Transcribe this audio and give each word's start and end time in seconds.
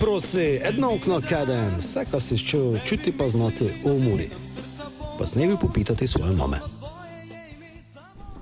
Prosi, 0.00 0.60
edno 0.62 0.94
okno 0.94 1.20
kaden, 1.28 1.76
vse, 1.78 2.04
kar 2.10 2.20
si 2.20 2.38
čutil, 2.38 2.78
čuti 2.84 3.12
pa 3.12 3.28
znati 3.28 3.64
v 3.84 3.98
muri. 4.04 4.28
Pa 5.18 5.26
snevi 5.26 5.56
popitati 5.60 6.06
svoje 6.06 6.36
mame. 6.36 6.56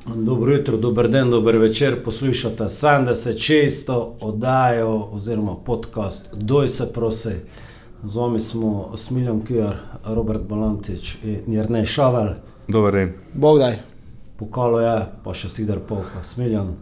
Dobro 0.06 0.52
jutro, 0.52 0.76
dober 0.76 1.08
dan, 1.08 1.30
dober 1.30 1.56
večer. 1.56 2.04
Poslušate 2.04 2.64
76. 2.64 4.12
oddajo 4.20 5.08
oziroma 5.12 5.56
podcast 5.56 6.34
Doj 6.34 6.68
se 6.68 6.92
prosi. 6.92 7.34
Z 8.04 8.16
vami 8.16 8.40
smo 8.40 8.92
Smiljan 8.96 9.40
Kjar, 9.46 9.76
Robert 10.04 10.42
Balantič 10.42 11.16
in 11.22 11.52
Jrnej 11.52 11.86
Šavel. 11.86 12.34
Dober 12.68 12.94
dan. 12.94 13.12
Bog 13.34 13.58
daj. 13.58 13.78
Pokalo 14.36 14.80
je, 14.80 15.06
pa 15.24 15.34
še 15.34 15.48
Sidar 15.48 15.78
Polka, 15.78 16.22
Smiljan. 16.22 16.74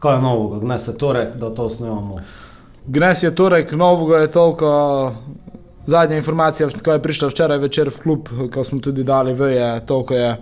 Kaj 0.00 0.16
je 0.16 0.22
novega, 0.22 0.60
gnaj 0.64 0.78
se 0.78 0.98
torek, 0.98 1.36
da 1.36 1.50
to 1.54 1.68
snemamo. 1.70 2.18
Gnes 2.86 3.22
je 3.22 3.34
torek, 3.34 3.72
novega 3.72 4.18
je 4.18 4.30
toliko. 4.30 5.14
Zadnja 5.86 6.16
informacija, 6.16 6.68
ko 6.84 6.92
je 6.92 7.02
prišla 7.02 7.28
včeraj 7.28 7.58
večer 7.58 7.88
v 7.94 8.00
klub, 8.02 8.28
ko 8.54 8.64
smo 8.64 8.80
tudi 8.82 9.04
dali 9.06 9.34
v, 9.34 9.52
je 9.54 9.68
toliko 9.86 10.14
je 10.14 10.30
e, 10.30 10.38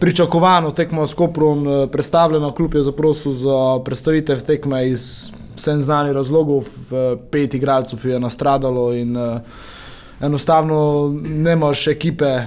pričakovano 0.00 0.70
tekmo 0.70 1.06
s 1.06 1.14
Koprom 1.14 1.68
e, 1.68 1.86
predstavljeno. 1.86 2.50
Klub 2.54 2.74
je 2.74 2.82
zaprosil 2.82 3.32
za 3.32 3.78
predstavitev 3.84 4.42
tekme 4.42 4.88
iz 4.88 5.30
vsem 5.54 5.82
znanih 5.82 6.12
razlogov, 6.12 6.66
pet 7.30 7.54
igralcev 7.54 8.10
je 8.10 8.20
nastradalo 8.20 8.92
in 8.94 9.16
e, 9.16 9.40
enostavno 10.20 11.10
nemaš 11.22 11.86
ekipe, 11.86 12.24
e, 12.24 12.46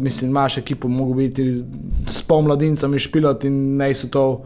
mislim, 0.00 0.30
imaš 0.30 0.58
ekipo, 0.58 0.88
mogo 0.88 1.14
biti 1.14 1.64
s 2.06 2.22
pol 2.22 2.40
mladincami 2.40 2.98
špilati 2.98 3.46
in 3.46 3.76
ne 3.76 3.94
so 3.94 4.08
to 4.08 4.44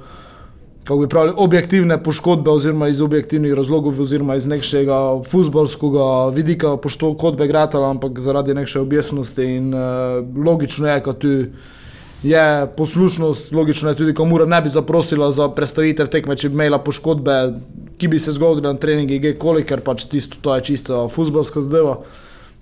kako 0.87 0.99
bi 0.99 1.09
pravili, 1.09 1.35
objektivne 1.37 2.03
poškodbe, 2.03 2.51
oziroma 2.51 2.89
iz 2.89 3.01
objektivnih 3.01 3.55
razlogov, 3.55 4.01
oziroma 4.01 4.37
iz 4.37 4.47
nekega 4.47 4.99
futbolskega 5.31 6.29
vidika 6.35 6.77
poškodbe 6.77 7.47
gratala, 7.47 7.91
ampak 7.91 8.19
zaradi 8.19 8.55
neke 8.55 8.79
objestnosti. 8.79 9.43
In 9.43 9.75
uh, 9.75 9.81
logično 10.47 10.89
je, 10.89 11.01
da 11.01 11.13
tu 11.13 11.29
je 12.23 12.67
poslušnost, 12.77 13.53
logično 13.53 13.91
je 13.91 13.97
tudi, 13.97 14.15
ko 14.15 14.25
mora 14.25 14.47
ne 14.47 14.61
bi 14.63 14.69
zaprosila 14.69 15.31
za 15.31 15.49
predstavitev 15.49 16.07
tekme, 16.07 16.37
če 16.37 16.49
bi 16.49 16.55
imela 16.55 16.79
poškodbe, 16.79 17.35
ki 17.99 18.09
bi 18.09 18.19
se 18.23 18.33
zgodile 18.33 18.71
na 18.71 18.79
treningi, 18.79 19.19
gekoli, 19.19 19.65
ker 19.67 19.83
pač 19.83 20.05
tisto, 20.07 20.39
to 20.41 20.55
je 20.55 20.69
čisto 20.71 21.09
futbolska 21.09 21.65
zadeva. 21.67 21.97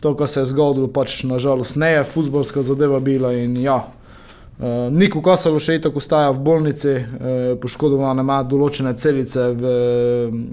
To, 0.00 0.14
kar 0.16 0.28
se 0.28 0.40
je 0.40 0.48
zgodilo, 0.48 0.88
pač 0.88 1.22
nažalost 1.28 1.76
ne 1.76 1.92
je 1.92 2.08
futbolska 2.08 2.64
zadeva 2.64 3.00
bila 3.04 3.34
in 3.36 3.60
ja. 3.60 3.82
Uh, 4.54 4.86
Niko 4.94 5.18
Kosalo 5.18 5.58
še 5.58 5.80
tako 5.82 5.98
staja 5.98 6.28
v 6.30 6.38
bolnici, 6.46 6.92
uh, 6.94 7.54
poškodovana 7.58 8.22
ima 8.22 8.36
določene 8.46 8.92
celice 8.94 9.48
v, 9.50 9.72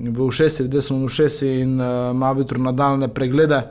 v 0.10 0.24
ušesi, 0.26 0.66
v 0.66 0.72
desnem 0.74 1.04
ušesi 1.06 1.52
in 1.62 1.76
uh, 1.78 2.10
ima 2.10 2.32
jutro 2.38 2.58
nadaljne 2.58 3.12
preglede. 3.14 3.62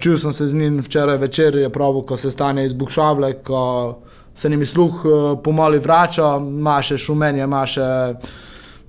Čul 0.00 0.14
sem 0.16 0.32
se 0.32 0.46
z 0.48 0.56
njim 0.56 0.78
včeraj 0.80 1.18
večer, 1.20 1.56
je 1.60 1.68
prav, 1.68 1.98
ko 2.08 2.16
se 2.16 2.30
stane 2.32 2.62
iz 2.64 2.72
Bukšavle, 2.72 3.42
ko 3.44 3.98
se 4.34 4.48
njim 4.48 4.64
sluh 4.66 5.04
uh, 5.04 5.14
pomali 5.44 5.78
vrača, 5.78 6.38
ima 6.40 6.78
še 6.82 6.96
šumenje, 6.96 7.44
ima 7.44 7.60
še 7.68 7.88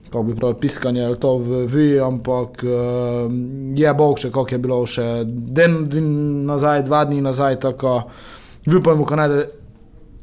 kako 0.09 0.23
bi 0.23 0.35
pravi, 0.35 0.55
piskanje 0.61 1.03
ali 1.05 1.19
to 1.19 1.35
vi, 1.67 1.99
ampak 1.99 2.63
uh, 2.63 3.29
je 3.75 3.93
bog 3.93 4.17
še, 4.17 4.31
kako 4.31 4.55
je 4.55 4.63
bilo 4.63 4.81
še 4.87 5.07
den, 5.27 5.83
den 5.91 6.09
nazaj, 6.49 6.85
dva 6.87 7.03
dni 7.05 7.21
nazaj, 7.21 7.59
tako 7.67 7.99
upajmo, 8.65 9.05
ko 9.05 9.19
najde 9.19 9.58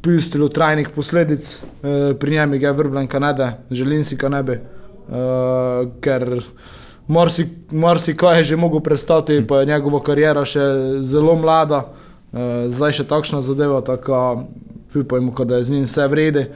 pustilo 0.06 0.48
trajnih 0.48 0.88
posledic, 0.94 1.62
e, 1.82 2.14
pri 2.14 2.30
njem 2.30 2.54
je 2.54 2.72
vrbljen 2.72 3.06
Kanade, 3.06 3.52
želim 3.70 4.04
si 4.04 4.18
Kanade, 4.18 4.52
e, 4.52 4.62
ker 6.00 6.42
marsikaj 7.08 8.28
mar 8.28 8.38
je 8.38 8.44
že 8.44 8.56
mogel 8.56 8.80
prestati, 8.80 9.42
pa 9.48 9.60
je 9.60 9.66
njegova 9.66 10.02
karijera 10.02 10.44
še 10.44 10.62
zelo 11.02 11.34
mlada, 11.34 11.82
e, 12.32 12.70
zdaj 12.70 12.92
še 12.92 13.08
takšna 13.10 13.42
zadeva, 13.42 13.80
tako 13.80 14.46
upajmo, 14.94 15.44
da 15.44 15.56
je 15.56 15.64
z 15.64 15.70
njim 15.70 15.84
vse 15.84 16.08
vrede. 16.08 16.50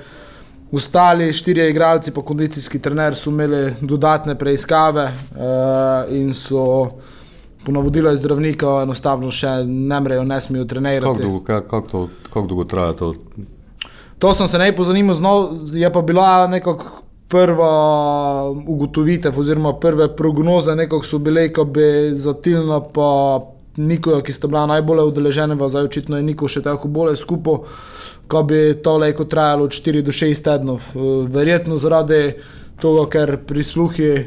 Ostali 0.72 1.32
štirje 1.32 1.70
igralci, 1.70 2.10
pa 2.14 2.22
kondicijski 2.22 2.78
trener, 2.78 3.16
so 3.18 3.30
imeli 3.30 3.74
dodatne 3.80 4.36
preiskave 4.38 5.04
uh, 5.04 6.14
in 6.14 6.30
so 6.34 7.00
po 7.64 7.72
navodilu 7.72 8.16
zdravnika 8.16 8.80
enostavno 8.82 9.30
še 9.30 9.60
ne 9.66 10.00
mrejo, 10.00 10.24
ne 10.24 10.40
smejo 10.40 10.64
trenirati. 10.64 11.06
Kako 11.06 11.22
dolgo, 11.22 11.44
kak, 11.44 11.68
kak 11.70 11.90
to, 11.90 12.08
kak 12.32 12.46
dolgo 12.46 12.64
traja 12.64 12.96
to? 12.96 13.14
To 14.20 14.32
sem 14.36 14.48
se 14.48 14.58
naj 14.60 14.74
pozanimal, 14.76 15.14
znov, 15.16 15.46
je 15.72 15.92
pa 15.92 16.02
bila 16.02 16.46
nekako 16.46 17.04
prva 17.30 17.72
ugotovitev, 18.50 19.38
oziroma 19.38 19.72
prve 19.80 20.08
prognoze, 20.16 20.74
nekako 20.74 21.06
so 21.06 21.18
bile, 21.18 21.46
ko 21.52 21.64
bi 21.64 22.12
za 22.14 22.34
Tilna 22.34 22.80
pa 22.80 23.40
Niko, 23.76 24.18
ki 24.20 24.32
sta 24.34 24.48
bila 24.50 24.66
najbolj 24.66 25.04
udeležena, 25.12 25.56
zdaj 25.68 25.86
očitno 25.86 26.18
je 26.18 26.26
Niko 26.26 26.48
še 26.50 26.62
tako 26.62 26.88
bolje 26.88 27.16
skupaj, 27.16 27.62
ko 28.28 28.42
bi 28.42 28.74
to 28.82 28.96
lejko 28.98 29.24
trajalo 29.24 29.68
od 29.70 29.76
4 29.76 30.02
do 30.02 30.12
6 30.12 30.44
tednov. 30.44 30.90
Verjetno 31.30 31.78
zaradi 31.78 32.34
to, 32.80 33.06
ker 33.10 33.36
prisluhi 33.46 34.08
eh, 34.08 34.24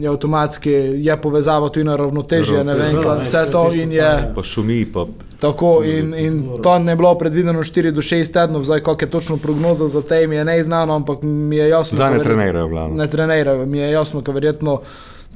je 0.00 0.08
avtomatski, 0.08 0.72
je 1.06 1.16
povezava 1.22 1.68
tudi 1.68 1.84
na 1.84 1.96
ravnotežje, 1.96 2.64
ne 2.64 2.74
vem, 2.74 3.00
kaj 3.02 3.22
vse 3.22 3.46
to 3.52 3.68
in 3.74 3.92
je. 3.92 4.10
Pa 4.34 4.42
šumi, 4.42 4.84
pa. 4.92 5.06
Tako 5.40 5.82
in, 5.84 6.14
in 6.14 6.38
to 6.62 6.78
ne 6.78 6.96
bilo 6.96 7.14
predvideno 7.18 7.60
4 7.60 7.90
do 7.90 8.02
6 8.02 8.32
tednov, 8.32 8.64
zdaj 8.64 8.80
kakšna 8.82 9.06
je 9.06 9.10
točno 9.10 9.36
prognoza 9.36 9.88
za 9.88 10.02
te, 10.02 10.26
mi 10.26 10.36
je 10.36 10.44
neznano, 10.44 10.94
ampak 10.94 11.22
mi 11.22 11.56
je 11.56 11.68
jasno. 11.68 11.96
Zdaj 11.96 12.18
ne 12.18 12.22
trenirajo, 12.22 12.68
glavno. 12.68 12.96
Ne 12.96 13.06
trenirajo, 13.06 13.66
mi 13.66 13.78
je 13.78 13.90
jasno, 13.90 14.22
ker 14.22 14.34
verjetno 14.34 14.80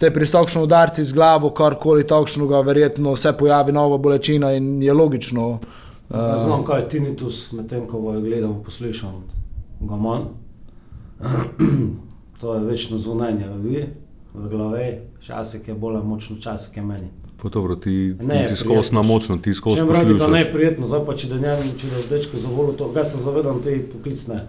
te 0.01 0.11
prisokšni 0.11 0.63
udarci 0.63 1.05
z 1.05 1.13
glavo, 1.13 1.51
karkoli 1.51 2.07
takšnega, 2.07 2.61
verjetno 2.61 3.17
se 3.17 3.33
pojavi 3.33 3.73
nova 3.73 3.99
bolečina 3.99 4.53
in 4.57 4.83
je 4.83 4.93
logično. 4.93 5.49
Uh, 6.11 6.17
Znam, 6.43 6.65
kaj 6.65 6.81
je 6.81 6.89
tinitus, 6.89 7.53
medtem 7.53 7.85
ko 7.87 8.01
ga 8.01 8.21
gledam, 8.21 8.63
poslušam, 8.65 9.21
ga 9.81 9.97
manj. 9.97 10.25
to 12.41 12.55
je 12.55 12.65
večno 12.65 12.99
zunanje 12.99 13.47
v, 13.49 13.87
v 14.35 14.49
glavi, 14.49 14.99
včasih 15.21 15.69
je 15.69 15.75
bolj 15.75 16.03
močno, 16.05 16.37
včasih 16.37 16.77
je 16.77 16.83
meni. 16.83 17.09
Pa 17.43 17.49
dobro, 17.49 17.77
ti, 17.77 18.15
ne, 18.21 18.43
ti 18.43 18.57
si 18.57 18.65
skozi 18.65 18.95
na 18.95 19.03
močno, 19.03 19.39
ti 19.39 19.55
skozi 19.55 19.81
na 19.81 19.85
močno. 19.85 20.19
To 20.19 20.25
je 20.25 20.45
neprijetno, 20.45 20.87
zdaj 20.87 21.05
pa 21.07 21.17
če 21.17 21.29
da 21.29 21.39
njem, 21.41 21.71
če 21.81 21.89
da 21.89 22.01
dečko 22.11 22.37
zavolil 22.37 22.75
to, 22.77 22.91
ga 22.93 23.05
se 23.05 23.21
zavedam 23.21 23.63
te 23.65 23.79
poklicne. 23.93 24.47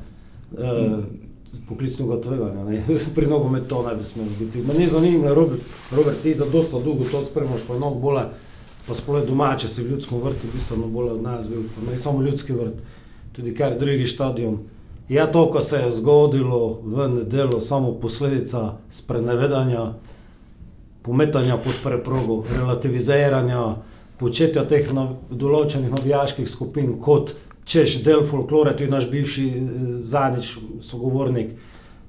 Eh, 0.57 0.97
Poklicnega 1.67 2.15
tveganja, 2.23 2.83
pri 3.15 3.27
nogometu 3.27 3.67
to 3.67 3.81
ne 3.83 3.95
bi 3.95 4.03
smelo 4.03 4.29
biti. 4.39 4.61
Me 4.63 4.73
ni 4.73 4.87
zanimivo, 4.87 5.33
Robert, 5.35 5.61
Robert, 5.91 6.21
ti 6.23 6.31
za 6.35 6.45
dosta 6.51 6.79
dolgo 6.79 7.03
to 7.11 7.25
spremljaš, 7.25 7.65
pa 7.67 7.73
je 7.73 7.79
mnogo 7.79 7.99
bolje, 7.99 8.21
pa 8.87 8.95
sploh 8.95 9.25
domače 9.27 9.67
si 9.67 9.83
v 9.83 9.91
ljudskem 9.91 10.21
vrtu, 10.23 10.47
bistveno 10.53 10.87
bolje 10.87 11.11
od 11.11 11.23
nas 11.23 11.49
bil, 11.49 11.63
ne 11.89 11.97
samo 11.97 12.21
ljudski 12.21 12.53
vrt, 12.53 12.79
tudi 13.35 13.55
kar 13.55 13.75
drugi 13.79 14.07
stadion. 14.07 14.59
Ja, 15.09 15.27
to, 15.27 15.51
kar 15.51 15.63
se 15.63 15.77
je 15.77 15.91
zgodilo 15.91 16.79
v 16.83 17.07
nedeljo, 17.07 17.61
samo 17.61 17.91
posledica 17.99 18.77
sprenevedanja, 18.89 19.93
pometanja 21.01 21.57
pod 21.57 21.73
preprogo, 21.83 22.43
relativiziranja, 22.57 23.75
početja 24.19 24.63
teh 24.69 24.93
nav 24.93 25.15
določenih 25.29 25.91
navijaških 25.91 26.47
skupin, 26.49 26.93
kot 27.01 27.33
češ 27.65 28.01
del 28.05 28.23
folklore, 28.29 28.75
tudi 28.77 28.91
naš 28.91 29.09
bivši 29.11 29.47
zadnjič 30.05 30.55
sogovornik 30.85 31.57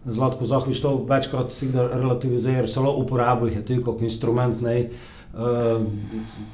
Zlatko 0.05 0.45
Zahvič, 0.45 0.81
to 0.83 0.97
večkrat 1.09 1.55
relativizira, 1.75 2.67
celo 2.67 2.95
uporabo 2.99 3.47
jih 3.47 3.61
je 3.61 3.67
tudi 3.67 3.83
kot 3.83 4.03
instrument 4.03 4.63
ne, 4.63 4.77
uh, 5.35 5.85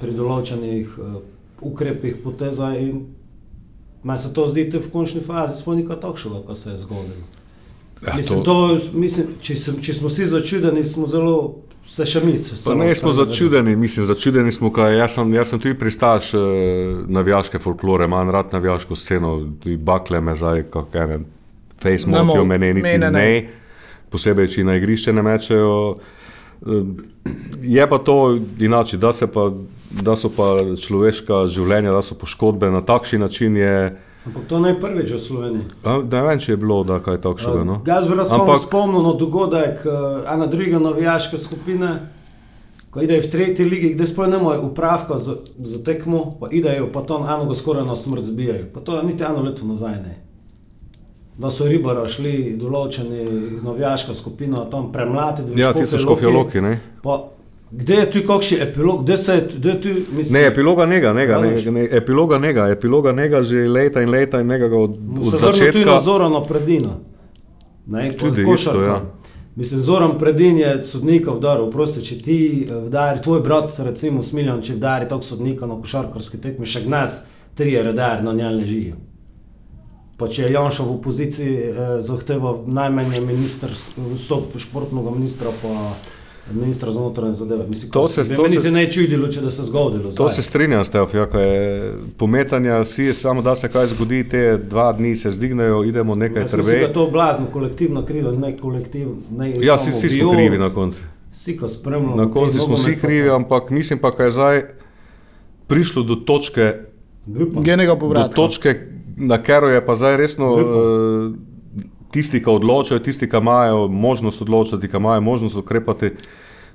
pri 0.01 0.17
določenih 0.17 0.99
uh, 0.99 1.21
ukrepih, 1.65 2.21
poteza 2.25 2.75
in 2.77 3.07
Meni 4.03 4.19
se 4.19 4.35
to 4.35 4.47
zdi, 4.47 4.71
v 4.75 4.91
končni 4.93 5.21
fazi 5.21 5.63
smo 5.63 5.75
nekaj 5.75 6.01
takšnega, 6.01 6.45
kar 6.47 6.57
se 6.57 6.71
je 6.71 6.77
zgodilo. 6.85 7.25
Ja, 8.07 8.15
mislim, 8.17 8.45
to... 8.45 8.55
To, 8.69 8.99
mislim, 8.99 9.33
če, 9.43 9.57
sem, 9.59 9.81
če 9.83 9.95
smo 9.95 10.11
vsi 10.13 10.29
začudeni, 10.31 10.85
smo 10.85 11.09
zelo. 11.11 11.39
Se 11.89 12.05
še 12.05 12.21
mislimo. 12.21 12.75
Ne 12.85 12.93
smo 12.95 13.09
začudeni, 13.17 13.73
mislim, 13.81 14.05
začudeni 14.05 14.53
smo, 14.53 14.69
kaj 14.77 14.99
jaz 14.99 15.15
sem, 15.17 15.31
jaz 15.33 15.55
sem 15.55 15.61
tudi 15.63 15.73
pristaš 15.81 16.35
uh, 16.37 16.43
navijaške 17.09 17.59
folklore, 17.65 18.05
imam 18.05 18.29
rad 18.31 18.53
navijaško 18.53 18.97
sceno, 18.97 19.31
tudi 19.63 19.79
bakle 19.81 20.21
me 20.21 20.35
zdaj, 20.37 20.67
kako 20.69 21.01
ene 21.01 21.19
Facebook, 21.81 22.35
ki 22.35 22.45
ne, 22.99 22.99
ne. 23.09 23.25
posebej, 24.13 24.51
če 24.53 24.67
na 24.69 24.77
igrišče 24.77 25.17
ne 25.17 25.25
mečejo. 25.25 25.73
Uh, 26.61 26.87
je 27.63 27.89
pa 27.91 27.99
to 27.99 28.39
inače, 28.61 28.97
da 28.97 29.13
se 29.13 29.33
pa 29.33 29.51
da 29.91 30.17
so 30.17 30.31
pa 30.33 30.59
človeška 30.77 31.47
življenja, 31.53 31.93
da 31.93 32.03
so 32.05 32.17
poškodbe 32.19 32.71
na 32.71 32.83
takšen 32.85 33.25
način. 33.25 33.57
Je, 33.57 33.97
Ampak 34.27 34.45
to 34.51 34.61
ne 34.61 34.75
je 34.75 34.81
prvič 34.81 35.13
v 35.15 35.21
Sloveniji. 35.23 35.65
Ne 36.13 36.23
vem, 36.27 36.39
če 36.39 36.53
je 36.53 36.61
bilo 36.61 36.83
kaj 36.85 37.21
takšnega. 37.25 37.65
No. 37.65 37.81
Jaz 37.87 38.09
bi 38.09 38.19
samo 38.25 38.45
Ampak... 38.45 38.63
spomnil 38.67 39.03
na 39.07 39.15
dogodek, 39.17 39.87
ena 40.29 40.47
druga 40.47 40.83
navijaška 40.83 41.41
skupina, 41.41 41.95
ko 42.93 43.05
idejo 43.05 43.25
v 43.25 43.33
tretji 43.33 43.65
ligi, 43.65 43.95
ne 43.97 44.39
morejo 44.39 44.69
upravka 44.69 45.19
za, 45.19 45.39
za 45.59 45.83
tekmo, 45.85 46.37
pa 46.41 46.53
idejo, 46.53 46.91
pa 46.93 47.05
to 47.05 47.23
eno 47.25 47.49
ga 47.49 47.57
skoraj 47.57 47.87
na 47.89 47.97
smrt 47.97 48.29
zbijajo. 48.29 48.69
Pa 48.75 48.81
to 48.81 48.97
je 48.97 49.05
niti 49.09 49.25
eno 49.25 49.43
leto 49.43 49.65
nazaj. 49.65 49.97
Ne. 50.05 50.28
Da 51.39 51.51
so 51.51 51.67
ribara 51.67 52.09
šli 52.09 52.57
določeni 52.59 53.25
novijaška 53.63 54.15
skupina 54.15 54.65
tam 54.71 54.93
premlatiti. 54.93 55.61
Ja, 55.61 55.73
ti 55.73 55.87
so 55.87 55.99
Škofji 55.99 56.05
škofjoloki, 56.05 56.61
ne? 56.61 56.79
Pa, 57.03 57.25
Kde 57.71 57.95
je 57.95 58.05
tu 58.11 58.21
kakšen 58.25 58.63
epilog, 58.65 59.03
kde 59.05 59.17
se 59.17 59.35
je, 59.35 59.41
kde 59.59 59.69
je 59.71 59.81
tu, 59.81 59.89
mislim, 60.17 60.41
Ne, 60.41 60.47
epiloga 60.49 60.87
njega, 60.87 61.13
njega, 61.13 61.37
A, 61.37 61.41
ne, 61.71 61.89
epiloga 61.93 62.39
njega, 62.39 62.69
epiloga 62.69 63.13
njega 63.13 63.43
že 63.43 63.69
leta 63.69 64.01
in 64.01 64.11
leta 64.11 64.41
in 64.41 64.47
njega 64.49 64.67
od, 64.67 64.91
od 64.91 64.97
se 64.97 65.37
vrnil 65.37 65.53
tudi 65.53 65.59
začetka. 65.59 65.91
na 65.91 65.99
Zorano 66.01 66.41
Predina. 66.43 66.95
Ne, 67.87 68.09
Tudi 68.11 68.45
košarka. 68.45 68.79
isto, 68.79 68.83
ja. 68.83 69.03
Mislim, 69.57 69.81
Zoran 69.81 70.19
Predin 70.19 70.59
je 70.59 70.83
sodnika 70.83 71.31
vdaril, 71.31 71.71
prosti, 71.71 72.05
če 72.07 72.19
ti 72.19 72.37
eh, 72.63 72.75
vdari, 72.87 73.23
tvoj 73.23 73.41
brat, 73.41 73.73
recimo 73.79 74.23
Smiljan, 74.23 74.63
če 74.63 74.75
vdari 74.75 75.09
tako 75.09 75.23
sodnika 75.23 75.67
na 75.67 75.77
košarkarski 75.81 76.41
tekmi, 76.41 76.67
še 76.67 76.85
gnas, 76.87 77.25
tri 77.55 77.73
je 77.73 77.83
redar 77.83 78.25
na 78.25 78.33
njej 78.33 78.55
ležijo. 78.55 78.95
Pa 80.19 80.27
če 80.27 80.43
je 80.43 80.53
Janša 80.53 80.83
v 80.83 80.91
opoziciji 80.93 81.53
eh, 81.55 81.73
zahteval 82.01 82.65
najmanj 82.69 83.21
minister, 83.23 83.71
vstop 84.11 84.57
športnega 84.57 85.11
ministra, 85.11 85.47
pa 85.55 85.93
ministra 86.51 86.91
za 86.91 86.99
notranje 86.99 87.33
zadeve. 87.35 87.67
Mislim, 87.67 87.91
To 87.91 88.09
se- 88.09 88.25
to 88.27 88.43
meni 88.43 88.57
se- 88.57 88.71
ne 88.71 88.87
čudilo, 88.89 89.29
če 89.29 89.41
da 89.41 89.51
se 89.51 89.63
zgodilo. 89.63 90.11
To 90.11 90.13
zdaj. 90.13 90.31
se 90.31 90.43
strinjam 90.43 90.81
s 90.81 90.89
tebi, 90.89 91.15
ja, 91.15 91.27
ko 91.27 91.39
je 91.39 91.55
pometanja, 92.17 92.85
si 92.85 93.15
samo 93.15 93.43
da 93.43 93.55
se 93.55 93.69
kaj 93.69 93.87
zgodi, 93.89 94.25
te 94.25 94.43
dva 94.61 94.93
dni 94.93 95.17
se 95.17 95.31
zdignejo, 95.31 95.85
idemo 95.85 96.15
nekaj 96.17 96.43
Jaz 96.43 96.53
mislim, 96.53 96.59
da 96.59 96.67
trve. 96.73 96.81
je 96.83 96.93
to 96.95 97.07
blazno 97.09 97.47
kolektivno 97.49 98.03
krivo, 98.03 98.33
ne 98.33 98.57
kolektivno. 98.57 99.15
Ne 99.31 99.51
Ja, 99.57 99.79
samo 99.79 99.97
vsi, 99.97 100.07
vsi 100.07 100.19
smo 100.19 100.33
krivi 100.33 100.59
na 100.59 100.71
koncu. 100.71 101.03
Vsi, 101.33 101.57
ko 101.57 101.69
spremljamo. 101.69 102.17
Na 102.17 102.27
koncu 102.27 102.59
smo 102.59 102.75
vsi 102.75 102.97
krivi, 102.97 103.31
ampak 103.31 103.71
mislim 103.71 103.99
pa, 103.99 104.11
da 104.11 104.25
je 104.25 104.31
zdaj 104.33 104.63
prišlo 105.69 106.03
do 106.03 106.15
točke. 106.17 106.75
Genega 107.55 107.93
do 107.93 107.99
povratka. 107.99 108.35
točke 108.37 108.81
na 109.19 109.39
katero 109.39 109.69
je 109.69 109.85
pa 109.87 109.95
zdaj 109.95 110.17
resno 110.17 110.53
uh, 110.55 111.35
tisti, 112.11 112.43
ki 112.45 112.51
odločajo, 112.51 113.01
tisti, 113.01 113.29
ki 113.31 113.37
imajo 113.37 113.89
možnost 113.89 114.43
odločati, 114.43 114.89
ki 114.89 114.97
imajo 114.97 115.21
možnost 115.21 115.57
ukrepati, 115.57 116.11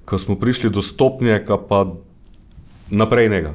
ko 0.05 0.19
smo 0.19 0.35
prišli 0.35 0.69
do 0.69 0.81
stopnje, 0.81 1.43
ki 1.47 1.59
pa 1.69 1.85
naprej 2.89 3.29
njega. 3.29 3.53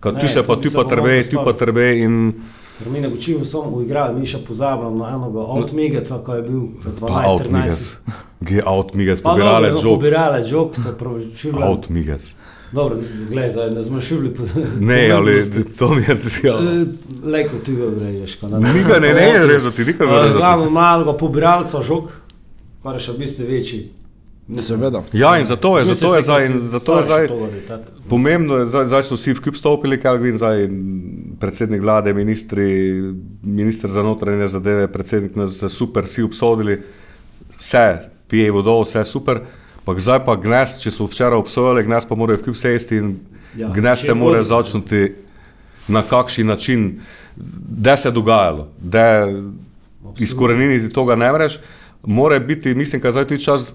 Ka 0.00 0.12
Ne, 0.12 0.20
tu 0.20 0.28
se 0.28 0.42
pa, 0.42 0.56
tu 0.56 0.68
pa 0.74 0.84
mogli 0.84 1.22
tu 1.30 1.40
pa 1.44 1.52
trbe 1.52 1.98
in 1.98 2.32
Ker 2.78 2.88
mi 2.88 3.00
ne 3.00 3.08
učimo 3.08 3.44
samo 3.44 3.70
uigrati, 3.70 4.14
mi 4.14 4.26
še 4.26 4.38
pozabljamo 4.38 4.96
na 4.96 5.08
enega 5.10 5.38
Outmigeca, 5.40 6.18
ki 6.18 6.32
je 6.32 6.42
bil 6.42 6.62
pa 7.00 7.06
12-13. 7.06 7.28
outmigec. 7.28 7.96
Ge 8.48 8.62
outmigec, 8.66 9.20
pobirale 9.22 9.68
dobro, 9.68 9.82
no, 9.82 9.96
pobirale 9.96 10.42
jok, 10.42 10.76
se 10.76 10.92
pravi. 10.98 11.30
Outmigec. 11.62 12.34
Dobro, 12.72 12.96
gledaj, 13.28 13.52
zdaj 13.52 13.70
ne 13.70 13.82
smo 13.82 14.00
šivli 14.00 14.34
po 14.34 14.42
Ne, 14.80 15.10
ali 15.10 15.38
to 15.78 15.88
mi 15.90 16.02
je. 16.02 16.18
Ja. 16.42 16.54
Eh, 16.54 16.84
Lejko 17.24 17.56
ti 17.58 17.76
ga 17.76 17.86
vreješ. 17.86 18.34
ko 18.34 18.48
na- 18.48 18.58
Nikaj 18.58 19.00
ne, 19.00 19.14
ne, 19.14 19.46
rezati, 19.46 19.84
nikaj 19.84 20.06
ne 20.06 20.12
Eh, 20.12 20.16
rezati. 20.16 20.36
Glavno 20.36 20.70
malega 20.70 21.12
pobiralca 21.12 21.82
žog, 21.82 22.10
kar 22.82 22.94
je 22.94 23.00
še 23.00 23.12
v 23.12 23.18
bistvu 23.18 23.46
večji. 23.46 23.80
Seveda. 24.56 25.02
Ja, 25.12 25.38
in 25.38 25.44
zato 25.44 25.78
je, 25.78 25.84
zato 25.84 26.16
je 26.16 26.22
zdaj, 26.22 26.48
zato 26.62 26.96
je 26.96 27.02
zdaj 27.02 27.28
pomembno, 28.08 28.56
je, 28.56 28.66
zdaj, 28.66 28.86
zdaj 28.86 29.02
so 29.02 29.16
vsi 29.16 29.32
v 29.32 29.40
kljub 29.40 29.56
stopili, 29.56 30.00
Kalvin, 30.00 30.36
zdaj 30.36 30.68
predsednik 31.40 31.80
vlade, 31.82 32.12
ministri, 32.14 32.66
ministr 33.42 33.88
za 33.88 34.02
notranje 34.02 34.46
zadeve, 34.46 34.88
predsednik 34.92 35.36
nas 35.36 35.64
super, 35.72 36.04
vsi 36.04 36.22
obsodili, 36.22 36.82
vse, 37.56 37.86
pije 38.28 38.50
vodo, 38.52 38.82
vse 38.84 39.04
super. 39.04 39.40
Pa 39.84 39.96
zdaj 39.96 40.24
pa 40.24 40.36
gnes, 40.36 40.76
če 40.80 40.92
so 40.92 41.08
včeraj 41.08 41.40
obsojali, 41.40 41.84
gnes 41.84 42.04
pa 42.08 42.16
morajo 42.16 42.40
v 42.40 42.44
kljub 42.44 42.56
sesti 42.56 43.00
in 43.00 43.16
Ja, 43.56 43.68
gnes 43.68 44.02
se 44.02 44.14
mora 44.14 44.42
začeti 44.42 45.12
na 45.88 46.02
kakšen 46.02 46.46
način, 46.46 47.00
da 47.68 47.96
se 47.96 48.08
je 48.08 48.12
dogajalo, 48.12 48.68
da 48.78 49.28
izkoreniniti 50.18 50.92
tega 50.94 51.16
ne 51.16 51.32
moreš. 51.32 51.58
Mora 52.02 52.38
biti, 52.38 52.74
mislim, 52.74 53.02
da 53.02 53.10
zdaj 53.10 53.28
tudi 53.28 53.44
čas, 53.44 53.74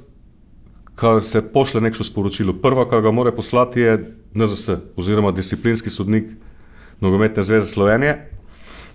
ko 1.00 1.22
se 1.22 1.42
pošle 1.54 1.82
neko 1.82 2.04
sporočilo. 2.04 2.54
Prva, 2.62 2.90
kar 2.90 3.02
ga 3.02 3.12
mora 3.12 3.32
poslati, 3.32 3.80
je 3.80 4.16
NZS 4.36 4.70
oziroma 4.96 5.32
disciplinski 5.32 5.90
sodnik 5.90 6.26
Nogometne 7.00 7.44
zveze 7.44 7.68
Slovenije. 7.68 8.16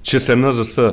Če 0.05 0.19
se 0.21 0.37
NZS 0.37 0.79
eh, 0.79 0.93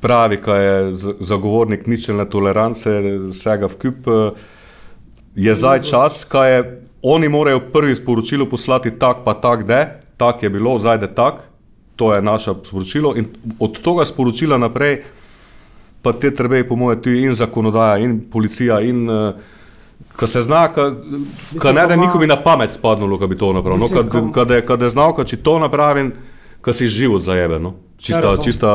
pravi, 0.00 0.40
da 0.46 0.56
je 0.56 0.92
zagovornik 1.20 1.86
ničelne 1.86 2.26
tolerance, 2.30 2.90
vsega 3.28 3.70
v 3.70 3.78
kup, 3.82 4.10
eh, 4.10 4.40
je 5.36 5.54
zdaj 5.54 5.84
čas, 5.86 6.24
kaj 6.24 6.52
je. 6.54 6.64
Oni 7.06 7.28
morajo 7.28 7.60
prvi 7.70 7.94
sporočilo 7.94 8.48
poslati 8.50 8.90
tak, 8.98 9.22
pa 9.24 9.34
tak, 9.38 9.62
da 9.66 10.00
tak 10.16 10.42
je 10.42 10.50
bilo, 10.50 10.78
zdaj 10.78 10.98
je 11.02 11.14
tak, 11.14 11.44
to 11.96 12.14
je 12.14 12.22
naše 12.22 12.54
sporočilo. 12.64 13.14
In 13.16 13.28
od 13.60 13.78
tega 13.78 14.04
sporočila 14.04 14.58
naprej, 14.58 15.04
pa 16.06 16.12
te 16.14 16.30
trebe, 16.30 16.62
po 16.68 16.76
mojem, 16.78 17.02
tudi 17.02 17.22
in 17.26 17.34
zakonodaja, 17.34 17.98
in 17.98 18.20
policija, 18.30 18.78
in 18.80 19.08
uh, 19.10 19.34
ko 20.16 20.26
se 20.26 20.42
zna, 20.42 20.68
ko 20.72 21.72
ne 21.72 21.86
da 21.86 21.96
nikomu 21.96 22.26
na 22.26 22.38
pamet 22.42 22.72
spadlo, 22.72 23.18
da 23.18 23.26
bi 23.26 23.38
to 23.38 23.50
napravil. 23.52 23.82
No, 23.82 23.88
ko- 24.32 24.84
je 24.84 24.88
znal, 24.90 25.14
kad 25.16 25.26
če 25.26 25.36
to 25.42 25.58
napravim, 25.58 26.12
ko 26.62 26.72
si 26.72 26.88
život 26.88 27.22
zajebe. 27.22 27.58
No. 27.58 27.74
Čista, 27.98 28.22
Kar 28.22 28.36
sem- 28.36 28.44
čista, 28.44 28.70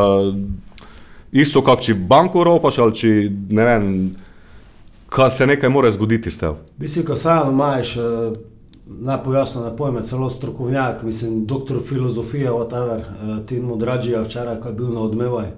isto, 1.31 1.61
kot 1.61 1.81
če 1.81 1.95
banko 1.95 2.43
ropaš 2.43 2.79
ali 2.79 2.95
če 2.95 3.07
ne 3.49 3.65
vem, 3.65 3.87
kad 5.09 5.35
se 5.35 5.47
nekaj 5.47 5.69
mora 5.69 5.91
zgoditi 5.91 6.31
s 6.31 6.37
tem. 6.37 6.55
Mislim, 6.77 7.05
ko 7.05 7.15
sam 7.15 7.51
imaš 7.51 7.95
uh, 7.97 8.03
najpojasnjene 8.85 9.71
pojme, 9.77 10.03
celo 10.03 10.29
strokovnjak, 10.29 11.03
mislim, 11.03 11.45
doktor 11.45 11.79
filozofije, 11.83 12.51
whatever, 12.51 12.99
uh, 12.99 13.45
Tin 13.45 13.65
Mudrađija 13.65 14.21
včeraj, 14.21 14.59
ko 14.61 14.67
je 14.67 14.73
bil 14.73 14.93
na 14.93 15.01
odmevaj, 15.01 15.51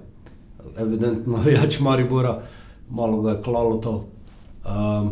evidentno 0.78 1.36
več 1.44 1.80
Maribora, 1.80 2.42
malo 2.90 3.22
ga 3.22 3.30
je 3.30 3.42
klalo 3.42 3.76
to. 3.76 4.04
Um, 4.64 5.10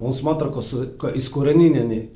on 0.00 0.12
smatra, 0.12 0.48
ko, 0.48 0.62
so, 0.62 0.84
ko 0.98 1.08
je 1.08 1.14
izkoreninjeni 1.14 2.08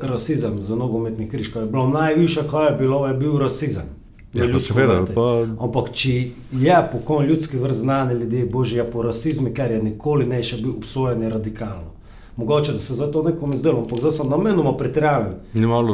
rasizem 0.00 0.62
za 0.62 0.76
nogometni 0.76 1.28
križ, 1.28 1.52
ko 1.52 1.60
je 1.60 1.66
bilo 1.66 1.88
najviše, 1.88 2.48
kaj 2.50 2.66
je 2.66 2.76
bilo, 2.76 3.06
je 3.06 3.14
bil 3.14 3.38
rasizem. 3.38 3.88
Ja, 4.34 4.46
V 4.46 4.52
pa 4.52 4.58
seveda, 4.58 5.04
pa- 5.14 5.46
Ampak 5.58 5.90
če 5.92 6.10
je 6.52 6.76
po 6.92 6.98
kon 6.98 7.24
ljudski 7.26 7.58
vrst 7.58 7.80
znani 7.80 8.14
ljudje, 8.14 8.46
božji 8.46 8.78
je 8.78 8.90
po 8.90 9.02
rasizmu, 9.02 9.50
ker 9.54 9.72
je 9.72 9.82
nikoli 9.82 10.26
ne 10.26 10.42
še 10.42 10.56
bil 10.56 10.76
obsojen 10.76 11.22
radikalno. 11.22 11.90
Mogoče 12.36 12.72
da 12.72 12.78
se 12.78 12.94
zato 12.94 13.22
nekomu 13.22 13.56
zdelo, 13.56 13.78
ampak 13.78 13.98
zdaj 13.98 14.12
sem 14.12 14.28
namenoma 14.28 14.72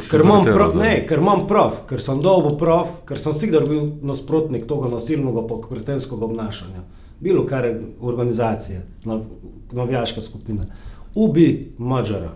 se 0.00 0.10
Ker 0.10 0.20
imam, 0.20 0.44
prav, 0.46 0.70
zdaj. 0.70 0.88
ne, 0.88 1.06
ker 1.06 1.18
imam 1.18 1.46
prav, 1.48 1.70
ker 1.88 2.02
sem 2.02 2.20
dolgo 2.20 2.56
prav, 2.56 2.86
ker 3.04 3.18
sem 3.18 3.34
sigdar 3.34 3.64
bil 3.64 3.82
nasprotnik 4.02 4.62
tega 4.62 4.88
nasilnega 4.88 5.42
pokretenskega 5.42 6.24
obnašanja. 6.24 6.82
Bilo 7.20 7.46
kar 7.46 7.64
je 7.64 7.72
organizacije, 8.02 8.82
nav- 9.04 9.22
navijaška 9.72 10.20
skupina. 10.20 10.62
Ubi 11.14 11.46
Mađara. 11.78 12.32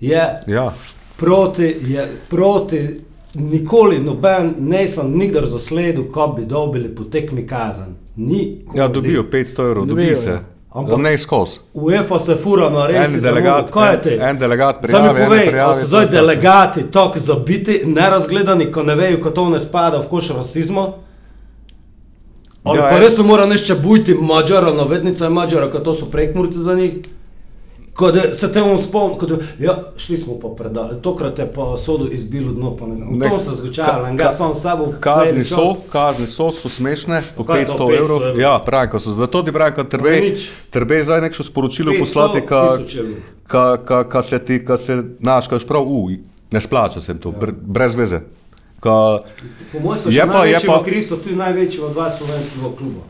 Je 0.00 0.40
Ja. 0.46 0.72
proti, 1.16 1.76
je 1.82 2.08
proti, 2.28 2.88
nikoli 3.34 3.98
noben, 3.98 4.54
ne 4.60 4.88
sem 4.88 5.12
nikdar 5.12 5.46
zasledil, 5.46 6.04
ko 6.04 6.26
bi 6.28 6.46
dobili 6.46 6.88
po 6.88 7.04
tekmi 7.04 7.46
kazen. 7.46 7.86
Nikoli. 8.16 8.78
ja, 8.78 8.88
dobijo 8.88 9.22
500 9.24 9.60
evrov, 9.60 9.86
Dobijo, 9.86 10.04
dobi 10.04 10.16
se. 10.16 10.30
ja. 10.30 10.40
Ampak- 10.74 10.98
Ne 10.98 11.18
skozi. 11.18 11.58
UEFA 11.74 12.18
se 12.18 12.34
fura 12.36 12.70
na 12.70 12.86
res. 12.86 13.08
En 13.08 13.20
delegat, 13.20 13.70
kaj 13.70 13.92
je 13.92 14.02
te? 14.02 14.18
en- 14.20 14.38
delegat 14.38 14.82
prijavi, 14.82 15.08
en 15.10 15.26
povej, 15.26 15.46
prijavi, 15.46 15.74
so 15.74 15.86
zdaj 15.86 16.06
delegati 16.08 16.90
tako 16.90 17.18
zabiti, 17.18 17.82
nerazgledani, 17.86 18.72
ko 18.72 18.82
ne 18.82 18.94
vejo, 18.94 19.16
kako 19.16 19.30
to 19.30 19.48
ne 19.48 19.58
spada 19.60 19.98
v 19.98 20.06
koš 20.06 20.28
rasizma? 20.30 20.88
Ali 22.64 22.78
Ja, 22.78 22.88
pa 22.90 22.98
res 22.98 23.18
mora 23.18 23.46
nešče 23.46 23.74
bujti 23.74 24.14
mađara, 24.14 24.72
navednica 24.72 25.24
je 25.24 25.30
mađara, 25.30 25.70
ko 25.70 25.78
to 25.78 25.94
so 25.94 26.06
prekmurci 26.06 26.58
za 26.58 26.74
njih? 26.74 26.92
Ko 27.94 28.10
da 28.10 28.34
se 28.34 28.52
temu 28.52 28.78
spomnim, 28.78 29.18
ko 29.18 29.26
da, 29.26 29.36
ja, 29.58 29.74
šli 29.96 30.16
smo 30.16 30.34
pa 30.34 30.48
predali, 30.50 30.96
tokrat 30.98 31.38
je 31.38 31.46
pa 31.46 31.76
sodu 31.76 32.08
izbilo 32.08 32.52
dno, 32.52 32.76
pa 32.76 32.86
ne, 32.86 32.94
v 32.96 33.12
Ne, 33.12 33.28
tom 33.28 33.38
se 33.38 33.50
zgučalo, 33.52 34.08
in 34.08 34.16
ga 34.16 34.30
sam 34.30 34.54
sabo 34.54 34.88
Kazni 35.00 35.44
so, 35.44 35.76
kazni 35.88 36.26
so, 36.26 36.50
so 36.50 36.68
smešne, 36.68 37.22
po 37.36 37.44
Kaj 37.44 37.60
je 37.60 37.66
to, 37.66 37.72
500 37.72 37.78
500 37.78 37.96
evrov. 37.96 38.18
evrov? 38.20 38.40
Ja, 38.40 38.58
pravim, 38.60 39.00
so. 39.00 39.12
Zato 39.12 39.42
ti 39.42 39.52
pravim, 39.52 39.74
kad 39.74 39.88
trbe, 39.88 40.10
nič. 40.20 40.50
trbe 40.70 41.02
zdaj 41.02 41.20
neko 41.20 41.42
sporočilo 41.42 41.92
500 41.92 41.98
poslati, 41.98 42.40
ka, 42.42 42.78
ka, 43.44 43.76
ka, 43.78 44.04
ka 44.06 44.22
se 44.22 44.38
ti, 44.40 44.58
ka 44.60 44.76
se, 44.76 44.98
znaš, 45.20 45.48
kaš 45.48 45.64
prav, 45.64 45.82
u, 45.82 46.08
ne 46.50 46.60
splača 46.60 47.00
se 47.00 47.14
to, 47.14 47.30
br, 47.32 47.52
brez 47.52 47.94
veze. 47.94 48.20
Ka, 48.80 49.18
Po 49.72 49.78
mojem 49.80 49.98
so 49.98 50.10
še 50.10 50.26
pa- 50.26 50.44
je 50.44 50.58
pa- 50.66 50.82
krizu, 50.82 51.16
tudi 51.16 51.36
največji 51.36 51.80
od 51.80 51.92
dva 51.92 52.10
slovenskega 52.10 52.74
kluba. 52.76 53.00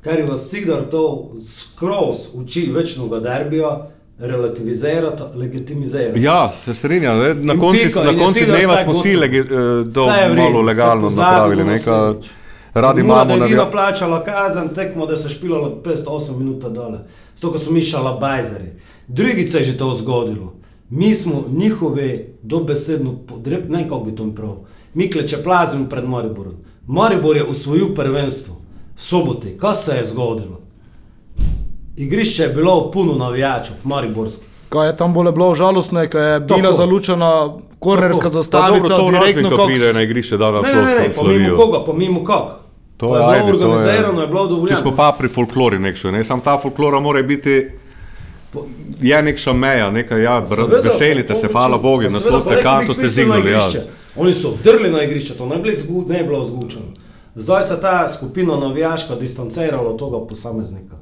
Ker 0.00 0.18
je 0.18 0.26
vas 0.26 0.48
Sigdar 0.48 0.88
to 0.90 1.04
skroz 1.38 2.16
uči 2.34 2.70
večnega 2.70 3.20
derbija, 3.20 3.86
relativizirati, 4.20 5.22
legitimizirati. 5.34 6.22
ja, 6.22 6.52
se 6.54 6.74
strinjam, 6.74 7.18
ne, 7.18 7.34
na 7.36 7.52
In 7.54 7.60
koncu 7.60 7.82
pika, 7.84 8.02
na 8.02 8.32
Sidor 8.34 8.56
dneva 8.56 8.76
smo 8.76 8.94
si 8.94 9.08
gotov. 9.08 9.20
legi, 9.22 9.38
eh, 9.38 9.44
to 9.86 10.02
Vse 10.02 10.22
je 10.22 10.28
v 10.28 10.34
redu, 10.34 10.42
malo 10.42 10.62
se 10.62 10.66
legalno 10.68 11.10
napravili, 11.10 11.64
na 11.64 11.72
neka, 11.72 11.90
naslednjič. 11.92 12.30
radi 12.74 13.00
imamo 13.00 13.24
da 13.24 13.32
je 13.32 13.36
edina 13.36 13.48
navija- 13.56 13.70
plačala 13.70 14.24
kazen, 14.24 14.68
tekmo, 14.70 15.06
da 15.06 15.16
se 15.16 15.28
špilalo 15.28 15.70
508 15.76 16.06
minut 16.34 16.62
dole. 16.64 16.98
Zato, 17.36 17.52
ko 17.52 17.58
so 17.58 17.70
mi 17.70 17.80
šalabajzeri. 17.82 18.72
Drugice 19.08 19.58
je 19.58 19.64
že 19.64 19.78
to 19.78 19.94
zgodilo. 19.94 20.54
Mi 20.90 21.14
smo 21.14 21.44
njihove 21.50 22.08
dobesedno 22.42 23.14
podreb, 23.18 23.70
ne 23.70 23.82
kako 23.82 24.00
bi 24.00 24.12
to 24.12 24.30
prav. 24.30 24.56
Mikle, 24.94 25.22
če 25.22 25.36
plazim 25.38 25.86
pred 25.86 26.04
Mariborom. 26.04 26.54
Maribor 26.86 27.36
je 27.36 27.44
usvojil 27.44 27.94
prvenstvo, 27.94 28.54
soboti, 28.96 29.56
kaj 29.58 29.74
se 29.76 29.92
je 29.92 30.06
zgodilo? 30.06 30.60
Igrišče 32.00 32.42
je 32.42 32.48
bilo 32.48 32.90
puno 32.90 33.14
navijačev, 33.14 33.76
Mariborski. 33.84 34.44
Ko 34.68 34.82
je 34.84 34.96
tam 34.96 35.14
bolje 35.14 35.32
bilo 35.32 35.54
žalostno, 35.54 36.06
ko 36.08 36.18
je 36.18 36.40
bila 36.40 36.62
Tako. 36.62 36.72
zalučena 36.72 37.30
kornerska 37.78 38.28
zastavica, 38.30 38.88
to 38.88 38.96
direktno 39.00 39.20
direktno, 39.20 39.50
ko 39.50 39.56
kot 39.56 39.66
pride 39.66 39.92
na 39.92 40.02
igrišče, 40.02 40.36
da 40.36 40.50
nas 40.50 40.66
Ne, 40.66 40.74
ne, 40.74 40.82
ne, 40.82 40.98
ne 40.98 41.08
pomimo 41.16 41.56
koga, 41.56 41.84
pomimo 41.84 42.24
kak. 42.24 42.48
To 42.96 43.08
Ko 43.08 43.16
je, 43.16 43.20
je 43.20 43.26
bilo 43.26 43.32
ajde, 43.32 43.52
to 43.54 43.70
organizirano, 43.70 44.20
je 44.20 44.26
bilo 44.26 44.46
dovoljeno. 44.46 44.76
smo 44.76 44.96
pa 44.96 45.12
pri 45.12 45.28
folklori 45.28 45.78
nekšo, 45.78 46.10
ne? 46.10 46.24
Sam 46.24 46.40
ta 46.40 46.58
folklora 46.58 47.00
mora 47.00 47.22
biti, 47.22 47.70
je 49.00 49.22
nekša 49.22 49.52
meja, 49.52 49.90
nekaj, 49.90 50.22
ja, 50.22 50.46
Seveda, 50.46 50.76
veselite 50.76 51.34
se, 51.34 51.46
po- 51.46 51.52
hvala 51.52 51.76
po- 51.76 51.82
Bogu, 51.82 52.02
pa 52.02 52.08
na 52.08 52.18
pa 52.22 52.38
rekli 52.38 52.56
bi, 52.56 52.62
kanto 52.62 52.94
ste 52.94 53.02
na 53.02 53.08
zignuli. 53.08 53.50
Ja. 53.52 53.68
Oni 54.16 54.34
so 54.34 54.50
vdrli 54.50 54.90
na 54.90 55.02
igrišče, 55.02 55.34
to 55.34 55.46
ne, 55.46 55.56
bili 55.56 55.76
zgu, 55.76 56.04
ne 56.08 56.18
je 56.18 56.24
bilo 56.24 56.44
zgučeno. 56.44 56.84
Zdaj 57.34 57.62
se 57.64 57.80
ta 57.80 58.08
skupina 58.08 58.56
navijaška 58.56 59.14
distancirala 59.14 59.88
od 59.88 59.98
tega 59.98 60.26
posameznika. 60.28 60.96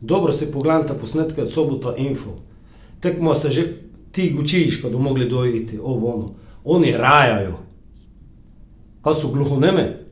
Dobro 0.00 0.32
si 0.32 0.46
pogledajte 0.46 0.94
posnetke 0.94 1.42
od 1.42 1.50
sobota 1.50 1.94
info. 1.96 2.30
Tekmo 3.00 3.34
se 3.34 3.50
že 3.50 3.62
ti 4.12 4.30
gučiš, 4.30 4.76
ko 4.76 4.88
bodo 4.88 4.98
mogli 5.00 5.26
dojiti, 5.26 5.78
ovo 5.78 6.14
ono. 6.14 6.28
Oni 6.66 6.92
rajajo. 6.92 7.58
Kaj 9.02 9.14
so 9.14 9.28
gluhoneme? 9.28 10.02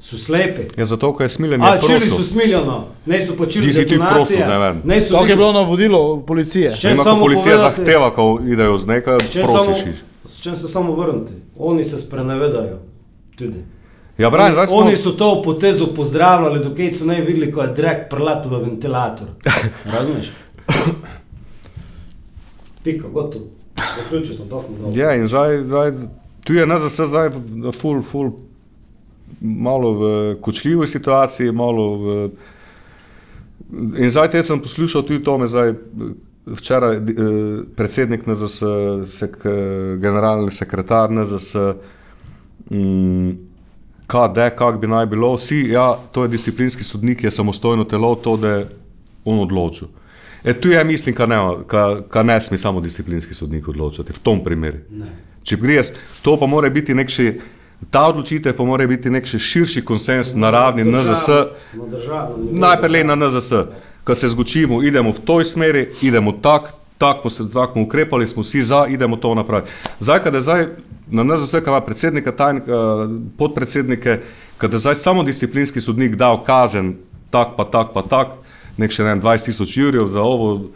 So 0.00 0.16
slepi. 0.18 0.62
Ja, 0.76 0.84
zato, 0.86 1.16
ker 1.16 1.24
je 1.24 1.28
smiljen, 1.30 1.62
A, 1.62 1.78
čili 1.78 2.00
so 2.00 2.22
smiljeno, 2.22 2.84
ne 3.06 3.20
so 3.20 3.34
počili 3.34 3.66
Ti 3.66 3.72
si 3.72 3.86
ti 3.86 3.98
prosil, 4.10 4.38
ne 4.38 4.58
vem. 4.58 4.82
ne 4.84 5.00
so 5.00 5.14
Tako 5.14 5.26
je 5.26 5.36
bilo 5.36 5.52
navodilo 5.52 6.00
policije. 6.18 6.74
Če 6.74 6.90
Ima, 6.90 7.02
samo 7.02 7.16
ko 7.16 7.22
policija 7.22 7.56
povedati- 7.56 7.76
zahteva, 7.76 8.14
ko 8.14 8.40
idejo 8.44 8.78
z 8.78 8.86
nekaj, 8.86 9.18
Če 9.22 9.42
prosiš. 9.42 9.80
samo, 9.80 9.94
s 10.24 10.40
čem 10.40 10.56
se 10.56 10.68
samo 10.68 10.94
vrniti? 10.94 11.32
Oni 11.58 11.84
se 11.84 11.98
sprenevedajo. 11.98 12.78
Tudi. 13.36 13.64
Ja, 14.18 14.30
Brian, 14.30 14.52
zdaj 14.52 14.66
smo... 14.66 14.76
Oni 14.76 14.96
so 14.96 15.10
to 15.10 15.42
potezo 15.42 15.86
pozdravljali, 15.96 16.64
dokaj 16.64 16.94
so 16.94 17.06
ne 17.06 17.20
videli, 17.20 17.52
ko 17.52 17.62
je 17.62 17.72
drek 17.74 18.08
prelatil 18.10 18.50
v 18.50 18.60
ventilator. 18.62 19.28
Razumeš? 19.96 20.30
Pika, 22.84 23.08
gotovo. 23.08 23.44
Zaključil 23.96 24.34
sem 24.34 24.48
tako 24.48 24.64
dobro. 24.78 24.92
Ja, 24.94 25.14
in 25.14 25.26
zdaj, 25.26 25.62
zdaj, 25.64 25.92
tu 26.44 26.54
je 26.54 26.66
NZS 26.66 27.00
zdaj 27.10 27.28
v- 27.34 27.72
ful, 27.72 28.02
ful, 28.02 28.30
malo 29.40 29.92
v 29.92 30.02
kočljivi 30.40 30.86
situaciji, 30.86 31.52
malo 31.52 31.96
v... 31.96 32.28
In 33.98 34.10
zdaj 34.10 34.30
te 34.30 34.42
sem 34.42 34.60
poslušal 34.62 35.02
tudi 35.02 35.24
to, 35.24 35.38
me 35.38 35.46
zdaj 35.46 35.74
včeraj 36.46 36.96
eh, 36.96 37.02
predsednik 37.76 38.26
NZS, 38.26 38.62
sek, 39.10 39.40
generalni 39.98 40.52
sekretar 40.52 41.10
NZS, 41.10 41.56
mm, 42.70 43.53
KD, 44.06 44.50
kak 44.56 44.78
bi 44.80 44.86
naj 44.86 45.06
bilo, 45.06 45.32
vsi, 45.34 45.64
ja, 45.72 45.94
to 46.12 46.22
je 46.22 46.28
disciplinski 46.28 46.84
sodnik, 46.84 47.24
je 47.24 47.30
samostojno 47.30 47.84
telo, 47.84 48.14
to, 48.14 48.36
da 48.36 48.62
on 49.24 49.40
odločil. 49.40 49.88
E, 50.44 50.52
tu 50.60 50.68
je, 50.68 50.84
mislim, 50.84 51.14
kar 51.14 51.28
ne, 51.28 51.38
kar, 51.66 52.02
kar 52.08 52.24
ne 52.24 52.40
sme 52.40 52.58
samo 52.58 52.80
disciplinski 52.80 53.34
sodnik 53.34 53.68
odločati, 53.68 54.12
v 54.12 54.18
tom 54.18 54.44
primeru. 54.44 54.78
Ne. 54.90 55.08
Če 55.44 55.56
gre 55.56 55.78
jaz, 55.78 55.94
to 56.22 56.36
pa 56.40 56.46
mora 56.46 56.68
biti 56.72 56.94
nek 56.94 57.08
še, 57.08 57.30
ta 57.90 58.06
odločitev 58.12 58.56
pa 58.56 58.64
mora 58.64 58.86
biti 58.88 59.10
nek 59.12 59.26
še 59.28 59.40
širši 59.40 59.84
konsens 59.84 60.34
na 60.36 60.52
ravni 60.52 60.84
NZS, 60.84 61.40
najprej 62.52 62.92
le 62.92 63.02
na 63.08 63.16
NZS, 63.16 63.64
ko 64.04 64.14
se 64.14 64.28
zgučimo, 64.28 64.82
idemo 64.84 65.12
v 65.16 65.24
toj 65.24 65.48
smeri, 65.48 65.86
idemo 66.04 66.36
tak, 66.44 66.74
tak 66.98 67.20
smo 67.20 67.30
se 67.30 67.44
zakon 67.44 67.82
ukrepali, 67.82 68.28
smo 68.28 68.42
vsi 68.42 68.62
za, 68.62 68.86
idemo 68.88 69.16
to 69.16 69.34
napraviti. 69.34 69.70
Zdaj, 70.00 70.22
kada 70.22 70.40
zdaj 70.40 70.66
na 71.10 71.22
NZS, 71.22 71.52
kada 71.52 71.70
ima 71.70 71.80
predsednika, 71.80 72.32
tajnika, 72.32 73.08
podpredsednike, 73.38 74.20
kada 74.58 74.78
zdaj 74.78 74.94
samo 74.94 75.22
disciplinski 75.22 75.80
sodnik 75.80 76.16
dal 76.16 76.44
kazen, 76.44 76.94
tak 77.30 77.56
pa 77.56 77.64
tak 77.64 77.92
pa 77.94 78.02
tak, 78.02 78.28
nek 78.76 78.90
še 78.90 79.02
ne 79.02 79.14
vem, 79.14 79.22
20 79.22 79.44
tisoč 79.50 79.76
jurjev 79.76 80.08
za 80.08 80.22
ovo, 80.22 80.70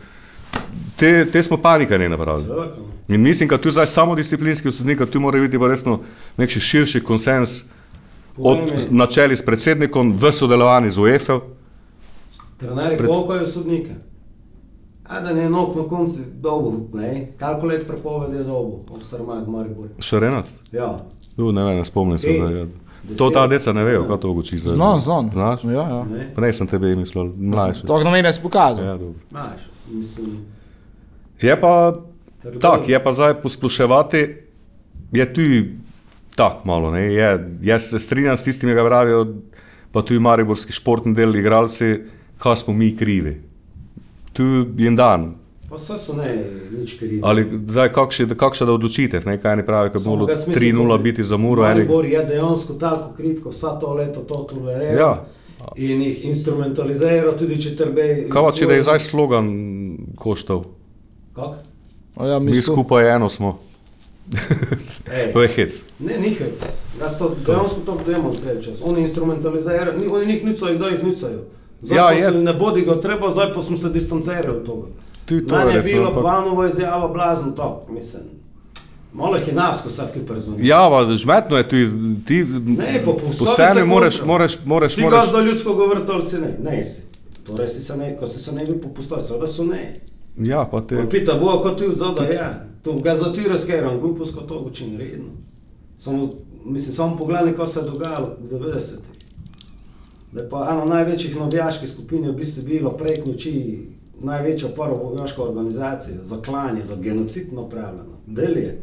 te, 0.97 1.25
te 1.33 1.43
smo 1.43 1.57
panika 1.57 1.99
ne 1.99 2.09
napravili. 2.09 2.69
In 3.09 3.23
mislim, 3.23 3.49
da 3.49 3.59
tu 3.59 3.71
zdaj 3.71 3.87
samo 3.87 4.15
disciplinski 4.15 4.71
sodnik, 4.71 5.07
tu 5.13 5.21
mora 5.21 5.41
biti 5.41 5.59
pa 5.59 5.69
resno 5.69 6.01
nek 6.37 6.51
še 6.51 6.61
širši 6.61 7.05
konsens 7.05 7.63
od 8.37 8.91
načeli 8.91 9.37
s 9.37 9.43
predsednikom 9.43 10.13
v 10.19 10.33
sodelovanju 10.33 10.91
z 10.91 10.99
UEFA. 10.99 11.41
Trenerji 12.59 12.99
Pred- 12.99 13.07
polkajo 13.07 13.47
sodnike. 13.47 14.08
A 15.09 15.21
da 15.21 15.33
ne 15.33 15.47
enok 15.49 15.77
na 15.77 15.83
koncu 15.89 16.19
dolgo, 16.41 16.73
ne? 16.95 17.33
Koliko 17.41 17.67
let 17.67 17.87
prepovedi 17.89 18.37
je 18.37 18.45
dolgo, 18.45 18.83
v 18.97 19.05
Sarmaju, 19.05 19.45
v 19.45 19.55
Mariboru. 19.55 19.89
Še 20.05 20.21
Renac? 20.21 20.53
Ja. 20.73 20.99
Tu 21.37 21.53
ne 21.53 21.65
vem, 21.65 21.79
ne 21.81 21.85
spomnim 21.85 22.19
se 22.19 22.35
zdaj. 22.37 22.59
ja. 22.59 22.67
deset. 23.03 23.19
To 23.19 23.31
ta 23.31 23.47
deca 23.47 23.73
ne 23.73 23.85
vejo, 23.85 24.05
kaj 24.09 24.21
to 24.21 24.33
uči 24.37 24.59
zdaj. 24.59 24.75
Znam, 24.75 25.01
znam. 25.01 25.31
Znaš? 25.33 25.65
Ja, 25.65 25.87
ja. 25.89 26.03
Ne? 26.05 26.29
Prej 26.37 26.53
sem 26.61 26.69
tebe 26.69 26.93
mislil, 26.97 27.33
mlajši. 27.37 27.87
To 27.89 28.03
na 28.05 28.13
mene 28.13 28.33
si 28.33 28.43
pokazal. 28.43 28.85
Ja, 28.85 28.97
dobro. 29.01 29.17
Znaš, 29.31 29.65
mislim, 29.89 30.37
je 31.41 31.61
pa 31.61 31.73
Trdo. 32.43 32.61
tak, 32.61 32.89
je 32.89 33.03
pa 33.05 33.13
zdaj 33.13 33.41
posploševati, 33.43 34.23
je 35.13 35.33
tu 35.33 35.43
tak 36.37 36.65
malo, 36.65 36.91
ne? 36.91 37.09
Je, 37.13 37.31
jaz 37.63 37.89
se 37.91 37.99
strinjam 37.99 38.37
s 38.37 38.45
tistimi, 38.45 38.77
ki 38.77 38.85
pravijo, 38.85 39.25
pa 39.93 40.03
tudi 40.03 40.21
mariborski 40.21 40.73
športni 40.73 41.15
del, 41.15 41.37
igralci, 41.37 41.97
kaj 42.39 42.57
smo 42.57 42.75
mi 42.75 42.93
krivi. 42.97 43.48
Tu 44.39 44.45
je 44.77 44.91
dan. 44.93 45.35
pa 45.69 45.77
vse 45.77 45.99
so 45.99 46.15
ne, 46.15 46.31
nič 46.73 46.95
krivi. 46.95 47.19
Ali 47.21 47.43
zdaj 47.67 47.91
kakšna 47.91 48.35
kakšna 48.35 48.71
odločitev, 48.71 49.27
ne? 49.27 49.35
kaj 49.37 49.57
ne 49.57 49.65
pravi, 49.67 49.91
ko 49.91 49.99
mislim, 49.99 50.55
3-0 50.55 50.89
ko- 50.89 50.99
biti 50.99 51.21
za 51.23 51.37
muro. 51.37 51.63
Maribor 51.63 52.07
je 52.07 52.23
dejansko 52.25 52.73
toliko 52.75 53.11
kriv, 53.13 53.43
ko 53.43 53.51
vsa 53.51 53.75
to 53.77 53.93
leto 53.93 54.21
to 54.23 54.35
tolerira. 54.47 54.95
Ja. 54.95 55.13
In 55.77 56.03
jih 56.03 56.25
instrumentalizira 56.25 57.35
tudi 57.35 57.59
če 57.59 57.75
trbe. 57.77 58.07
Kaj 58.29 58.43
pa, 58.43 58.53
če 58.53 58.67
da 58.67 58.75
je 58.75 58.83
zdaj 58.83 59.01
slogan 59.03 59.47
koštal? 60.17 60.65
Kak? 61.35 61.59
Ja, 62.17 62.39
Mi 62.39 62.45
mi 62.47 62.63
skupaj. 62.63 62.63
skupaj 62.65 63.15
eno 63.15 63.29
smo. 63.29 63.59
Ej. 65.11 65.33
To 65.33 65.43
je 65.43 65.49
hec. 65.51 65.85
Ne, 65.99 66.19
ni 66.19 66.31
hec. 66.31 66.63
Jaz 66.97 67.19
to 67.19 67.35
dejansko 67.37 67.81
to 67.83 67.99
demo 68.07 68.33
cel 68.33 68.57
čas. 68.59 68.79
Oni 68.81 69.01
instrumentalizirajo, 69.01 69.93
ni- 69.95 70.09
oni 70.09 70.27
njih 70.27 70.45
nicajo, 70.45 70.75
kdo 70.75 70.89
jih 70.89 71.05
nicajo. 71.05 71.45
Zdaj 71.81 71.99
Ja, 71.99 72.11
je. 72.11 72.31
ne 72.33 72.53
bodi 72.53 72.83
ga 72.83 73.01
treba, 73.01 73.31
zdaj 73.31 73.55
pa 73.55 73.63
smo 73.63 73.77
se 73.77 73.91
distancirali 73.91 74.49
od 74.51 74.65
toga. 74.65 74.87
Tudi 75.25 75.47
to 75.47 75.55
Meni 75.55 75.67
je 75.67 75.73
je 75.73 75.77
res, 75.77 75.87
bilo 75.87 76.07
ampak- 76.07 76.23
Banova 76.23 76.69
izjava 76.69 77.09
blazno 77.09 77.51
to, 77.53 77.81
mislim. 77.91 78.23
Malo 79.13 79.39
hinavsko 79.39 79.91
se 79.91 80.03
vki 80.05 80.21
prezvoni. 80.21 80.67
Ja, 80.67 80.89
pa 80.91 81.13
žmetno 81.13 81.57
je 81.57 81.65
tu, 81.65 81.77
ti 82.27 82.45
Ne, 82.67 83.03
pa 83.05 83.13
po 83.13 83.33
se 83.47 83.85
moraš, 83.85 84.23
moraš, 84.23 84.59
moraš, 84.65 84.95
Si 84.95 85.03
moraš. 85.03 85.21
gazda 85.23 85.41
ljudsko 85.41 85.75
govoriti 85.75 86.13
ali 86.13 86.23
si 86.23 86.39
ne? 86.39 86.59
Ne 86.63 86.83
si. 86.83 87.03
Torej 87.47 87.69
si 87.69 87.83
se 87.83 87.97
ne, 87.97 88.17
ko 88.17 88.27
si 88.27 88.41
se 88.41 88.53
ne 88.53 88.65
bi 88.65 88.73
popustal, 88.75 89.23
seveda 89.23 89.47
so 89.47 89.65
ne. 89.65 89.95
Ja, 90.39 90.65
pa 90.65 90.81
te. 90.81 90.97
On 90.97 91.09
pita, 91.09 91.35
bo 91.35 91.61
kot 91.61 91.79
ti 91.79 91.87
od 91.87 91.97
zada, 91.97 92.23
ja. 92.25 92.51
To 92.83 92.93
ga 92.95 93.15
za 93.15 93.33
ti 93.33 93.41
razkeram, 93.43 94.01
glupost 94.01 94.35
kot 94.35 94.49
to 94.49 94.59
učini 94.61 94.97
redno. 94.99 95.29
Samo, 95.97 96.29
mislim, 96.65 96.95
samo 96.95 97.17
pogledaj, 97.17 97.55
kaj 97.55 97.67
se 97.67 97.81
je 97.81 97.85
dogajalo 97.85 98.37
v 98.41 98.49
90-ih. 98.51 99.18
Da 100.33 100.41
je 100.41 100.49
pa 100.51 100.69
ena 100.71 100.85
največjih 100.85 101.37
navijaških 101.37 101.89
skupin 101.89 102.27
v 102.29 102.33
bistvu 102.33 102.63
bilo 102.67 102.91
prek 102.91 103.27
noči 103.27 103.55
največja 104.21 104.69
paravojaška 104.77 105.43
organizacija 105.43 106.17
za 106.23 106.37
klanje, 106.43 106.85
za 106.85 106.97
genocid 106.97 107.53
napravljena. 107.53 108.19
Del 108.27 108.57
je. 108.57 108.83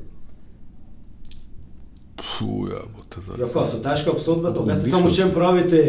Puh, 2.16 2.70
ja, 2.72 2.80
bo 2.98 3.04
te 3.10 3.22
zdaj. 3.22 3.36
Ja, 3.40 3.48
kaj 3.54 3.68
so 3.68 3.82
težke 3.84 4.10
obsodbe, 4.10 4.54
to 4.54 4.64
Odlično. 4.64 4.90
samo 4.90 5.10
še 5.10 5.28
pravite, 5.34 5.82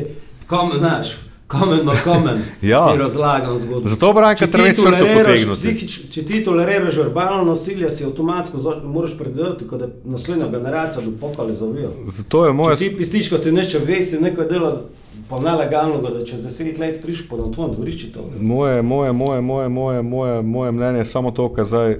kamen, 0.46 0.78
znaš, 0.78 1.14
kamen 1.46 1.86
na 1.86 1.94
kamen, 2.04 2.42
Ja. 2.72 2.92
ti 2.92 2.98
razlagam 2.98 3.58
zgodbo. 3.58 3.88
Zato 3.88 4.12
ti 4.36 4.50
treba 4.50 4.68
črto 4.68 5.06
potegniti. 5.14 5.88
Če 6.10 6.26
ti 6.26 6.44
toleriraš 6.44 6.96
verbalno 6.96 7.44
nasilje, 7.44 7.90
si 7.90 8.04
avtomatsko 8.04 8.58
moraš 8.84 9.16
predvideti, 9.18 9.64
da 9.70 9.88
naslednja 10.04 10.48
generacija 10.48 11.04
do 11.04 11.12
pokali 11.20 11.54
zavijo. 11.54 11.92
Zato 12.08 12.46
je 12.46 12.52
moje. 12.52 12.76
Če 12.76 12.88
ti 12.88 12.96
pističko 12.96 13.38
ti 13.38 13.52
nešče 13.52 13.78
vesi, 13.78 14.20
nekaj 14.20 14.48
dela 14.48 14.82
pa 15.28 15.40
nelegalno, 15.40 16.00
da 16.02 16.24
čez 16.24 16.42
deset 16.42 16.78
let 16.78 17.00
priš 17.04 17.28
po 17.28 17.36
na 17.36 17.52
tvojem 17.52 17.74
dvorišču 17.74 18.12
to. 18.12 18.30
Moje, 18.40 18.82
moje, 18.82 19.12
moje, 19.12 19.40
moje, 19.40 19.68
moje, 19.68 20.02
moje, 20.02 20.42
moje 20.42 20.72
mnenje 20.72 20.98
je 20.98 21.04
samo 21.04 21.30
to, 21.30 21.48
kar 21.54 21.64
zdaj 21.64 21.98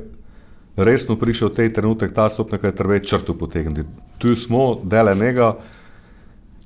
resno 0.77 1.17
prišel 1.17 1.49
tej 1.49 1.73
trenutek, 1.73 2.15
ta 2.15 2.31
stopnja, 2.31 2.59
ki 2.59 2.67
je 2.67 2.77
treba 2.77 2.99
črto 2.99 3.35
potegniti. 3.35 3.89
Tu 4.19 4.37
smo, 4.37 4.81
dele 4.85 5.15
njega 5.15 5.57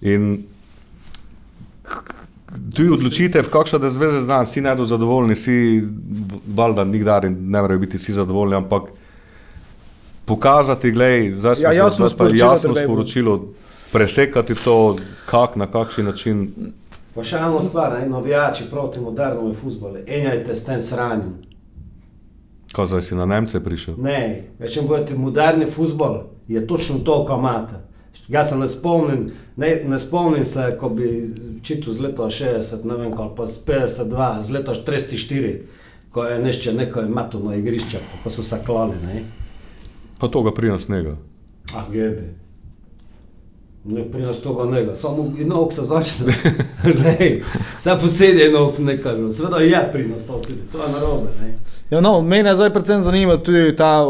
in 0.01 0.43
tu 2.75 2.83
je 2.83 2.93
odločitev, 2.93 3.49
kakšna 3.51 3.79
da 3.79 3.91
zveze 3.91 4.21
znam, 4.21 4.45
vsi 4.45 4.61
najdo 4.61 4.85
zadovoljni, 4.85 5.35
vsi 5.35 5.83
valjda 6.57 6.85
nikdar 6.85 7.25
in 7.25 7.37
ne 7.51 7.63
morejo 7.63 7.79
biti 7.79 7.97
vsi 7.97 8.13
zadovoljni, 8.13 8.57
ampak 8.57 8.83
pokazati, 10.25 10.91
gledaj, 10.91 11.31
zdaj 11.33 11.55
smo 11.55 11.65
Ja, 11.65 11.73
jasno 11.73 12.09
sporočilo 12.09 12.51
jasno 12.51 12.75
sporočilo, 12.75 13.45
presekati 13.93 14.55
to, 14.55 14.97
kak, 15.27 15.57
na 15.57 15.67
kakšen 15.67 16.05
način. 16.05 16.49
Pa 17.15 17.25
še 17.27 17.37
ena 17.37 17.61
stvar, 17.63 17.99
ne, 17.99 18.09
navijači 18.09 18.69
proti 18.71 19.01
modernemu 19.01 19.55
futbolu, 19.55 20.05
enjajte 20.07 20.55
s 20.55 20.65
tem 20.65 20.81
sranjem. 20.81 21.35
Kaj 22.73 22.87
zdaj 22.87 23.03
si 23.03 23.15
na 23.19 23.27
Nemce 23.27 23.59
prišel? 23.65 23.97
Ne, 23.99 24.51
veš, 24.59 24.77
če 24.77 24.83
budete 24.87 25.17
moderni 25.19 25.67
futbol, 25.67 26.21
je 26.49 26.63
točno 26.67 27.01
to, 27.05 27.25
kar 27.27 27.39
imate. 27.43 27.81
Jaz 28.31 28.53
se 28.53 28.59
ne 28.59 28.69
spomnim, 28.71 29.25
ne, 29.57 29.71
ne 29.91 29.99
spomnim 29.99 30.45
se, 30.47 30.69
ko 30.79 30.89
bi 30.95 31.09
čital 31.67 31.95
z 31.95 32.05
leta 32.05 32.29
60, 32.31 32.85
ne 32.87 32.99
vem, 33.01 33.15
ali 33.19 33.33
pa 33.37 33.47
z 33.47 33.65
52, 33.67 34.29
z 34.47 34.55
leta 34.55 34.75
34, 34.75 35.51
ko 36.15 36.25
je 36.25 36.39
nešče 36.39 36.73
neko 36.73 37.03
meto 37.11 37.43
na 37.43 37.57
igrišče, 37.59 37.99
ko 38.23 38.31
so 38.31 38.47
se 38.47 38.59
klali, 38.67 38.95
ne. 39.03 39.25
Pa 40.19 40.29
to 40.29 40.43
ga 40.47 40.55
pri 40.55 40.71
nas 40.71 40.87
njega. 40.89 41.17
Ah, 41.75 41.91
gebe. 41.91 42.35
Ne 43.85 44.11
pri 44.11 44.23
nas 44.23 44.41
toga 44.41 44.65
nega, 44.71 44.97
samo 44.97 45.33
inog 45.39 45.73
se 45.73 45.83
začne. 45.83 46.35
ne, 47.05 47.41
vse 47.79 47.97
posedi 48.01 48.47
inog 48.49 48.73
nekaj 48.79 49.15
bilo. 49.15 49.33
Seveda 49.33 49.57
je 49.57 49.89
pri 49.93 50.09
nas 50.09 50.27
to 50.27 50.33
tudi, 50.33 50.61
to 50.73 50.83
je 50.83 50.93
narobe, 50.93 51.31
ne. 51.41 51.59
Ja, 51.91 52.01
no, 52.01 52.21
mene 52.23 52.57
zdaj 52.57 52.71
predvsem 52.71 53.03
zanima 53.03 53.37
tudi 53.37 53.77
ta, 53.77 54.07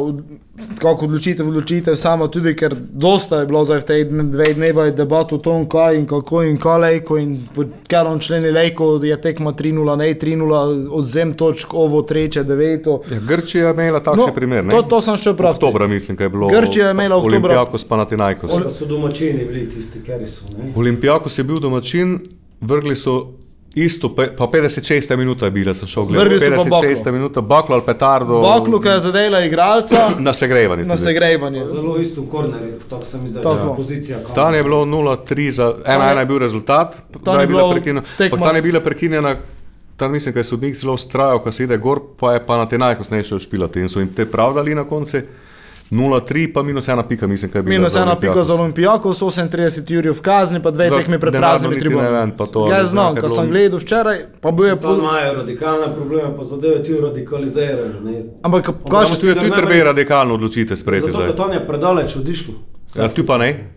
kako 0.79 1.05
odločitev, 1.05 1.49
odločitev 1.49 1.97
sama 1.97 2.29
tudi, 2.29 2.55
ker 2.55 2.75
dosta 2.76 3.40
je 3.40 3.47
bilo 3.47 3.64
zdaj 3.64 3.79
v 3.79 3.85
tej 3.85 4.05
dve 4.05 4.55
dnevi 4.55 4.93
debat 4.93 5.33
o 5.33 5.38
tom, 5.38 5.67
kaj 5.67 5.97
in 5.97 6.07
kako 6.07 6.43
in 6.43 6.57
kaj 6.57 6.79
lejko 6.79 7.19
in 7.19 7.49
ker 7.87 8.07
on 8.07 8.19
členi 8.19 8.50
lejko 8.50 9.00
je 9.02 9.17
tekma 9.19 9.52
3-0, 9.52 9.97
ne 9.97 10.14
3-0, 10.14 10.61
odzem 10.90 11.35
točk, 11.35 11.75
ovo 11.75 12.02
treče, 12.02 12.45
deveto. 12.45 13.00
Ja, 13.11 13.21
Grčija 13.21 13.67
je 13.67 13.73
imela 13.73 14.00
takšen 14.00 14.26
No, 14.26 14.35
primer, 14.35 14.64
ne? 14.64 14.71
to- 14.71 14.83
to 14.83 15.00
sem 15.00 15.17
še 15.17 15.35
prav 15.35 15.55
Oktobra 15.55 15.87
mislim, 15.87 16.17
kaj 16.17 16.25
je 16.25 16.31
bilo. 16.31 16.49
Grčija 16.49 16.87
je 16.87 16.90
imela 16.90 17.17
oktobra- 17.17 17.25
Olimpijakos 17.26 17.85
pa 17.85 17.97
Natinajkos. 17.97 18.50
Pa 18.55 18.71
so 18.71 18.87
domačini 18.87 19.45
bili 19.45 19.69
tisti, 19.69 20.02
keri 20.02 20.26
so, 20.29 20.45
ne. 20.55 20.73
Olimpijakos 20.76 21.38
je 21.38 21.45
bil 21.45 21.57
domačin, 21.57 22.19
vrgli 22.61 22.97
so 22.97 23.33
isto, 23.74 24.14
pa 24.16 24.46
56 24.46 25.16
minuta 25.16 25.44
je 25.44 25.50
bila, 25.50 25.74
sem 25.74 25.88
šel 25.88 26.04
gledati. 26.04 26.38
so 26.38 26.70
pa 26.70 26.76
56 26.76 27.10
minuta, 27.12 27.40
baklo 27.40 27.74
ali 27.74 27.82
petardo. 27.86 28.40
Baklu, 28.40 28.80
ki 28.80 28.88
je 28.88 28.98
zadela 29.00 29.40
igralca 29.40 29.96
Na 30.18 30.34
segrevanje. 30.34 30.84
na 30.84 30.96
segrevanje. 30.96 31.66
Zelo 31.66 31.96
isto 31.98 32.20
v 32.22 32.26
kornerju, 32.26 32.74
tako 32.90 33.04
se 33.04 33.18
mi 33.18 33.28
zdaj 33.28 33.42
Tako. 33.42 33.74
pozicija. 33.74 34.18
Tam 34.34 34.54
je 34.54 34.62
bilo 34.62 34.84
0-3, 34.84 35.50
za 35.50 35.74
1-1 35.86 36.18
je 36.18 36.26
bil 36.26 36.38
rezultat, 36.38 36.96
Tam 37.24 37.34
je 37.34 37.40
je 37.40 37.46
bila 37.46 37.60
bilo 37.60 37.70
prekinjena. 37.72 38.02
Tam 38.38 38.56
je 38.56 38.62
bila 38.62 38.80
prekinjena, 38.80 39.36
tam 39.96 40.12
mislim, 40.12 40.32
da 40.32 40.40
je 40.40 40.44
sodnik 40.44 40.74
zelo 40.76 40.94
ustrajal, 40.94 41.38
ko 41.38 41.52
se 41.52 41.64
ide 41.64 41.76
gor, 41.76 42.00
pa 42.16 42.32
je 42.32 42.46
pa 42.46 42.56
na 42.56 42.66
te 42.66 42.78
najkosneje 42.78 43.24
šel 43.24 43.38
špilati 43.38 43.80
in 43.80 43.88
so 43.88 44.00
jim 44.00 44.08
te 44.08 44.26
pravdali 44.26 44.74
na 44.74 44.84
koncu. 44.84 45.18
0-3, 45.90 46.52
pa 46.52 46.62
minus 46.62 46.87
1 46.87 47.02
pika, 47.02 47.26
mislim, 47.26 47.50
kaj 47.50 47.59
je 47.59 47.62
bilo. 47.62 47.73
Minus 47.73 47.97
ena 47.97 48.16
pika 48.16 48.44
za 48.44 48.54
Olimpijakos, 48.54 49.18
38 49.18 49.90
jurjev 49.90 50.14
v 50.14 50.20
kazni, 50.20 50.62
pa 50.62 50.70
dve 50.70 50.88
tekmi 50.90 51.18
pred 51.18 51.35
praznimi 51.35 51.78
tribunami. 51.78 52.32
to, 52.47 52.68
Ja, 52.68 52.76
ali 52.76 52.87
znam, 52.87 53.16
ko 53.16 53.28
sem 53.28 53.50
gledal 53.50 53.78
včeraj, 53.78 54.18
pa 54.40 54.50
bil 54.50 54.66
je 54.66 54.76
pol... 54.76 54.99
imajo 54.99 55.35
radikalne 55.35 55.94
probleme, 55.97 56.37
pa 56.37 56.44
zadeve 56.44 56.82
ti 56.82 56.94
radikalizirajo. 56.94 58.00
ne. 58.04 58.23
Ampak 58.42 58.62
kaj 58.62 59.04
Tu 59.20 59.26
je 59.26 59.35
tudi 59.35 59.50
treba 59.50 59.85
radikalno 59.85 60.35
odločitev 60.35 60.76
sprejeti 60.76 61.12
Zato, 61.12 61.32
to 61.35 61.52
je 61.52 61.66
predaleč 61.66 62.16
odišlo. 62.16 62.54
Ja, 62.97 63.09
tu 63.09 63.26
pa 63.26 63.38
ne, 63.38 63.70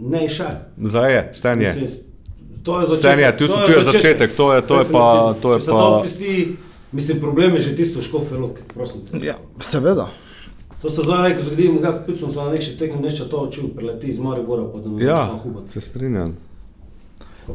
Ne, 0.00 0.28
še. 0.28 0.44
zdaj 0.78 1.14
je, 1.14 1.28
stan 1.32 1.60
je. 1.60 1.68
Mislim, 1.68 1.86
to 2.62 2.80
je 2.80 2.86
začetek. 2.86 2.98
Stan 2.98 3.18
je, 3.18 3.38
tu 3.38 3.44
so- 3.46 3.66
tu 3.66 3.72
je 3.72 3.82
začetek, 3.82 4.30
to 4.32 4.52
je- 4.54 4.62
to 4.62 4.78
je 4.78 4.84
pa- 4.84 5.34
to 5.34 5.52
je 5.52 5.58
pa- 5.60 5.64
to 5.66 6.04
mislim, 6.92 7.20
problem 7.20 7.54
je 7.54 7.60
že 7.60 7.76
tisto 7.76 8.02
škofe 8.02 8.34
loke, 8.34 8.62
prosim 8.74 9.00
te. 9.02 9.26
Ja, 9.26 9.34
seveda. 9.60 10.08
To 10.80 10.88
se 10.88 11.02
zdaj 11.02 11.28
nekaj 11.28 11.42
zgodi, 11.42 11.68
mu 11.68 11.80
ga 11.80 11.92
picom 12.00 12.32
se 12.32 12.38
na 12.38 12.50
nek 12.50 12.62
še 12.62 12.76
tekmo, 12.76 13.00
neče 13.00 13.24
to 13.26 13.36
očil, 13.38 13.68
preleti 13.68 14.08
iz 14.08 14.18
Maribora, 14.18 14.62
pa 14.64 14.78
da 14.78 14.90
ne 14.90 15.04
Ja, 15.04 15.14
zna 15.26 15.38
hubati. 15.38 15.68
se 15.68 15.80
strinjam. 15.82 16.36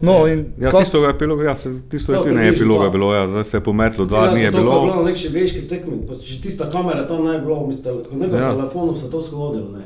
No, 0.01 0.27
in 0.27 0.45
Ja, 0.57 0.69
kaj- 0.69 0.79
tisto 0.79 0.97
je 0.99 1.09
epiloga, 1.09 1.43
ja, 1.45 1.55
se, 1.55 1.69
tisto 1.83 2.11
je 2.11 2.17
To 2.17 2.23
tudi 2.23 2.35
ne 2.35 2.41
približno 2.41 2.63
epiloga 2.65 2.85
to. 2.85 2.91
bilo, 2.91 3.13
ja, 3.13 3.27
zdaj 3.27 3.43
se 3.43 3.57
je 3.57 3.61
pometlo, 3.61 4.05
dva 4.05 4.27
dni 4.27 4.41
je 4.41 4.51
To 4.51 4.57
je 4.57 4.63
bilo 4.63 4.81
bilo. 4.81 4.95
na 4.95 5.03
nek 5.03 5.15
še 5.15 5.29
veški 5.29 5.61
tekmi, 5.63 6.01
pa 6.03 6.15
če 6.15 6.41
tista 6.41 6.65
kamera 6.67 7.03
tam 7.03 7.23
naj 7.23 7.39
bilo, 7.39 7.67
mislim, 7.67 8.01
ko 8.01 8.15
nekaj 8.17 8.39
Ja. 8.39 8.45
telefonov 8.49 8.95
se 8.95 9.07
to 9.07 9.21
skodilo, 9.21 9.69
ne. 9.71 9.85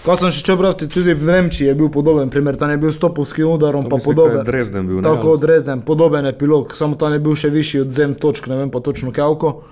Ko 0.00 0.16
sem 0.16 0.30
še 0.30 0.42
čebral, 0.42 0.72
tudi 0.74 1.14
v 1.14 1.22
Nemčiji 1.24 1.66
je 1.66 1.74
bil 1.74 1.88
podoben 1.88 2.26
primer, 2.28 2.56
tam 2.56 2.70
je 2.70 2.78
bil 2.78 2.90
stopovski 2.90 3.44
udarom, 3.44 3.84
pa 3.84 3.96
Mislim, 3.96 4.16
da 4.16 4.22
je 4.22 4.28
podoben. 4.28 4.44
Dresden 4.44 4.82
bil, 4.84 4.96
ne? 4.96 5.02
Tako 5.04 5.30
od 5.30 5.40
Dresden, 5.40 5.80
podoben 5.82 6.26
epilog, 6.26 6.72
samo 6.72 6.96
tam 6.96 7.12
je 7.12 7.20
bil 7.20 7.34
še 7.34 7.50
višji 7.50 7.80
odzem 7.82 8.14
točk, 8.16 8.46
ne 8.46 8.56
vem 8.56 8.70
pa 8.70 8.80
točno 8.80 9.12
kako. 9.12 9.62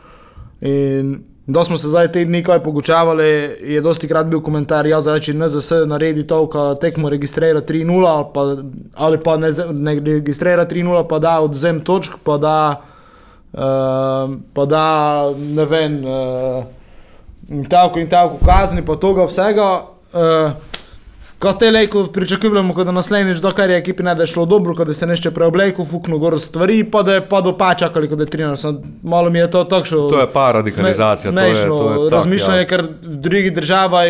In 0.60 1.24
da 1.52 1.64
smo 1.64 1.78
se 1.78 1.88
zdaj 1.88 2.12
te 2.12 2.24
dni 2.24 2.42
kaj 2.44 2.62
pogučavali, 2.62 3.24
je 3.62 3.80
dosti 3.80 4.08
krat 4.08 4.26
bil 4.26 4.40
komentar, 4.40 4.86
ja, 4.86 5.00
zdaj 5.00 5.20
če 5.26 5.34
NZS 5.34 5.84
naredi 5.90 6.26
to, 6.26 6.44
ko 6.50 6.74
tekmo 6.80 7.10
registrira 7.10 7.60
3-0 7.60 8.06
ali 8.06 8.26
pa, 8.34 8.44
ali 9.06 9.20
pa 9.24 9.36
ne, 9.36 9.50
ne 9.72 9.94
registrira 10.00 10.66
3-0, 10.68 11.04
pa 11.08 11.18
da 11.18 11.40
odzem 11.40 11.80
točk, 11.84 12.20
pa 12.24 12.36
da, 12.38 12.56
uh, 13.52 14.36
pa 14.54 14.66
da 14.70 14.84
ne 15.38 15.64
vem, 15.64 16.00
uh, 16.04 17.64
tako 17.68 17.98
in 17.98 18.08
tako 18.10 18.38
kazni, 18.46 18.86
pa 18.86 18.96
toga 18.96 19.26
vsega. 19.26 19.70
Uh, 20.12 20.78
Kot 21.40 21.58
te 21.58 21.70
lejko 21.70 22.04
pričakujemo, 22.06 22.74
da 22.76 22.92
naslednjič, 22.92 23.38
do 23.38 23.50
kar 23.50 23.70
je 23.70 23.76
ekipi 23.76 24.02
ne 24.02 24.12
da 24.14 24.22
je 24.22 24.26
šlo 24.26 24.44
dobro, 24.46 24.74
da 24.76 24.94
se 24.94 25.06
nešče 25.06 25.30
preobleko, 25.30 25.84
fuknu 25.84 26.18
gor 26.18 26.40
stvari, 26.40 26.84
pa 26.84 27.02
da 27.02 27.14
je 27.14 27.28
pa 27.28 27.40
do 27.40 27.54
pa 27.54 27.74
čakali, 27.74 28.08
ko 28.08 28.16
da 28.16 28.22
je 28.22 28.28
13. 28.28 28.74
Malo 29.02 29.30
mi 29.30 29.38
je 29.38 29.50
to 29.50 29.64
takšno. 29.64 29.98
To 30.10 30.20
je 30.20 30.26
pa 30.28 30.52
radikalizacija, 30.52 31.32
to 31.32 31.40
je- 31.40 31.54
Smešno 31.54 31.78
to 31.78 31.90
je 31.92 32.10
tak, 32.10 32.12
razmišljanje, 32.12 32.60
ja. 32.60 32.66
ker 32.66 32.82
v 32.82 33.16
drugih 33.18 33.52
državah 33.54 34.04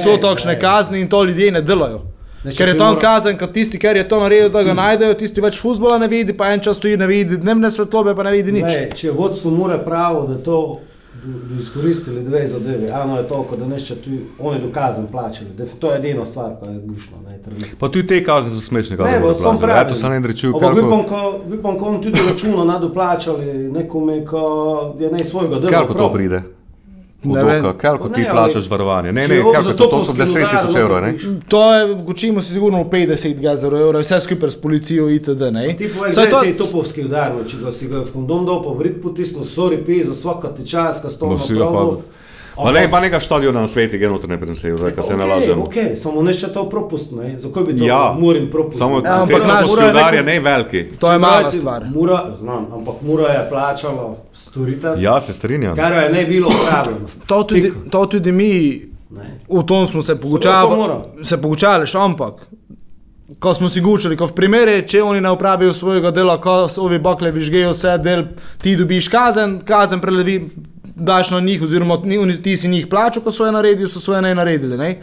so 0.00 0.10
Ne, 0.10 0.20
takšne 0.20 0.52
ne. 0.52 0.60
kazni 0.60 1.00
in 1.00 1.08
to 1.08 1.24
ljudje 1.24 1.52
ne 1.52 1.62
delajo. 1.62 2.00
Ne, 2.44 2.50
Ker 2.50 2.68
je 2.68 2.74
to 2.74 2.84
mora- 2.86 3.00
kazen, 3.00 3.38
kot 3.38 3.52
tisti, 3.52 3.78
ker 3.78 3.96
je 3.96 4.08
to 4.08 4.20
naredil, 4.20 4.48
da 4.48 4.62
ga 4.64 4.74
najdejo, 4.74 5.14
tisti 5.14 5.40
več 5.40 5.60
futbola 5.60 5.98
ne 5.98 6.08
vidi, 6.08 6.32
pa 6.32 6.48
en 6.48 6.60
čas 6.60 6.76
stoji 6.76 6.96
ne 6.96 7.06
vidi, 7.06 7.36
dnevne 7.36 7.70
svetlobe 7.70 8.16
pa 8.16 8.22
ne 8.22 8.32
vidi 8.32 8.52
nič. 8.52 8.64
Ne, 8.64 8.88
če 8.92 9.10
vodstvo 9.12 9.50
mora 9.52 9.78
pravo, 9.78 10.26
da 10.26 10.34
to 10.36 10.80
bi 11.24 11.58
izkoristili 11.58 12.22
dve 12.22 12.48
zadeve. 12.48 12.88
Eno 12.96 13.16
je 13.16 13.28
to, 13.28 13.46
da 13.56 13.66
nešte 13.66 13.94
tu 13.94 14.10
oni 14.38 14.60
dokazan 14.60 15.06
plačali. 15.06 15.50
Def- 15.58 15.78
To 15.78 15.92
je 15.92 15.98
edina 15.98 16.24
stvar, 16.24 16.50
ko 16.56 16.66
je. 16.66 16.74
Ne, 16.74 17.38
trenutno. 17.38 17.66
Pa 17.78 17.88
tudi 17.88 18.06
te 18.06 18.24
kazni 18.24 18.50
so 18.52 18.60
smešne, 18.60 18.96
Ne, 18.96 19.04
kaj 19.04 19.20
bo 19.20 19.34
sam 19.34 19.54
Ja, 19.54 19.60
pravi. 19.60 19.88
to 19.88 19.94
sem 19.94 20.12
en 20.12 20.24
rečil, 20.24 20.50
Ampak 20.50 20.70
bi 20.70 20.76
kako 20.76 20.88
bom, 20.88 21.04
ko, 21.04 21.20
bi 21.46 21.56
bom 21.58 21.78
ko 21.78 21.98
tudi 21.98 22.20
računo 22.30 22.64
nadoplačali 22.64 23.44
nekome, 23.70 24.24
ko 24.24 24.42
je 24.98 25.10
ne 25.10 25.24
svojega 25.24 25.56
dela. 25.56 25.70
Kako 25.70 25.94
to 25.94 26.12
pride? 26.12 26.42
Ne. 27.24 27.62
Kako 27.78 28.08
Pa 28.08 28.14
ti 28.14 28.20
ne, 28.20 28.30
plačaš 28.30 28.70
varovanje? 28.70 29.12
Ne, 29.12 29.28
ne, 29.28 29.42
kako 29.52 29.62
za 29.62 29.70
to, 29.70 29.76
to 29.76 30.00
so 30.00 30.12
topovski 30.12 30.38
10 30.38 30.50
tisoč 30.50 30.76
evrov, 30.76 31.02
ne? 31.02 31.14
To 31.48 31.74
je, 31.74 31.94
gočimo 31.94 32.42
si 32.42 32.52
sigurno 32.52 32.84
50 32.84 33.40
gazerov 33.40 33.80
evrov, 33.80 34.00
vse 34.00 34.20
skupaj 34.20 34.50
s 34.50 34.60
policijo 34.60 35.10
itd. 35.10 35.40
Ne? 35.52 35.76
Ti 35.76 35.88
povej, 35.88 36.12
Saj 36.12 36.30
to- 36.30 36.42
je 36.44 36.56
topovski 36.56 37.04
udar, 37.04 37.32
če 37.48 37.56
ga 37.64 37.72
si 37.72 37.88
ga 37.88 37.98
v 37.98 38.10
kondom 38.12 38.46
dal, 38.46 38.62
pa 38.62 38.70
vrit 38.70 39.02
potisnil, 39.02 39.44
sorry, 39.44 39.84
pi 39.84 40.04
za 40.04 40.14
svaka 40.14 40.48
ti 40.48 40.66
čas, 40.66 41.02
ka 41.02 41.10
sto 41.10 41.26
Bo 41.26 41.38
si 41.38 41.54
ga 41.54 41.70
pa... 42.56 42.72
Ne, 42.72 42.90
pa 42.90 43.00
nekaj 43.00 43.20
štadiona 43.20 43.60
na 43.60 43.68
svetu, 43.68 43.96
je 43.96 44.28
ne 44.28 44.38
prenesel, 44.38 44.76
zdaj, 44.76 44.92
kaj 44.92 45.02
se 45.02 45.16
ne 45.16 45.24
lažem. 45.24 45.62
Ok, 45.62 45.74
samo 45.96 46.22
ne 46.22 46.32
še 46.32 46.48
to 46.48 46.64
propust, 46.66 47.12
ne? 47.12 47.38
Zakaj 47.38 47.64
bi 47.64 47.76
to 47.76 47.84
Ja, 47.84 48.14
moram 48.14 48.48
propust? 48.50 48.78
samo 48.78 48.96
Ja, 48.96 49.02
te 49.02 49.08
ampak 49.10 49.36
naš- 49.38 49.46
topovski 49.46 49.70
mora 49.70 49.84
je 49.84 49.90
udar 49.92 50.14
je 50.14 50.20
neko- 50.20 50.26
ne 50.26 50.40
veliki. 50.42 50.84
To 50.98 51.12
je 51.12 51.18
mala 51.18 51.52
stvar. 51.52 51.84
Mura, 51.86 52.30
znam, 52.36 52.66
ampak 52.72 52.94
Mura 53.02 53.28
je 53.28 53.48
plačala 53.48 54.14
storitev, 54.32 54.94
Ja, 54.98 55.20
se 55.20 55.32
strinjam. 55.32 55.76
kar 55.76 55.92
je 55.94 56.08
ne 56.10 56.24
bilo 56.24 56.48
upravljeno. 56.50 57.06
To 57.26 57.42
tudi, 57.44 57.72
to 57.90 58.06
tudi 58.06 58.32
mi, 58.32 58.52
Ne. 59.10 59.38
v 59.50 59.62
tom 59.62 59.86
smo 59.86 60.02
se 60.02 60.14
mora. 60.68 61.02
se 61.22 61.36
pogučali, 61.36 61.86
ampak. 61.96 62.34
Ko 63.38 63.54
smo 63.54 63.68
si 63.68 63.80
gučali, 63.80 64.16
ko 64.16 64.26
v 64.26 64.32
primeri, 64.32 64.82
če 64.82 65.02
oni 65.02 65.20
ne 65.20 65.30
upravijo 65.30 65.72
svojega 65.72 66.10
dela, 66.10 66.36
ko 66.38 66.68
so 66.68 66.82
ovi 66.82 66.98
bakle 66.98 67.30
vižgejo 67.30 67.70
vse 67.70 67.98
del, 67.98 68.24
ti 68.58 68.76
dobiš 68.76 69.08
kazen, 69.08 69.60
kazen 69.60 70.00
prelevi, 70.00 70.50
daš 70.94 71.30
na 71.30 71.40
njih, 71.40 71.62
oziroma 71.62 71.98
ti 72.42 72.56
si 72.56 72.68
njih 72.68 72.86
plačal, 72.86 73.22
ko 73.22 73.30
so 73.30 73.46
je 73.46 73.52
naredili, 73.52 73.88
so 73.88 74.00
svoje 74.00 74.22
ne 74.22 74.34
naredili. 74.34 74.76
Ne? 74.78 75.02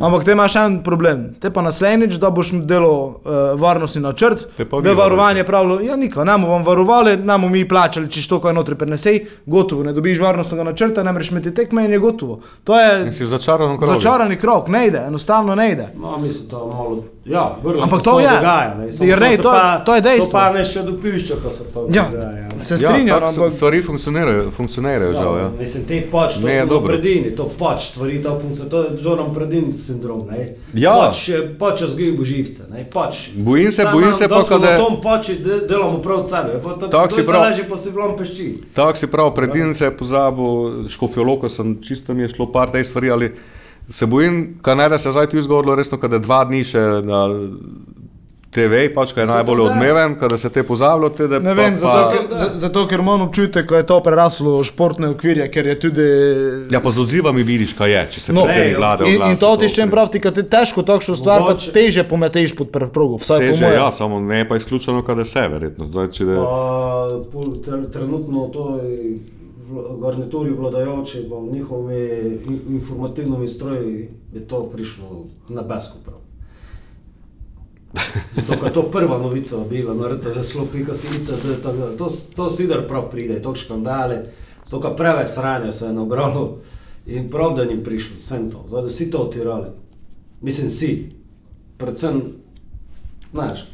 Ampak 0.00 0.24
te 0.24 0.32
imaš 0.32 0.56
en 0.56 0.82
problem. 0.82 1.34
Te 1.40 1.50
pa 1.50 1.62
naslednjič, 1.62 2.14
da 2.14 2.30
boš 2.30 2.52
delal 2.52 2.90
uh, 2.90 3.14
varnostni 3.60 4.02
načrt, 4.02 4.46
da 4.82 4.92
varovanje 4.92 5.44
pravilo, 5.44 5.80
ja, 5.80 5.96
nika, 5.96 6.24
namo 6.24 6.48
vam 6.48 6.64
varovali, 6.64 7.16
namo 7.16 7.48
mi 7.48 7.68
plačali, 7.68 8.10
če 8.10 8.28
to, 8.28 8.40
ko 8.40 8.48
je 8.48 8.54
notri 8.54 8.74
prenesej, 8.74 9.20
gotovo, 9.46 9.82
ne 9.82 9.92
dobiš 9.92 10.20
varnostnega 10.20 10.64
načrta, 10.64 11.02
ne 11.02 11.12
moreš 11.12 11.30
imeti 11.30 11.54
tekme 11.54 11.84
in 11.84 11.92
je 11.92 11.98
gotovo. 11.98 12.40
To 12.64 12.80
je 12.80 13.12
začaranem 13.12 13.78
krogu. 13.78 13.92
začarani 13.92 14.36
krok, 14.36 14.68
ne 14.68 14.86
ide, 14.86 15.04
enostavno 15.06 15.54
ne 15.54 15.72
ide. 15.72 15.88
No, 15.96 16.18
mislim, 16.18 16.48
to 16.50 16.66
malo, 16.66 17.04
ja, 17.24 17.58
vrlo 17.62 17.82
Ampak 17.82 17.98
se 17.98 18.04
to 18.04 18.20
je. 18.20 18.28
dogaja, 18.28 18.74
ne. 18.76 18.92
Samo 18.92 19.08
Jer 19.08 19.20
ne, 19.20 19.36
se 19.36 19.42
to- 19.42 19.50
pa- 19.50 19.78
to 19.78 19.94
je 19.94 20.00
dejstvo. 20.00 20.26
To 20.26 20.32
pa 20.32 20.52
ne 20.52 20.64
še 20.64 20.82
do 20.82 20.92
pišča, 20.94 21.34
ko 21.36 21.50
se 21.50 21.64
to 21.64 21.86
Ja, 21.88 22.04
dogaja. 22.04 22.48
ne. 22.48 22.60
se 22.60 22.74
Ja, 22.74 22.78
strinjam, 22.80 23.08
tako 23.16 23.26
so- 23.28 23.40
ampak 23.40 23.52
stvari 23.52 23.82
funkcionirajo, 23.82 24.50
funkcionirajo 24.50 25.12
žal, 25.14 25.36
ja. 25.36 25.50
Mislim, 25.50 25.84
te 25.84 26.02
pač, 26.08 26.34
to 26.36 26.48
je 26.48 26.66
dobro. 26.66 26.88
predini, 26.88 27.30
to 27.32 27.48
pač 27.52 27.82
stvari, 27.84 28.18
to 28.18 28.30
funkcionira, 28.36 28.70
to 28.70 28.78
je 28.78 28.88
Joran 29.00 29.34
Predin 29.34 29.72
sindrom, 29.72 30.26
ne. 30.26 30.48
Ja. 30.74 30.92
Pač, 31.00 31.28
je- 31.28 31.54
pač 31.56 31.80
razgijo 31.80 32.24
živce, 32.24 32.62
ne, 32.68 32.84
pač. 32.86 33.30
Bojim 33.36 33.70
se, 33.70 33.82
Samo, 33.82 33.92
bojim 33.92 34.12
se 34.12 34.28
da 34.28 34.34
pa, 34.34 34.44
kada- 34.44 34.72
na 34.72 34.78
tom 34.78 35.00
pač 35.00 35.28
de, 35.28 35.60
delamo 35.62 35.98
prav 35.98 36.18
od 36.18 36.28
sebe, 36.28 36.60
pa 36.60 36.70
to, 36.70 36.88
Tako 36.88 37.08
to 37.08 37.10
si 37.10 37.20
se 37.20 37.26
prav. 37.26 37.42
leži 37.42 37.62
pa 37.64 37.76
si 37.76 37.90
vlam 37.90 38.16
pešči. 38.16 38.48
Tako 38.74 38.96
si 38.96 39.06
prav, 39.08 39.30
predince 39.32 39.84
je 39.84 39.90
pozabil, 39.92 40.46
škofjoloko 40.88 41.48
sem, 41.48 41.78
čisto 41.80 42.14
mi 42.14 42.22
je 42.22 42.28
šlo 42.30 42.46
par 42.46 42.70
teh 42.70 42.82
stvari, 42.82 43.10
ali 43.10 43.32
se 43.88 44.06
bojim, 44.06 44.58
kaj 44.60 44.76
ne 44.76 44.88
da 44.88 44.98
se 44.98 45.10
zdaj 45.10 45.26
tu 45.26 45.38
izgovorilo, 45.38 45.74
resno, 45.74 45.98
kada 45.98 46.18
dva 46.18 46.44
dni 46.44 46.64
še 46.64 46.78
na 47.02 47.26
TV, 48.52 48.90
pač 48.90 49.12
kaj 49.12 49.22
je 49.22 49.26
Zato 49.26 49.36
najbolj 49.38 49.56
da. 49.58 49.64
odmeven, 49.64 50.14
kada 50.16 50.36
se 50.36 50.50
te 50.50 50.60
pozabilo, 50.62 51.08
te 51.10 51.24
da 51.26 51.38
Ne 51.38 51.54
vem, 51.54 51.72
pa, 51.72 51.78
zato, 51.78 51.92
pa, 52.02 52.12
ker, 52.12 52.38
za- 52.38 52.58
zato 52.58 52.82
ker 52.86 53.00
imam 53.00 53.22
občutek, 53.22 53.64
ko 53.64 53.74
je 53.74 53.82
to 53.82 53.96
preraslo 54.00 54.58
v 54.58 54.64
športne 54.64 55.08
okvirje, 55.08 55.46
ker 55.48 55.66
je 55.66 55.76
tudi. 55.78 56.06
Ja, 56.68 56.76
pa 56.78 56.90
z 56.90 57.00
odzivami 57.00 57.42
vidiš, 57.42 57.72
kaj 57.72 57.90
je, 57.90 58.02
če 58.10 58.20
se 58.20 58.30
No, 58.30 58.44
predsednik 58.44 58.76
vlade 58.76 59.04
In, 59.04 59.10
in 59.10 59.22
oglasi, 59.22 59.40
to 59.40 59.56
ti 59.56 59.68
še 59.70 59.86
prav, 59.88 60.06
ti 60.08 60.20
ti 60.20 60.42
težko 60.46 60.84
takšno 60.84 61.16
stvar, 61.16 61.40
pa 61.40 61.44
Mogoče- 61.50 61.72
teže 61.72 62.04
pometeš 62.04 62.52
pod 62.52 62.68
preprogo, 62.68 63.16
vsaj 63.16 63.38
po 63.38 63.44
Teže, 63.46 63.64
mojem. 63.64 63.78
ja, 63.78 63.88
samo 63.90 64.20
ne 64.22 64.44
pa 64.44 64.54
izključeno, 64.54 65.00
kada 65.02 65.24
se, 65.24 65.48
verjetno. 65.48 65.88
Zdaj, 65.88 66.06
če 66.10 66.24
da, 66.26 66.36
Pa, 66.36 66.60
pol- 67.30 67.56
tre- 67.58 67.88
trenutno 67.90 68.48
to 68.48 68.76
je 68.78 69.16
garnituri 70.00 70.50
vladajoči, 70.50 71.26
pa 71.30 71.40
njihovimi 71.52 72.40
in- 72.46 72.74
informativnimi 72.74 73.48
stroji 73.48 74.08
je 74.34 74.48
to 74.48 74.66
prišlo 74.72 75.26
na 75.48 75.62
besko 75.62 75.96
prav. 76.04 76.18
Zato, 78.32 78.52
ker 78.52 78.66
je 78.66 78.72
to 78.72 78.82
prva 78.82 79.18
novica 79.18 79.56
bila 79.70 79.94
na 79.94 80.08
RTV 80.08 80.42
Slopika, 80.42 80.94
si 80.94 81.08
vidite, 81.08 81.32
da 81.42 81.50
je 81.50 81.62
to, 81.62 81.72
to, 81.98 82.08
to 82.36 82.50
sider 82.50 82.88
prav 82.88 83.10
pride, 83.10 83.42
to 83.42 83.54
škandale, 83.54 84.24
zato, 84.64 84.80
ker 84.80 84.96
preveč 84.96 85.28
sranja 85.28 85.72
se 85.72 85.86
je 85.86 85.92
nabralo 85.92 86.58
in 87.06 87.30
prav, 87.30 87.56
da 87.56 87.64
njim 87.64 87.84
prišlo, 87.84 88.16
vsem 88.18 88.50
to, 88.50 88.64
da 88.70 88.80
vsi 88.80 89.10
to 89.10 89.18
otirali. 89.18 89.68
Mislim, 90.40 90.70
si, 90.70 91.08
predvsem, 91.78 92.22
znaš, 93.32 93.66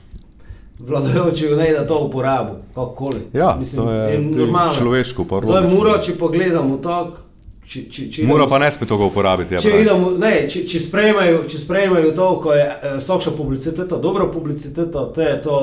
vladajoči 0.78 1.44
jo 1.44 1.56
ne 1.56 1.72
da 1.72 1.86
to 1.86 1.98
uporabo, 2.04 2.58
kakorkoli. 2.74 3.20
Ja, 3.32 3.58
to 3.76 3.90
je 3.92 4.18
normalno. 4.20 4.74
človeško, 4.74 5.24
pa 5.24 5.40
Zdaj, 5.44 5.74
mora, 5.74 5.98
če 6.02 6.14
pogledamo 6.18 6.76
tako, 6.82 7.24
če, 7.66 7.84
če, 7.90 8.10
če 8.10 8.26
mora 8.26 8.46
pa 8.48 8.58
ne 8.62 8.70
sme 8.72 8.86
tega 8.86 9.04
uporabiti. 9.04 9.54
Ja, 9.54 9.62
Če, 9.62 9.72
idemo, 9.82 10.12
ne, 10.18 10.34
če, 10.48 10.64
če, 10.68 10.82
sprejmejo, 10.86 11.42
če 11.50 11.62
sprejmejo 11.64 12.12
to, 12.16 12.28
ko 12.44 12.54
je 12.54 12.66
eh, 12.66 13.00
slabša 13.00 13.34
publiciteta, 13.36 13.98
dobra 14.02 14.28
publiciteta, 14.32 15.08
to 15.14 15.26
je 15.26 15.40
to 15.42 15.58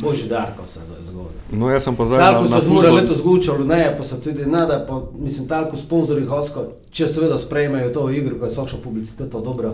božji 0.00 0.28
dar, 0.28 0.52
ko 0.56 0.66
se 0.66 0.80
zgodi. 1.02 1.36
No, 1.52 1.70
jaz 1.70 1.84
sem 1.84 1.96
pa 1.96 2.04
zdaj 2.04 2.20
Tako 2.20 2.48
se 2.48 2.54
je 2.54 2.66
zmora 2.66 2.90
letos 2.92 3.18
zgučalo, 3.18 3.64
ne, 3.64 3.94
pa 3.98 4.04
se 4.04 4.20
tudi 4.20 4.46
nada, 4.46 4.84
pa 4.88 5.02
mislim, 5.18 5.48
tako 5.48 5.76
sponzorji 5.76 6.26
hosko, 6.26 6.64
če 6.90 7.08
seveda 7.08 7.38
sprejmejo 7.38 7.92
to 7.94 8.08
igro, 8.10 8.38
ko 8.38 8.48
je 8.48 8.56
slabša 8.56 8.80
publiciteta, 8.84 9.40
dobra, 9.40 9.72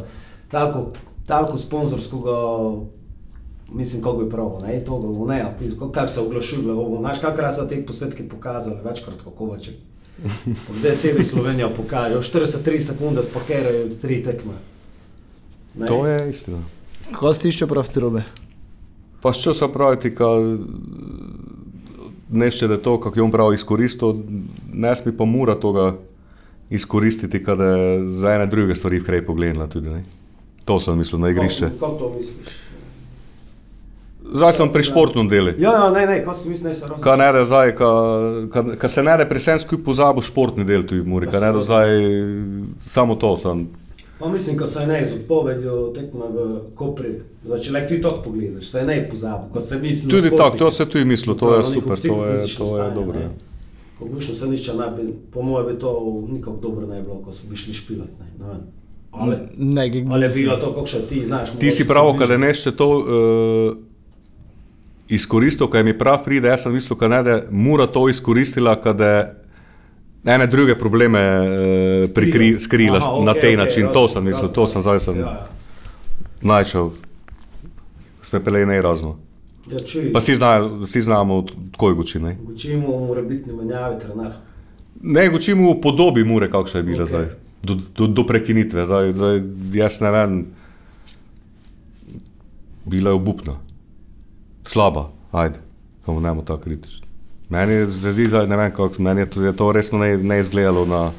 tako, 0.50 0.86
tako 1.26 1.58
sponzorskega, 1.58 2.38
mislim, 3.72 4.02
kako 4.02 4.22
je 4.22 4.30
prav, 4.30 4.58
ne, 4.66 4.80
to 4.84 4.98
bo, 4.98 5.26
ne, 5.26 5.56
kako 5.92 6.08
se 6.08 6.20
oglašuje, 6.20 6.72
ovo, 6.72 7.00
znaš, 7.00 7.18
kakrat 7.18 7.54
so 7.54 7.66
te 7.66 7.86
posnetke 7.86 8.28
pokazali, 8.28 8.76
večkrat 8.84 9.22
kot 9.22 9.34
kovaček. 9.34 9.74
Zdaj 10.78 10.96
TV 11.02 11.22
Slovenija 11.22 11.68
pokaže, 11.68 12.14
v 12.14 12.22
43 12.22 12.80
sekunde 12.80 13.22
spakerajo 13.22 13.88
tri 14.02 14.22
tekme. 14.22 14.52
Ne. 15.74 15.86
To 15.86 16.06
je 16.06 16.30
istina. 16.30 16.58
Kako 17.10 17.34
si 17.34 17.40
tišče 17.40 17.66
prav 17.66 17.88
ti 17.92 18.00
robe? 18.00 18.22
Pa 19.20 19.32
što 19.32 19.54
se 19.54 19.66
pravi, 19.72 20.14
ka 20.14 20.24
nešto 22.30 22.68
da 22.68 22.74
je 22.74 22.82
to, 22.82 23.00
kako 23.00 23.18
je 23.18 23.22
on 23.22 23.30
prav 23.30 23.54
izkoristil, 23.54 24.14
ne 24.72 24.96
smi 24.96 25.16
pa 25.16 25.24
mora 25.24 25.54
toga 25.54 25.96
izkoristiti, 26.70 27.44
kada 27.44 27.64
je 27.64 28.08
za 28.08 28.34
ene 28.34 28.46
druge 28.46 28.76
stvari 28.76 28.98
vkrej 28.98 29.26
pogledala 29.26 29.66
tudi. 29.66 29.90
Ne? 29.90 30.02
To 30.64 30.80
sem 30.80 30.98
mislil 30.98 31.20
na 31.20 31.30
igrišče. 31.30 31.64
Kako, 31.64 31.78
kako 31.78 31.98
to 31.98 32.12
misliš? 32.16 32.63
Zdaj 34.24 34.52
sem 34.56 34.68
pri 34.72 34.82
športnem 34.82 35.28
delu. 35.28 35.52
Ja, 35.58 35.72
ja, 35.72 35.90
ne, 35.92 36.06
ne, 36.06 36.18
kaj 36.24 36.34
si 36.34 36.48
misliš, 36.48 36.64
ne 36.64 36.74
se 36.74 36.82
razumeš? 36.88 37.04
Kaj 37.04 37.16
ne 37.20 37.32
da 37.32 37.44
zdaj, 37.44 37.74
ka, 37.76 37.90
ka, 38.52 38.62
ka 38.80 38.88
se 38.88 39.02
ne 39.02 39.16
da 39.20 39.28
pri 39.28 39.38
vsem 39.38 39.58
skupaj 39.60 39.84
pozabi 39.84 40.24
športni 40.24 40.64
del 40.64 40.86
tu 40.88 40.96
v 40.96 41.04
Muri, 41.04 41.28
kaj 41.28 41.40
ne 41.44 41.50
da 41.52 41.60
zdaj 41.60 41.88
samo 42.78 43.18
to 43.20 43.36
sem. 43.38 43.66
Pa 44.18 44.28
mislim, 44.28 44.58
ko 44.58 44.66
se 44.66 44.80
je 44.80 44.86
ne 44.86 45.04
z 45.04 45.14
odpovedjo 45.14 45.92
tekme 45.94 46.28
v 46.32 46.46
Kopri, 46.74 47.18
da 47.44 47.58
če 47.58 47.72
le 47.74 47.82
ti 47.88 48.00
to 48.00 48.14
pogledaš, 48.24 48.70
se 48.70 48.78
je 48.78 48.86
ne 48.88 49.00
pozabil, 49.10 49.50
ko 49.52 49.60
se 49.60 49.78
misli. 49.82 50.10
Tudi 50.10 50.30
tako, 50.30 50.56
to 50.58 50.70
se 50.70 50.86
tudi 50.86 51.04
mislil, 51.04 51.36
to 51.36 51.56
je 51.56 51.64
super, 51.64 52.00
to 52.00 52.24
je, 52.26 52.46
to 52.56 52.68
je 52.78 52.90
dobro. 52.94 53.20
ja. 53.20 53.30
Ko 53.98 54.08
bi 54.08 54.20
šel 54.20 54.78
ne 54.78 54.86
bi, 54.96 55.10
po 55.32 55.42
mojem 55.42 55.66
bi 55.66 55.78
to 55.78 55.90
nikako 56.28 56.56
dobro 56.62 56.86
ne 56.86 57.02
bilo, 57.02 57.20
ko 57.26 57.32
so 57.32 57.44
bi 57.50 57.56
šli 57.56 57.74
špilat, 57.74 58.10
ne, 58.20 58.46
ne. 58.46 58.60
Ali, 59.14 59.36
Ne, 59.58 60.04
ali 60.10 60.24
je 60.24 60.30
bilo 60.30 60.56
to, 60.56 60.72
kako 60.74 60.86
še 60.86 61.06
ti 61.06 61.24
znaš. 61.24 61.52
Ti 61.58 61.70
si 61.70 61.82
mogoče 61.82 61.92
prav, 61.92 62.12
se 62.12 62.18
kada 62.18 62.36
bližje. 62.36 62.48
nešče 62.48 62.72
to 62.76 62.88
uh, 62.98 63.76
izkoristil, 65.08 65.66
kaj 65.66 65.82
mi 65.84 65.98
prav 65.98 66.24
pride, 66.24 66.48
jaz 66.48 66.62
sem 66.62 66.72
mislil, 66.72 66.96
da 66.98 67.22
ne, 67.22 67.42
mora 67.50 67.86
to 67.86 68.08
izkoristila, 68.08 68.76
kada 68.82 69.34
ene 70.24 70.46
druge 70.46 70.74
probleme 70.74 71.20
uh, 71.20 72.10
prikri, 72.14 72.58
skrila 72.58 72.98
Aha, 72.98 73.24
na 73.24 73.30
okej, 73.30 73.40
tej 73.40 73.54
okej, 73.54 73.64
način, 73.64 73.82
to 73.82 74.00
razumem, 74.00 74.08
sem 74.08 74.24
mislil, 74.24 74.48
razumem. 74.48 74.54
to 74.54 74.66
sem 74.66 74.82
zdaj 74.82 74.98
sem 75.00 75.18
Ja, 75.18 75.46
najšel. 76.42 76.90
Sme 78.22 78.40
pele 78.40 78.66
ne 78.66 78.82
razno. 78.82 79.16
Ja, 79.70 79.78
čuj, 79.78 80.12
Pa 80.12 80.18
vsi, 80.18 80.34
znajo, 80.34 80.78
vsi 80.82 81.00
znamo, 81.02 81.42
tako 81.72 81.88
je 81.88 81.94
guči. 81.94 82.18
Ne, 82.20 82.36
Učimo 82.48 82.88
mora 83.00 83.22
biti 83.22 83.52
menjavi 83.52 83.98
trener. 84.00 84.32
ne 85.02 85.28
gučimo 85.28 85.72
v 85.72 85.80
podobi 85.80 86.24
mure, 86.24 86.50
kakšna 86.50 86.80
je 86.80 86.84
bila 86.84 87.04
okay. 87.04 87.08
zdaj. 87.08 87.26
Do, 87.62 87.74
do, 87.96 88.06
do 88.06 88.26
prekinitve, 88.26 88.86
zdaj, 88.86 89.12
zdaj, 89.12 89.40
jaz 89.72 90.00
ne 90.00 90.10
vem, 90.10 90.46
bila 92.84 93.10
je 93.10 93.14
obupna, 93.14 93.54
slaba, 94.64 95.08
ajde, 95.32 95.58
samo 96.04 96.20
ne 96.20 96.28
bomo 96.28 96.42
tako 96.42 96.62
kritični. 96.62 97.06
Meni 97.48 97.72
je 97.72 97.86
zdi, 97.86 98.28
da 98.28 98.46
ne 98.46 98.56
vem, 98.56 98.70
kako, 98.70 99.02
meni 99.02 99.20
je 99.20 99.30
to, 99.30 99.42
je 99.42 99.56
to 99.56 99.72
resno 99.72 99.98
ne, 99.98 100.18
ne 100.18 100.40
izgledalo 100.40 100.84
na 100.84 101.10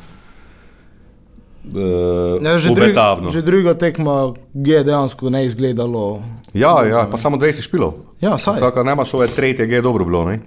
uh, 1.74 2.42
Ja, 2.46 2.58
že, 2.58 2.70
druga, 2.76 3.18
že 3.32 3.42
druga 3.42 3.74
tekma 3.74 4.34
je 4.54 4.84
dejansko 4.84 5.30
ne 5.30 5.46
izgledalo. 5.46 6.24
Ja, 6.54 6.86
ja, 6.86 7.08
pa 7.12 7.18
samo 7.18 7.38
20 7.38 7.62
špilov. 7.62 7.94
Ja, 8.22 8.38
saj. 8.38 8.60
Tako 8.60 8.84
da 8.84 8.84
nemaš 8.84 9.14
ove 9.14 9.28
tretje, 9.28 9.66
je 9.66 9.82
dobro 9.82 10.06
bilo, 10.06 10.26
ne? 10.26 10.40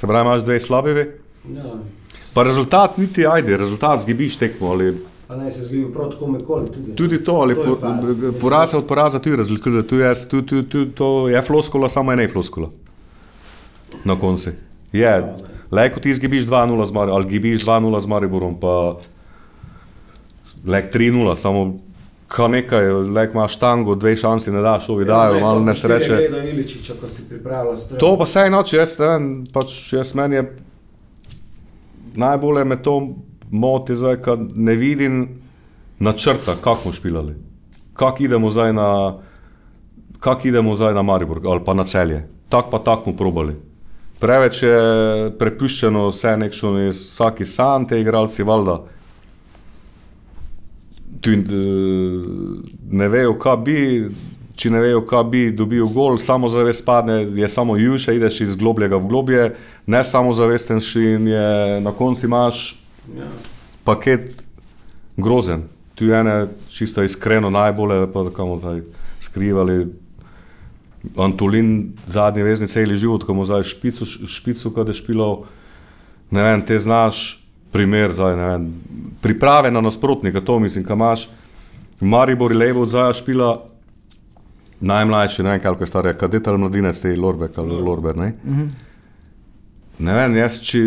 Se 0.00 0.06
pravi, 0.06 0.26
imaš 0.28 0.42
dve 0.44 0.60
slabivi, 0.60 1.10
Ja. 1.46 1.62
pa 2.34 2.42
rezultat 2.42 2.98
niti 2.98 3.26
ajde, 3.26 3.56
rezultat 3.56 4.00
zgibiš 4.00 4.36
tekmo 4.36 4.68
ali 4.68 4.96
Pa 5.28 5.36
ne 5.36 5.50
se 5.50 5.64
zgodi 5.64 5.92
prav 5.92 6.10
tako 6.10 6.26
nikoli. 6.26 6.66
Tudi, 6.72 6.96
Tudi 6.96 7.24
to, 7.24 7.32
ali 7.32 7.54
To 7.54 7.62
po, 7.62 7.76
poraz 8.40 8.74
od 8.74 8.86
poraza 8.86 9.18
tudi 9.18 9.36
razlikuje. 9.36 9.82
Tu 9.82 9.96
je, 9.96 10.12
tu, 10.30 10.42
tu, 10.42 10.62
tu, 10.62 10.86
to 10.86 11.28
je 11.28 11.42
floskula, 11.42 11.88
samo 11.88 12.12
ena 12.12 12.22
je 12.22 12.28
floskula. 12.28 12.70
Na 14.04 14.18
koncu. 14.20 14.50
Je, 14.92 15.34
le 15.70 15.92
ko 15.92 16.00
ti 16.00 16.10
izgibiš 16.10 16.46
2-0 16.46 16.86
z 16.86 16.92
Mariborom, 16.92 17.16
ali 17.16 17.28
gibiš 17.30 17.66
2-0 17.66 18.00
z 18.00 18.06
Mariborom, 18.06 18.60
pa 18.60 18.96
le 20.66 20.82
3-0, 20.94 21.36
samo 21.36 21.78
ka 22.28 22.48
nekaj, 22.48 22.90
le 22.90 23.24
imaš 23.32 23.58
tango, 23.58 23.94
dve 23.94 24.16
šansi 24.16 24.50
ne 24.50 24.62
daš, 24.62 24.88
ovi 24.88 25.04
dajo, 25.04 25.40
malo 25.40 25.60
nesreče. 25.60 26.12
Ja, 26.12 26.44
Iličiča, 26.44 26.94
ko. 26.94 27.98
To 27.98 28.16
pa 28.18 28.24
vse 28.24 28.46
noč, 28.50 28.72
jaz 28.72 28.98
ne 28.98 29.42
pač 29.52 29.92
jaz 29.92 30.14
meni 30.14 30.36
je 30.36 30.46
najbolje 32.16 32.64
me 32.64 32.82
to 32.82 33.14
moti 33.50 33.94
zdaj, 33.94 34.22
kad 34.22 34.40
ne 34.54 34.74
vidim 34.74 35.28
načrta, 35.98 36.54
kako 36.60 36.80
smo 36.80 36.92
špilali. 36.92 37.34
Kako 37.94 38.22
idemo 38.22 38.50
zdaj 38.50 38.72
na, 38.72 39.18
kak 40.20 40.44
idemo 40.44 40.76
zdaj 40.76 40.94
na 40.94 41.02
Maribor 41.02 41.40
ali 41.44 41.64
pa 41.64 41.74
na 41.74 41.84
celje. 41.84 42.28
Tak 42.48 42.64
pa 42.70 42.78
tak 42.78 43.02
smo 43.02 43.16
probali. 43.16 43.56
Preveč 44.20 44.62
je 44.62 44.76
prepuščeno 45.38 46.08
vse 46.08 46.36
nekšno 46.36 46.86
iz 46.88 47.02
vsaki 47.12 47.44
san, 47.44 47.84
te 47.86 48.00
igralci 48.00 48.42
valjda. 48.42 48.78
Tu 51.20 51.32
eh, 51.32 51.42
ne 52.90 53.08
vejo, 53.08 53.34
kaj 53.40 53.56
bi, 53.64 53.76
če 54.56 54.70
ne 54.72 54.80
vejo, 54.80 55.02
kaj 55.08 55.24
bi 55.32 55.42
dobil 55.52 55.88
gol, 55.92 56.16
samo 56.18 56.48
zavest 56.48 56.86
padne, 56.86 57.24
je 57.36 57.48
samo 57.48 57.76
juše, 57.76 58.16
ideš 58.16 58.40
iz 58.40 58.56
globljega 58.56 58.96
v 58.96 59.08
globje, 59.08 59.44
ne 59.86 60.04
samo 60.04 60.32
zavesten 60.32 60.80
in 60.96 61.28
je 61.28 61.80
na 61.80 61.92
koncu 61.92 62.26
imaš 62.26 62.85
Ja. 63.14 63.28
paket 63.84 64.42
grozen. 65.16 65.62
Tu 65.94 66.04
je 66.04 66.20
ene 66.20 66.48
čisto 66.68 67.02
iskreno 67.02 67.50
najbolje, 67.50 68.12
pa 68.12 68.24
kamo 68.36 68.58
zdaj 68.58 68.82
skrivali. 69.20 69.86
Antolin, 71.16 71.92
zadnji 72.06 72.42
vezni 72.42 72.66
celi 72.68 72.96
život, 72.96 73.24
ko 73.24 73.34
mu 73.34 73.44
zdaj 73.44 73.62
špico, 73.64 74.04
špico 74.26 74.70
kad 74.74 74.88
je 74.88 74.94
špilal, 74.94 75.44
ne 76.30 76.42
vem, 76.42 76.62
te 76.66 76.78
znaš, 76.78 77.44
primer, 77.72 78.10
zdaj, 78.12 78.34
ne 78.36 78.46
vem, 78.48 78.64
priprave 79.22 79.70
na 79.70 79.80
nasprotnika, 79.80 80.40
to 80.40 80.58
mislim, 80.58 80.84
kam 80.84 80.98
imaš, 80.98 81.28
Maribor 82.00 82.52
je 82.52 82.58
levo 82.58 82.82
od 82.82 82.90
zdaj 82.90 83.12
špila, 83.22 83.66
najmlajši, 84.80 85.42
ne 85.42 85.50
vem, 85.50 85.60
koliko 85.62 85.82
je 85.82 85.86
star, 85.86 86.06
je 86.06 86.16
kadet 86.18 86.48
ali 86.48 86.58
mladinec, 86.58 87.00
te 87.00 87.14
Lorbek 87.16 87.58
ali 87.58 87.80
Lorber, 87.82 88.16
ne? 88.16 88.32
Ne 89.98 90.12
vem, 90.12 90.36
jaz, 90.36 90.58
če 90.60 90.82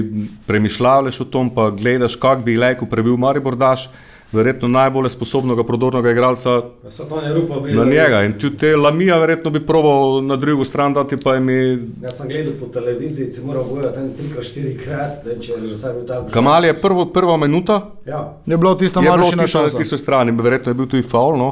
premišljavaš 0.48 1.22
o 1.24 1.26
tom, 1.26 1.50
pa 1.50 1.70
gledaš, 1.74 2.16
kak 2.22 2.44
bi 2.46 2.58
Lejko 2.58 2.86
prebil 2.90 3.18
Maribor, 3.18 3.58
daš 3.58 3.90
verjetno 4.32 4.68
najbolj 4.68 5.10
sposobnega 5.10 5.64
prodornega 5.64 6.12
igralca 6.12 6.50
Ja, 6.50 7.76
na 7.76 7.86
njega. 7.86 8.24
In 8.24 8.34
tudi 8.40 8.58
te 8.58 8.76
Lamija 8.78 9.18
verjetno 9.20 9.50
bi 9.52 9.66
proval 9.66 10.26
na 10.26 10.36
drugo 10.36 10.64
stran 10.64 10.94
dati, 10.94 11.18
pa 11.24 11.34
jim 11.36 11.50
je... 11.50 11.88
Jaz 12.04 12.18
sem 12.18 12.30
gledal 12.30 12.54
po 12.60 12.66
televiziji, 12.66 13.34
ti 13.34 13.42
moral 13.42 13.64
gledati 13.74 13.96
tam 13.96 14.12
trikrat, 14.18 14.46
štirikrat, 14.46 15.26
da 15.26 15.40
če 15.40 15.54
že 15.66 15.78
sam 15.78 15.96
bil 15.96 16.06
tako. 16.08 16.30
Kamal 16.34 16.66
je 16.66 16.78
prvo, 16.78 17.06
prva 17.06 17.38
minuta, 17.38 17.82
Ja, 18.06 18.38
Je 18.46 18.58
bilo 18.58 18.76
tisto 18.76 19.02
malo 19.02 19.24
še 19.24 19.36
na 19.36 19.70
tisti 19.70 19.98
strani, 19.98 20.32
verjetno 20.32 20.72
je 20.72 20.76
bil 20.76 20.88
tudi 20.88 21.04
faul, 21.04 21.38
no? 21.38 21.50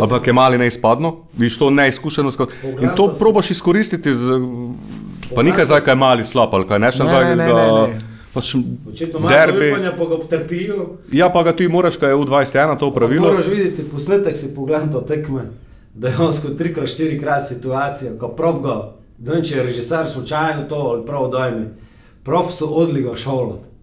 Ampak 0.00 0.26
je 0.26 0.32
mali 0.32 0.58
neizpadno, 0.58 1.16
viš 1.36 1.58
to 1.58 1.70
neizkušenost. 1.70 2.40
In 2.80 2.88
to 2.96 3.14
probaš 3.18 3.50
izkoristiti, 3.50 4.14
z, 4.14 4.40
pa 5.34 5.42
nikaj 5.42 5.64
zdaj, 5.64 5.80
kaj 5.80 5.92
je 5.92 5.96
mali 5.96 6.24
slab, 6.24 6.54
ali 6.54 6.66
kaj 6.66 6.78
neš 6.78 6.98
nazaj, 6.98 7.24
ne, 7.24 7.36
ne, 7.36 7.46
da 7.48 7.86
ne, 7.86 7.92
ne. 7.92 7.98
pač 8.34 8.54
derbi. 9.28 9.70
pa 9.98 10.04
ga 10.04 10.18
trpijo. 10.30 10.88
Ja, 11.12 11.30
pa 11.32 11.42
ga 11.42 11.56
ti 11.56 11.68
moraš, 11.68 11.96
kaj 11.96 12.10
je 12.10 12.16
U21 12.16 12.78
to 12.78 12.90
pravilo. 12.94 13.28
Moraš 13.28 13.46
videti 13.46 13.84
posnetek, 13.90 14.36
si 14.36 14.54
pogledaj 14.54 14.90
to 14.92 15.00
tekme, 15.00 15.48
da 15.94 16.08
je 16.08 16.18
on 16.18 16.32
skozi 16.32 16.56
trikrat, 16.56 16.88
štirikrat 16.88 17.48
situacija, 17.48 18.18
ko 18.20 18.28
prav 18.28 18.60
ga, 18.60 18.76
ne 19.18 19.32
vem, 19.32 19.44
če 19.44 19.56
je 19.56 19.62
režiser 19.70 20.10
slučajno 20.10 20.68
to 20.68 20.82
ali 20.92 21.06
prav 21.06 21.30
dojme, 21.30 21.70
prav 22.24 22.50
so 22.50 22.66
odliga 22.66 23.16
šolat. 23.16 23.75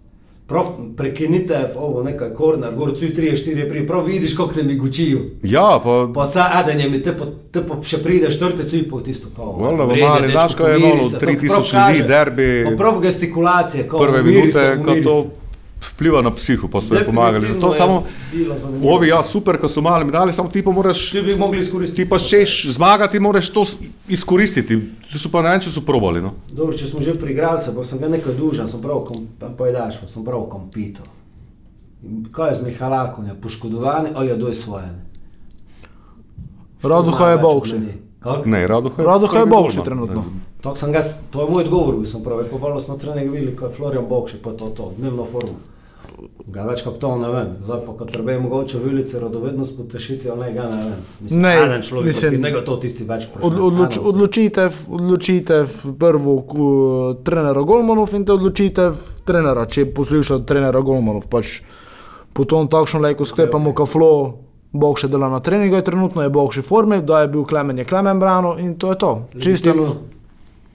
Prav 0.54 0.66
prekinite, 0.98 1.60
ovo 1.76 2.04
nekaj 2.04 2.34
korner, 2.38 2.76
gor 2.78 2.92
cuj 2.98 3.10
3, 3.10 3.32
4, 3.32 3.70
pri, 3.70 3.88
prav 3.88 4.06
vidiš, 4.06 4.36
koliko 4.36 4.56
ne 4.56 4.64
mi 4.64 4.76
gučijo. 4.76 5.20
Ja, 5.44 5.80
pa 5.84 6.08
Pa 6.14 6.26
sa 6.26 6.50
adenje 6.54 6.90
mi 6.90 7.02
te 7.04 7.16
pa, 7.18 7.26
te 7.52 7.64
pa 7.68 7.80
še 7.82 7.98
pride 8.04 8.30
štvrte 8.32 8.68
cuj 8.70 8.84
po 8.90 9.02
tisto. 9.02 9.32
Valjda, 9.38 9.84
v 9.84 9.98
mali, 9.98 10.34
kaj 10.58 10.74
je 10.74 10.80
malo, 10.80 11.10
se, 11.10 11.18
3000 11.18 11.72
prav 11.72 11.96
ljudi, 11.96 12.08
derbi. 12.08 12.50
Pa 12.66 12.76
prav 12.78 13.00
gestikulacije, 13.02 13.88
kao, 13.88 14.00
prve 14.00 14.24
minute, 14.24 14.52
se, 14.60 14.76
ko 14.86 14.92
umiri 14.92 15.04
to 15.04 15.22
se. 15.22 15.43
Vpliva 15.92 16.22
na 16.22 16.32
psiho, 16.32 16.68
pa 16.68 16.82
so 16.82 16.96
jim 16.96 17.06
pomagali. 17.06 17.46
Zato 17.46 17.74
samo 17.74 18.04
ovi, 18.84 19.08
ja, 19.08 19.24
super, 19.24 19.58
ko 19.58 19.68
so 19.68 19.82
mali 19.82 20.06
medalje, 20.06 20.34
samo 20.34 20.50
ti 20.50 20.64
pa 20.64 20.72
moraš, 20.72 21.12
Ti 21.12 21.22
bi 21.22 21.36
mogli 21.36 21.60
izkoristiti. 21.60 22.04
ti 22.04 22.10
pa 22.10 22.20
češ 22.20 22.68
zmagati, 22.78 23.20
moraš 23.20 23.50
to 23.50 23.64
izkoristiti. 24.08 24.80
Ti 25.12 25.20
so 25.20 25.30
pa 25.32 25.42
ne 25.42 25.50
vem, 25.50 25.62
če 25.62 25.70
so 25.70 25.82
probali. 25.82 26.22
No. 26.22 26.34
Dobro, 26.52 26.78
če 26.78 26.88
smo 26.88 27.02
že 27.02 27.14
pri 27.14 27.34
igralcu, 27.34 27.76
pa 27.76 27.84
sem 27.84 28.00
ga 28.00 28.08
nekaj 28.08 28.34
dužen, 28.34 28.68
sem 28.68 28.82
prav, 28.82 29.04
kom, 29.08 29.28
pa 29.40 30.08
sem 30.08 30.26
prav 30.26 30.48
kompito. 30.50 31.04
In 32.04 32.26
Kaj 32.32 32.50
je 32.50 32.56
z 32.56 32.62
Mihalakom, 32.68 33.26
je 33.26 33.36
poškodovan 33.42 34.08
ali 34.16 34.28
je 34.30 34.36
doj 34.36 34.54
svoje? 34.54 34.90
Raduha 36.84 37.30
je 37.30 37.38
boljši. 37.38 37.76
Ne, 38.46 38.68
rado 38.68 38.92
je. 38.98 39.06
Radoha 39.06 39.40
je 39.40 39.46
golman. 39.46 39.84
trenutno. 39.84 40.24
To, 40.62 40.76
sem 40.76 40.92
ga, 40.92 41.02
to 41.30 41.42
je 41.42 41.50
moj 41.50 41.64
odgovor, 41.64 41.96
bi 42.00 42.08
sem 42.08 42.24
prav, 42.24 42.44
pa 42.52 42.58
bolj 42.58 42.82
smo 42.82 42.98
trening 42.98 43.32
videli, 43.32 43.56
ko 43.56 43.66
je 43.66 43.72
Florian 43.72 44.06
Bokši, 44.10 44.38
pa 44.44 44.52
to, 44.52 44.68
to, 44.68 44.94
dnevno 44.98 45.26
formo. 45.26 45.60
Ga 46.48 46.64
več 46.64 46.84
kot 46.84 47.00
to 47.00 47.16
ne 47.18 47.30
vem, 47.32 47.48
zdaj 47.60 47.80
pa 47.86 47.94
kot 47.94 48.12
treba 48.12 48.32
je 48.32 48.40
mogoče 48.40 48.78
v 48.78 48.88
ulici 48.88 49.20
radovednost 49.20 49.78
potešiti, 49.78 50.30
ali 50.30 50.40
ne, 50.40 50.52
ga 50.54 50.64
ne 50.64 50.84
vem. 50.84 51.00
Mislim, 51.22 51.42
Ne, 51.42 51.54
eden 51.58 51.82
človek, 51.82 52.06
mislim- 52.06 52.42
ne 52.42 52.52
to 52.62 52.78
tisti 52.78 53.04
več 53.04 53.24
Od, 53.24 53.30
vprašanje. 53.32 53.62
odloč, 53.62 53.92
Eden 53.92 54.04
se- 54.04 54.10
odločitev, 54.10 54.72
odločitev 54.90 55.68
prvo 55.98 56.36
trenera 57.24 57.62
Golmanov 57.62 58.14
in 58.14 58.26
te 58.26 58.32
odločitev 58.32 58.94
trenera, 59.24 59.66
če 59.66 59.86
poslušate 59.88 60.46
trenera 60.46 60.82
Golmanov. 60.82 61.28
Pač 61.28 61.62
potom 62.34 62.68
takšno 62.68 63.00
lajko 63.00 63.26
sklepamo, 63.26 63.74
ka 63.74 63.86
Flo 63.86 64.34
Bog 64.72 64.98
še 64.98 65.08
dela 65.08 65.30
na 65.30 65.40
treningu, 65.40 65.76
je 65.76 65.82
trenutno 65.84 66.22
je 66.22 66.30
Bog 66.30 66.54
še 66.54 66.62
v 66.62 66.66
formi, 66.66 67.02
da 67.02 67.22
je 67.22 67.28
bil 67.28 67.44
Klemen 67.44 67.78
je 67.78 67.86
Klemen 67.86 68.20
brano 68.20 68.58
in 68.58 68.76
to 68.76 68.90
je 68.90 68.96
to. 68.96 69.22
Čisto 69.40 69.72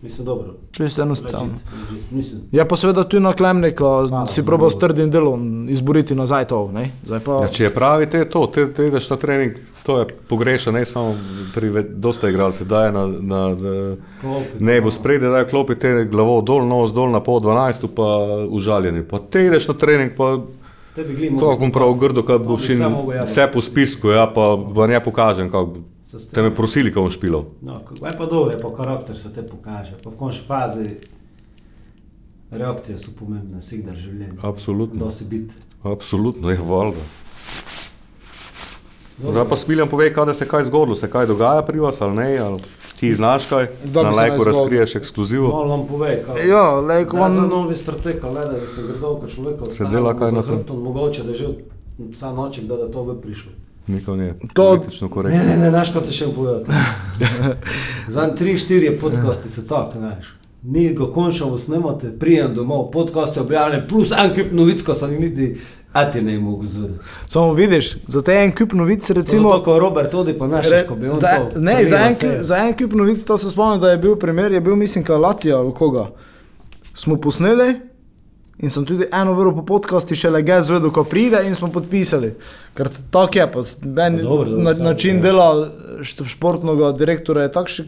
Mislim, 0.03 0.27
dobro. 0.27 0.55
čisto 0.71 1.03
enostavno. 1.03 1.39
Legit, 1.39 1.93
legit, 1.93 2.11
Mislim. 2.11 2.43
Je 2.53 2.69
pa 2.69 2.77
seveda 2.77 3.05
tu 3.05 3.21
na 3.21 3.33
Klemnika, 3.33 3.85
Hvala, 3.85 4.27
si 4.27 4.41
no, 4.41 4.47
probal 4.47 4.71
s 4.71 4.79
trdim 4.79 5.11
delom 5.11 5.69
izboriti 5.69 6.15
nazaj 6.15 6.45
to. 6.45 6.71
Ne? 6.73 6.91
Pa, 7.25 7.41
Ja, 7.43 7.49
če 7.49 7.65
je 7.65 7.75
pravi, 7.75 8.07
te 8.11 8.19
je 8.19 8.31
to, 8.31 8.47
te, 8.47 8.73
te 8.73 8.87
ideš 8.87 9.11
na 9.11 9.17
trening, 9.17 9.57
to 9.83 9.99
je 9.99 10.07
pogreša, 10.29 10.71
ne 10.71 10.85
samo 10.85 11.17
pri 11.55 11.85
dosta 11.89 12.29
igralcev, 12.29 12.67
da 12.67 12.85
je 12.85 12.93
na, 12.93 13.07
na, 13.07 13.57
Klopi, 14.21 14.65
nebu 14.65 14.91
spredje, 14.91 15.29
da 15.29 15.39
je 15.39 15.49
klopi 15.49 15.75
te 15.75 16.05
glavo 16.05 16.41
dol, 16.41 16.67
nos 16.69 16.95
dol 16.95 17.11
na 17.11 17.21
pol 17.21 17.41
12, 17.41 17.87
pa 17.95 18.09
užaljeni. 18.49 19.03
Pa 19.03 19.19
te 19.19 19.47
ideš 19.47 19.69
na 19.69 19.75
trening, 19.75 20.15
pa 20.17 20.39
Te 20.95 21.05
bi 21.05 21.15
gli 21.15 21.39
to 21.39 21.57
bom 21.59 21.71
prav 21.73 21.93
grdo, 21.95 22.23
kad 22.23 22.43
boš 22.43 22.71
in 22.75 22.81
jaz 23.15 23.31
vse 23.31 23.51
po 23.53 23.61
spisku, 23.61 24.09
ja, 24.09 24.31
pa 24.35 24.55
vam 24.55 24.91
ne 24.91 24.99
pokažem, 25.05 25.51
kako 25.51 25.67
bo. 25.67 25.79
Te 26.33 26.43
me 26.43 26.55
prosili, 26.55 26.91
kako 26.91 27.01
bom 27.01 27.11
špilal. 27.11 27.45
No, 27.61 27.81
ko- 27.85 28.07
je 28.07 28.17
pa 28.19 28.27
dobro, 28.27 28.53
je 28.53 28.59
pa 28.59 28.75
karakter 28.75 29.19
se 29.19 29.33
te 29.33 29.43
pokaže. 29.43 29.93
Pa 30.05 30.11
v 30.11 30.17
končni 30.17 30.47
fazi 30.47 30.89
reakcije 32.51 32.99
so 32.99 33.11
pomembne, 33.19 33.63
sigdar 33.63 33.97
življenje. 33.97 34.39
Absolutno. 34.43 35.05
Da 35.05 35.11
si 35.11 35.25
biti. 35.25 35.55
Absolutno, 35.83 36.51
je 36.51 36.57
valjda. 36.57 37.05
Zdaj 39.21 39.49
pa 39.49 39.57
Smiljan 39.57 39.89
pove, 39.89 40.15
kaj 40.15 40.27
da 40.27 40.35
se 40.35 40.49
kaj 40.49 40.65
zgodilo, 40.65 40.95
se 40.97 41.11
kaj 41.11 41.27
dogaja 41.27 41.63
pri 41.63 41.81
vas 41.81 42.01
ali 42.01 42.17
ne, 42.17 42.39
ali 42.39 42.63
ti 42.97 43.15
znaš 43.15 43.47
kaj, 43.49 43.67
Da 43.85 44.03
na 44.03 44.11
lajku 44.11 44.45
razkriješ 44.45 44.95
ekskluzivo. 44.95 45.49
Malo 45.49 45.69
vam 45.69 45.87
pove, 45.87 46.25
kaj 46.27 46.49
Ja, 46.49 46.81
lejko 46.81 47.17
vam... 47.17 47.35
za 47.35 47.41
novi 47.41 47.77
strateg, 47.77 48.25
ali 48.25 48.35
da 48.35 48.67
se 48.67 48.83
gredo, 48.83 49.17
kot 49.21 49.31
človeka 49.31 49.65
Se 49.65 49.85
dela 49.85 50.19
kaj 50.19 50.33
na 50.33 50.43
tem? 50.43 50.65
mogoče 50.69 51.23
da 51.23 51.31
je 51.31 51.37
že 51.37 51.49
vsa 51.99 52.33
noč, 52.33 52.59
da 52.59 52.75
je 52.75 52.93
to 52.93 53.03
v 53.03 53.21
prišlo. 53.21 53.53
Nikoli 53.89 54.19
ne. 54.19 54.35
To- 54.55 54.65
Politično 54.69 55.07
Ne, 55.07 55.13
korektno. 55.13 55.43
ne, 55.43 55.57
ne, 55.57 55.71
znaš, 55.71 55.93
kot 55.93 56.05
te 56.05 56.13
še 56.13 56.27
povedati. 56.27 56.71
Za 58.09 58.29
tri, 58.31 58.59
štiri 58.59 58.99
podcasti 58.99 59.49
se 59.49 59.67
tako, 59.67 59.99
znaš. 59.99 60.35
Mi 60.63 60.89
ga 60.91 61.07
končno 61.07 61.59
snemate, 61.59 62.11
prijem 62.11 62.55
domov, 62.55 62.91
podcast 62.91 63.37
je 63.37 63.43
objavljen, 63.43 63.83
plus 63.89 64.11
en 64.13 64.35
kup 64.35 64.53
novic, 64.53 64.83
ko 64.83 64.95
sem 64.95 65.13
jih 65.13 65.21
niti, 65.21 65.57
a 65.93 66.05
ti 66.05 66.21
ne 66.21 66.39
mogu 66.39 66.67
zvedeti. 66.67 66.99
Samo 67.27 67.53
vidiš, 67.53 67.97
za 68.07 68.23
te 68.23 68.33
en 68.35 68.53
kup 68.53 68.73
novic, 68.73 69.01
recimo. 69.03 69.23
Recimo, 69.49 69.63
ko 69.65 69.79
Robert 69.79 70.11
tudi 70.11 70.35
pa 70.35 70.47
naš, 70.47 70.67
ko 70.89 70.95
bi 70.95 71.09
on 71.09 71.17
za, 71.17 71.29
to 71.47 71.61
ne, 71.61 71.87
za 71.87 71.97
en, 71.99 72.15
kup- 72.15 72.41
za 72.43 72.57
en 72.59 72.75
kup 72.75 72.93
novic, 72.93 73.25
to 73.25 73.37
se 73.37 73.51
spomnim, 73.51 73.81
da 73.81 73.91
je 73.91 73.99
bil 73.99 74.17
primer, 74.17 74.53
je 74.53 74.61
bil 74.61 74.77
mislim, 74.77 75.05
Kalacija 75.05 75.57
ali 75.57 75.73
koga. 75.73 76.11
Smo 76.95 77.17
posneli 77.17 77.75
in 78.59 78.71
sem 78.71 78.85
tudi 78.85 79.07
eno 79.13 79.33
uro 79.39 79.53
po 79.55 79.63
podkastu 79.63 80.17
šele 80.19 80.43
ga 80.43 80.63
zvedel, 80.63 80.91
ko 80.91 81.05
pride 81.05 81.45
in 81.47 81.55
smo 81.55 81.69
podpisali. 81.73 82.33
Ker 82.75 82.89
tako 83.11 83.39
je, 83.39 83.47
pa 83.53 83.63
Pa 83.63 84.11
dobro, 84.11 84.23
dobro, 84.23 84.63
na, 84.63 84.73
način 84.73 85.17
ja. 85.17 85.23
dela 85.23 85.69
športnega 86.03 86.93
direktora 86.93 87.43
je 87.43 87.53
takšen, 87.53 87.87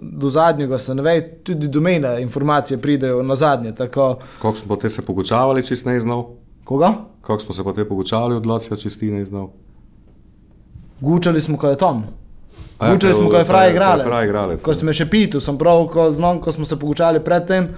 do 0.00 0.30
zadnjega 0.30 0.78
se 0.78 0.94
ne 0.94 1.02
ve, 1.02 1.20
tudi 1.44 1.68
do 1.68 1.80
mene 1.80 2.22
informacije 2.22 2.78
pridejo 2.78 3.22
na 3.22 3.36
zadnje. 3.36 3.74
Tako, 3.74 4.18
Kako 4.42 4.56
smo 4.56 4.76
te 4.76 4.88
se 4.88 5.06
pogučavali, 5.06 5.64
če 5.64 5.76
si 5.76 5.88
ne 5.88 6.00
znal? 6.00 6.24
koga? 6.66 6.92
Kako 7.20 7.40
smo 7.40 7.54
se 7.54 7.64
pa 7.64 7.72
te 7.72 7.88
pogučavali 7.88 8.36
od 8.36 8.46
Lacija, 8.46 8.76
če 8.76 8.90
si 8.90 9.10
ne 9.10 9.24
znal? 9.24 9.48
Gučali 11.00 11.40
smo, 11.40 11.58
ko 11.58 11.68
je 11.68 11.76
tam. 11.76 12.06
Ja, 12.82 12.92
Gučali 12.92 13.14
smo, 13.14 13.30
ko 13.30 13.36
je 13.36 13.44
fraj 13.44 13.70
igralec. 13.70 14.06
Fraj 14.06 14.24
igralec, 14.24 14.62
Ko 14.62 14.70
ja. 14.70 14.74
sem 14.74 14.86
me 14.86 14.92
še 14.92 15.06
pital, 15.10 15.40
sem 15.40 15.58
prav, 15.58 15.86
ko 15.92 16.10
znam, 16.12 16.40
ko 16.40 16.52
smo 16.52 16.66
se 16.68 16.78
pogučali 16.80 17.22
predtem, 17.24 17.70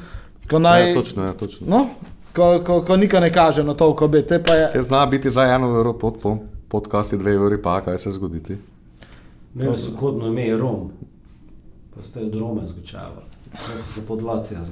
ko 0.51 0.59
naj... 0.59 0.88
Ja, 0.88 0.94
točno, 0.94 1.29
ja, 1.29 1.35
točno. 1.38 1.66
No, 1.70 1.85
ko, 2.33 2.61
ko, 2.67 2.83
ko 2.83 2.97
nikaj 2.97 3.21
ne 3.21 3.33
kaže 3.33 3.64
na 3.64 3.75
to, 3.75 3.95
ko 3.95 4.09
bi 4.09 4.23
te 4.23 4.43
pa 4.43 4.53
je... 4.53 4.73
Te 4.73 4.83
zna 4.83 5.07
biti 5.07 5.31
za 5.31 5.43
eno 5.43 5.81
uro 5.81 5.93
pod 5.93 6.14
po, 6.23 6.37
podcasti, 6.69 7.17
dve 7.17 7.38
uri, 7.38 7.62
pa 7.62 7.85
kaj 7.85 7.99
se 7.99 8.12
zgodi. 8.12 8.43
ti? 8.43 8.57
Imeli 9.55 9.77
so 9.77 9.91
kodno 10.01 10.27
ime 10.27 10.57
Rom, 10.57 10.91
pa 11.97 12.03
ste 12.03 12.21
od 12.21 12.35
Rome 12.35 12.67
zgučavali. 12.67 13.29
Jaz 13.53 13.81
sem 13.81 14.03
se 14.03 14.07
pod 14.07 14.23
Lacija 14.23 14.61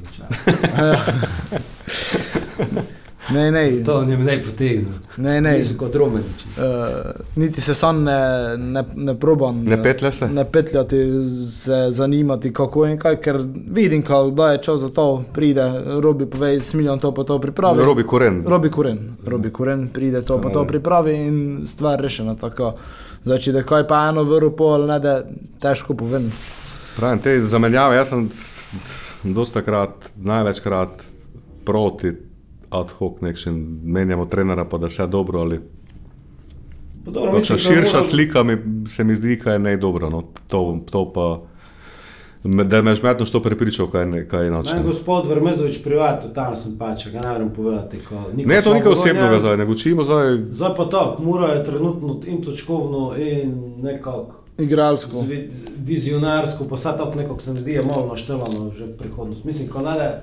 Ne, 3.31 3.51
ne, 3.51 3.85
To 3.85 4.05
njem 4.05 4.25
ne 4.25 4.43
potegne. 4.43 4.93
ne, 5.17 5.41
ne. 5.41 5.59
Niso 5.59 5.75
kot 5.79 5.95
Romaniči. 5.95 6.47
Uh, 6.57 6.63
niti 7.37 7.61
se 7.61 7.75
sam 7.75 8.03
ne, 8.05 8.19
ne, 8.57 8.85
ne 8.95 9.15
probam. 9.21 9.65
Ne 9.65 9.83
petljaš 9.83 10.17
se? 10.17 10.29
Ne 10.29 10.45
petljati, 10.45 10.97
se 11.51 11.87
zanimati, 11.91 12.53
kako 12.53 12.87
in 12.87 12.99
kaj, 12.99 13.17
ker 13.17 13.41
vidim, 13.71 14.03
kao, 14.03 14.31
da 14.31 14.53
je 14.53 14.63
čas 14.63 14.81
za 14.81 14.89
to, 14.89 15.25
pride, 15.33 15.73
robi 16.01 16.27
pove, 16.27 16.61
smiljan 16.61 16.99
to 16.99 17.15
pa 17.15 17.25
to 17.25 17.39
pripravi. 17.39 17.85
Robi 17.85 18.05
koren. 18.05 18.45
Robi 18.47 18.71
kuren, 18.71 18.99
robi 19.27 19.51
kuren, 19.51 19.89
pride 19.89 20.23
to 20.23 20.41
pa 20.41 20.51
to 20.51 20.65
pripravi 20.67 21.15
in 21.17 21.63
stvar 21.67 22.01
rešena 22.01 22.35
tako. 22.35 22.75
Zdaj, 23.25 23.39
če 23.39 23.53
da 23.53 23.63
kaj 23.63 23.89
pa 23.89 24.05
eno 24.09 24.23
vrlo 24.23 24.53
pol, 24.57 24.87
ne 24.87 25.01
da 25.03 25.23
težko 25.63 25.95
povem. 25.95 26.31
Pravim, 26.97 27.19
te 27.19 27.41
zamenjave, 27.47 27.97
jaz 27.97 28.09
sem 28.09 28.31
dosta 29.35 29.63
krat, 29.63 29.91
največkrat 30.17 31.03
proti 31.65 32.13
ad 32.71 32.89
hoc 32.91 33.21
nekšen, 33.21 33.55
menjamo 33.85 34.27
trenera, 34.27 34.65
pa 34.65 34.79
da 34.79 34.87
vse 34.87 35.07
dobro 35.09 35.41
ali 35.41 35.61
Pa 37.05 37.11
dobro, 37.13 37.31
Pač 37.31 37.41
mislim, 37.41 37.57
da 37.57 37.63
širša 37.65 37.97
mora- 37.97 38.03
slika 38.05 38.43
mi, 38.43 38.57
se 38.87 39.05
mi 39.05 39.15
zdi, 39.15 39.37
da 39.37 39.53
je 39.53 39.59
ne 39.59 39.77
dobro. 39.77 40.11
No. 40.11 40.23
To, 40.47 40.61
to 40.91 41.13
pa, 41.13 41.41
da 42.45 42.83
me 42.83 42.91
je 42.91 42.97
žmetno 42.97 43.27
što 43.27 43.43
prepričal, 43.43 43.87
kaj, 43.87 44.07
ne, 44.07 44.29
kaj 44.29 44.45
je 44.45 44.51
Naj 44.51 44.59
nočno. 44.59 44.83
gospod 44.83 45.29
Vrmezovič 45.29 45.83
privat, 45.83 46.23
totalno 46.23 46.57
sem 46.57 46.79
pač, 46.79 47.07
ga 47.09 47.21
ne 47.21 47.29
morem 47.29 47.51
povedati. 47.51 47.99
Ko, 47.99 48.15
Ne, 48.37 48.43
to 48.45 48.75
ni 48.75 48.81
Svoboda, 48.81 48.91
osebnega 48.91 49.41
zdaj, 49.41 49.57
ne 49.57 49.67
učimo 49.67 50.03
zdaj. 50.03 50.39
Pa 50.77 50.85
tako, 50.87 51.23
Mura 51.23 51.47
je 51.49 51.65
trenutno 51.65 52.21
in 52.27 52.43
točkovno 52.43 53.15
in 53.17 53.55
nekako 53.79 54.35
Igralsko. 54.59 55.25
vizionarsko, 55.79 56.65
pa 56.65 56.75
vse 56.75 56.91
tako 56.91 57.15
nekako 57.17 57.41
se 57.41 57.51
mi 57.51 57.59
zdi, 57.59 57.73
je 57.73 57.83
malo 57.85 58.07
naštelano 58.09 58.71
že 58.73 58.87
prihodnost. 58.89 59.45
Mislim, 59.45 59.69
ko 59.69 59.81
nade 59.81 60.23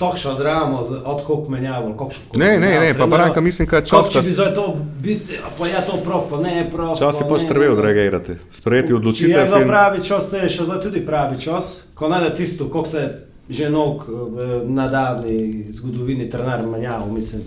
takšno 0.00 0.34
dramo 0.34 0.80
z 0.82 1.02
od 1.04 1.20
hoc 1.20 1.48
menjavo, 1.48 1.92
kakšno. 1.92 2.22
Ne, 2.34 2.56
ne, 2.56 2.80
ne, 2.80 2.94
pa 2.96 3.06
Branka 3.06 3.40
mislim, 3.40 3.68
je 3.68 3.80
čas, 3.80 3.90
Kako 3.90 4.08
če 4.08 4.18
bi 4.18 4.24
kas- 4.24 4.32
zdaj 4.32 4.54
to 4.54 4.64
biti, 4.98 5.36
a 5.36 5.48
pa 5.52 5.66
je 5.66 5.80
to 5.86 5.96
prav, 6.00 6.22
pa 6.30 6.36
ne 6.38 6.56
je 6.56 6.70
prav. 6.70 6.96
Čas 6.96 7.20
je 7.20 7.24
pa 7.24 7.30
pač 7.30 7.42
ne, 7.42 7.48
treba 7.48 7.64
ne, 7.64 7.68
ne. 7.68 7.74
odreagirati, 7.74 8.32
sprejeti 8.50 8.92
je 8.92 8.96
odločitev. 8.96 9.48
za 9.48 9.60
in- 9.60 9.68
pravi 9.68 9.98
čas, 10.02 10.30
to 10.30 10.36
je 10.36 10.48
še 10.48 10.64
zdaj 10.64 10.80
tudi 10.80 11.06
pravi 11.06 11.36
čas, 11.36 11.84
ko 11.94 12.08
nade 12.08 12.34
tisto, 12.34 12.64
kako 12.66 12.86
se 12.86 12.98
je 12.98 13.10
že 13.50 13.66
nog 13.66 14.06
v 14.06 14.62
nadavni 14.64 15.64
zgodovini 15.68 16.30
trener 16.30 16.62
menjal, 16.62 17.06
mislim, 17.06 17.42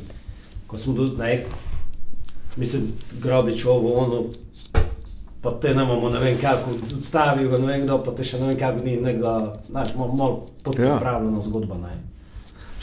ko 0.68 0.78
smo 0.78 0.94
do, 0.94 1.08
ne, 1.18 1.46
mislim, 2.58 2.92
Grobič 3.24 3.66
ovo, 3.66 3.94
ono, 3.96 4.24
pa 5.42 5.52
te 5.52 5.74
ne 5.74 5.86
bomo, 5.86 6.10
ne 6.10 6.20
vem, 6.20 6.36
kako 6.38 6.76
odstavil, 6.76 7.52
ne 7.52 7.68
vem 7.68 7.82
kdo, 7.82 8.04
pa 8.04 8.12
te 8.12 8.24
še 8.24 8.39
ne 8.39 8.48
vem, 8.48 8.58
kako 8.60 8.84
ni 8.84 8.98
nekega, 8.98 9.56
znaš, 9.70 9.96
malo 9.96 10.12
mal 10.12 10.32
podpravljena 10.63 11.38
ja. 11.38 11.42
zgodba. 11.42 11.76
Ne. 11.78 12.12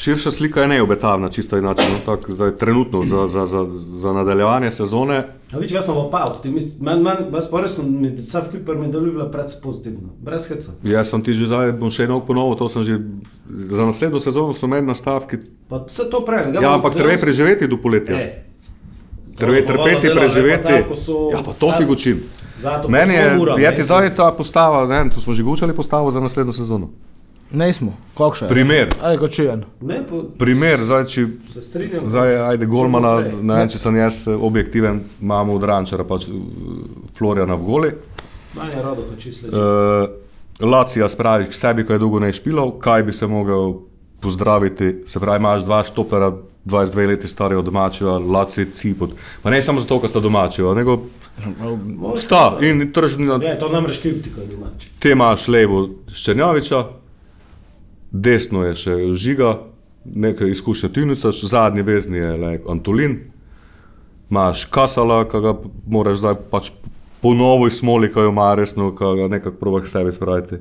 Širša 0.01 0.31
slika 0.31 0.63
je 0.63 0.69
neobetavna, 0.69 1.29
čisto 1.29 1.59
inače, 1.59 1.83
no, 1.93 1.99
tak, 2.07 2.31
zdaj, 2.31 2.55
trenutno 2.57 3.03
za, 3.07 3.27
za, 3.27 3.47
za, 3.47 3.67
za 3.75 4.13
nadaljevanje 4.13 4.71
sezone. 4.71 5.27
A 5.53 5.59
vidiš, 5.59 5.73
jaz 5.73 5.85
sem 5.85 5.95
pa 6.11 6.25
optimist, 6.29 6.81
meni, 6.81 7.03
men, 7.03 7.17
vas 7.31 7.51
pa 7.51 7.61
res, 7.61 7.77
mi 7.85 8.09
vsa 8.17 8.41
vkiper 8.47 8.79
mi 8.81 8.89
deluje 8.89 9.27
predvsem 9.33 9.61
pozitivno, 9.63 10.09
brez 10.25 10.47
heca. 10.49 10.73
Jaz 10.83 11.11
sem 11.13 11.25
ti 11.25 11.35
že 11.37 11.51
zdaj, 11.51 11.75
bom 11.77 11.93
še 11.93 12.07
eno 12.09 12.17
ponovil, 12.25 12.57
to 12.57 12.71
sem 12.73 12.87
že, 12.89 12.97
za 13.77 13.91
naslednjo 13.91 14.23
sezono 14.25 14.57
so 14.57 14.71
meni 14.73 14.89
nastavki. 14.89 15.43
Pa 15.69 15.83
vse 15.85 16.09
to 16.09 16.25
prej. 16.25 16.49
Ja, 16.57 16.73
ampak 16.79 16.97
treba 16.97 17.13
je 17.13 17.21
preživeti 17.21 17.69
do 17.69 17.77
poletja. 17.77 18.17
E. 18.17 18.43
Treba 19.37 19.61
je 19.61 19.67
trpeti, 19.67 20.15
preživeti. 20.17 20.81
Ja, 21.37 21.45
pa 21.45 21.53
to 21.53 21.75
ti 21.77 21.85
gočim. 21.85 22.25
Meni 22.89 23.21
je, 23.21 23.37
prijeti 23.55 23.83
zdaj 23.83 24.15
ta 24.17 24.33
postava, 24.33 24.87
ne, 24.89 25.11
to 25.13 25.21
smo 25.21 25.37
že 25.37 25.45
gočali 25.45 25.77
postavo 25.77 26.09
za 26.11 26.25
naslednjo 26.25 26.57
sezono. 26.57 26.89
Ne 27.53 27.73
smo, 27.75 27.97
kako 28.15 28.37
še? 28.39 28.49
Primer. 28.49 28.93
Aj, 29.03 29.17
kočujen. 29.19 29.65
Primer, 30.39 30.85
zdaj, 30.87 31.07
če 31.11 31.27
se 31.51 31.63
strinjam. 31.67 32.07
Zdaj, 32.13 32.37
ajde, 32.53 32.69
Golmana, 32.71 33.17
ne 33.43 33.57
vem, 33.59 33.71
če 33.73 33.81
sem 33.83 33.97
jaz 33.99 34.23
objektiven, 34.31 35.03
imamo 35.23 35.57
od 35.59 35.67
Rančara, 35.67 36.07
pač 36.07 36.29
Floriana 37.19 37.59
v 37.59 37.67
goli. 37.67 37.93
Naj 38.55 38.75
je 38.75 38.85
rado, 38.85 39.07
hoči 39.11 39.33
sleči. 39.35 39.55
Uh, 39.55 40.69
Lacija 40.71 41.09
spravi 41.09 41.49
k 41.51 41.57
sebi, 41.57 41.87
ko 41.87 41.97
je 41.97 42.03
dolgo 42.03 42.21
ne 42.23 42.31
špilal, 42.35 42.77
kaj 42.83 43.03
bi 43.09 43.17
se 43.17 43.27
mogel 43.27 43.81
pozdraviti. 44.21 45.01
Se 45.07 45.21
pravi, 45.21 45.41
imaš 45.41 45.65
dva 45.65 45.83
štopera, 45.89 46.31
22 46.65 47.07
leti 47.09 47.29
stari 47.29 47.57
od 47.57 47.65
domačega, 47.65 48.19
Laci 48.19 48.67
Cipot. 48.71 49.15
Pa 49.43 49.51
ne 49.51 49.63
samo 49.63 49.81
zato, 49.81 49.99
ker 50.01 50.11
sta 50.13 50.21
domači, 50.21 50.63
nego 50.77 50.99
sta 52.21 52.59
in 52.61 52.93
tržni. 52.93 53.27
Ja, 53.27 53.59
to 53.59 53.69
nam 53.73 53.87
reš 53.87 54.03
kriptika 54.05 54.45
domači. 54.51 54.91
Te 55.01 55.15
imaš 55.17 55.49
levo 55.49 55.87
Ščernjoviča, 56.13 56.83
desno 58.11 58.65
je 58.67 58.75
še 58.75 58.97
žiga, 59.15 59.59
nekaj 60.05 60.51
izkušnja 60.51 60.89
Tunica, 60.89 61.33
zadnji 61.33 61.83
vezni 61.83 62.19
je 62.19 62.33
like 62.37 62.65
Antolin, 62.69 63.19
imaš 64.31 64.65
Kasala, 64.65 65.25
ki 65.29 65.41
ga 65.43 65.55
moraš 65.87 66.23
zdaj 66.23 66.35
pač 66.51 66.71
ponovo 67.23 67.67
izmoli, 67.67 68.09
ki 68.13 68.19
jo 68.19 68.33
ima 68.33 68.55
resno, 68.55 68.91
ki 68.97 69.15
ga 69.19 69.29
nekako 69.29 69.57
probaš 69.61 69.91
sebi 69.93 70.13
spraviti. 70.13 70.57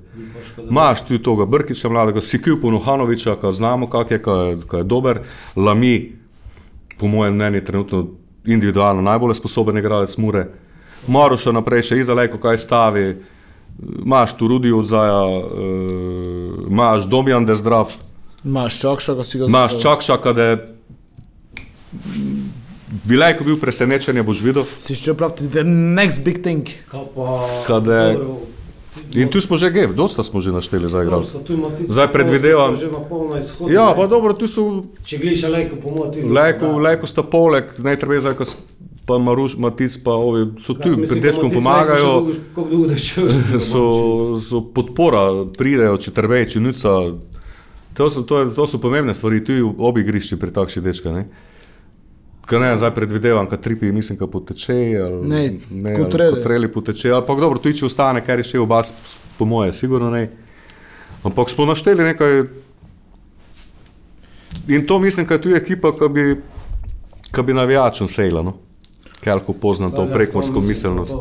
Imaš 0.69 1.05
tudi 1.07 1.23
toga 1.23 1.45
Brkiča 1.45 1.89
mladega, 1.89 2.21
Sikil 2.21 2.59
Ponuhanoviča, 2.61 3.37
ki 3.41 3.53
znamo, 3.53 3.89
kak 3.89 4.11
je, 4.11 4.21
ki 4.23 4.81
je 4.81 4.83
dober, 4.83 5.21
Lami, 5.55 6.11
po 6.99 7.07
mojem 7.07 7.35
mnenju, 7.35 7.63
trenutno 7.65 8.07
individualno 8.45 9.01
najbolj 9.01 9.35
sposoben 9.35 9.77
igralec 9.77 10.17
Mure. 10.17 10.47
Maroša 11.07 11.51
naprej 11.55 11.91
še 11.91 11.99
izaleko, 11.99 12.37
kaj 12.37 12.57
stavi, 12.57 13.05
imaš 14.03 14.35
tu 14.37 14.47
Rudi 14.47 14.71
odzaja, 14.75 15.21
uh, 15.23 15.43
imaš 16.69 17.05
Domjan, 17.05 17.45
da 17.45 17.51
je 17.51 17.55
zdrav. 17.55 17.93
Imaš 18.45 18.79
čakša, 18.79 19.13
da 19.13 19.23
si 19.23 19.39
ga 19.39 19.45
znaš. 19.45 19.71
Imaš 19.71 19.81
čakša, 19.83 20.17
da 20.33 20.43
je. 20.43 20.75
Bila 23.03 23.25
je, 23.25 23.37
ko 23.37 23.43
bil 23.43 23.59
presenečen, 23.61 24.21
boš 24.25 24.41
videl. 24.41 24.65
Si 24.79 24.95
še 24.97 25.13
prav, 25.13 25.35
the 25.37 25.63
next 25.65 26.23
big 26.25 26.41
thing. 26.41 26.69
Kade, 27.67 28.17
in 29.13 29.29
tu 29.29 29.41
smo 29.41 29.57
že 29.57 29.69
gev, 29.73 29.93
dosta 29.93 30.23
smo 30.23 30.41
že 30.41 30.51
našteli 30.51 30.89
za 30.89 31.03
igralce. 31.03 31.37
Zdaj 31.85 32.11
predvidevam. 32.13 32.77
Ja, 33.69 33.93
pa 33.97 34.07
dobro, 34.07 34.33
tu 34.33 34.49
so. 34.49 34.85
Če 35.05 35.21
gledaš 35.21 35.45
leko, 35.53 35.77
po 35.83 35.93
mojem, 35.93 36.33
leko, 36.33 36.73
leko 36.81 37.09
sta 37.09 37.23
poleg, 37.23 37.73
ne 37.77 37.93
treba 37.97 38.17
zdaj, 38.21 38.37
ko 38.39 38.49
pa 39.09 39.17
Maruš, 39.17 39.57
Matic, 39.57 39.97
pa 40.05 40.13
ovi, 40.13 40.45
so 40.61 40.75
tu, 40.77 40.93
pri 41.09 41.17
dečkom 41.17 41.49
pomagajo. 41.49 42.29
So, 43.69 43.81
so 44.37 44.61
podpora, 44.61 45.49
pridejo, 45.57 45.97
če 45.97 46.13
trbeje, 46.13 46.51
če 46.53 46.61
nuca. 46.61 46.93
To 47.97 48.09
so, 48.13 48.21
to, 48.29 48.43
to 48.53 48.67
so 48.69 48.77
pomembne 48.81 49.15
stvari, 49.17 49.41
tu 49.45 49.57
v 49.57 49.87
obi 49.89 50.05
igrišči 50.05 50.37
pri 50.37 50.53
takšnih 50.53 50.85
dečkah. 50.85 51.17
Kaj 52.49 52.61
ne, 52.61 52.69
zdaj 52.81 52.93
predvidevam, 52.93 53.49
kaj 53.49 53.61
tripi, 53.65 53.89
mislim, 53.93 54.17
kaj 54.21 54.29
poteče. 54.29 54.77
Ne, 55.25 55.41
ne, 55.73 55.97
kot 55.97 56.45
reli 56.49 56.69
poteče. 56.69 57.11
Ampak 57.17 57.41
dobro, 57.41 57.61
tu 57.61 57.73
če 57.73 57.89
ostane, 57.89 58.21
kar 58.25 58.41
je 58.41 58.51
še 58.53 58.61
v 58.61 58.69
vas, 58.69 58.93
po 59.41 59.49
moje, 59.49 59.73
sigurno 59.77 60.13
ne. 60.13 60.27
Ampak 61.25 61.49
smo 61.49 61.65
našteli 61.69 62.13
nekaj. 62.13 62.41
In 64.69 64.85
to 64.85 65.01
mislim, 65.01 65.25
da 65.25 65.37
je 65.37 65.41
tu 65.41 65.53
ekipa, 65.57 65.95
ki 65.97 66.13
bi, 66.13 66.25
bi 67.45 67.57
navijačem 67.57 68.09
sejla. 68.09 68.45
No? 68.45 68.59
Kako 69.23 69.53
poznam 69.53 69.91
to 69.91 70.07
prekmorsko 70.13 70.61
miselnost. 70.61 71.15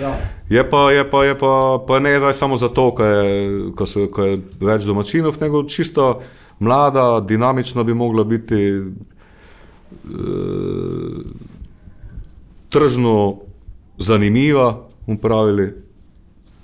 Ja. 0.00 0.16
Je 0.48 0.70
pa, 0.70 0.90
je 0.92 1.10
pa, 1.10 1.24
je 1.24 1.38
pa, 1.38 1.84
pa 1.86 1.98
ne 1.98 2.18
zdaj 2.18 2.32
samo 2.32 2.56
zato, 2.56 2.94
ker 2.94 3.06
je, 3.06 3.86
so, 3.86 4.06
je 4.06 4.38
več 4.60 4.84
domačinov, 4.84 5.38
nego 5.40 5.62
čisto 5.66 6.20
mlada, 6.58 7.20
dinamična 7.20 7.82
bi 7.82 7.94
mogla 7.94 8.24
biti, 8.24 8.54
e, 8.54 8.82
tržno 12.68 13.36
zanimiva, 13.98 14.86
upravili. 15.06 15.72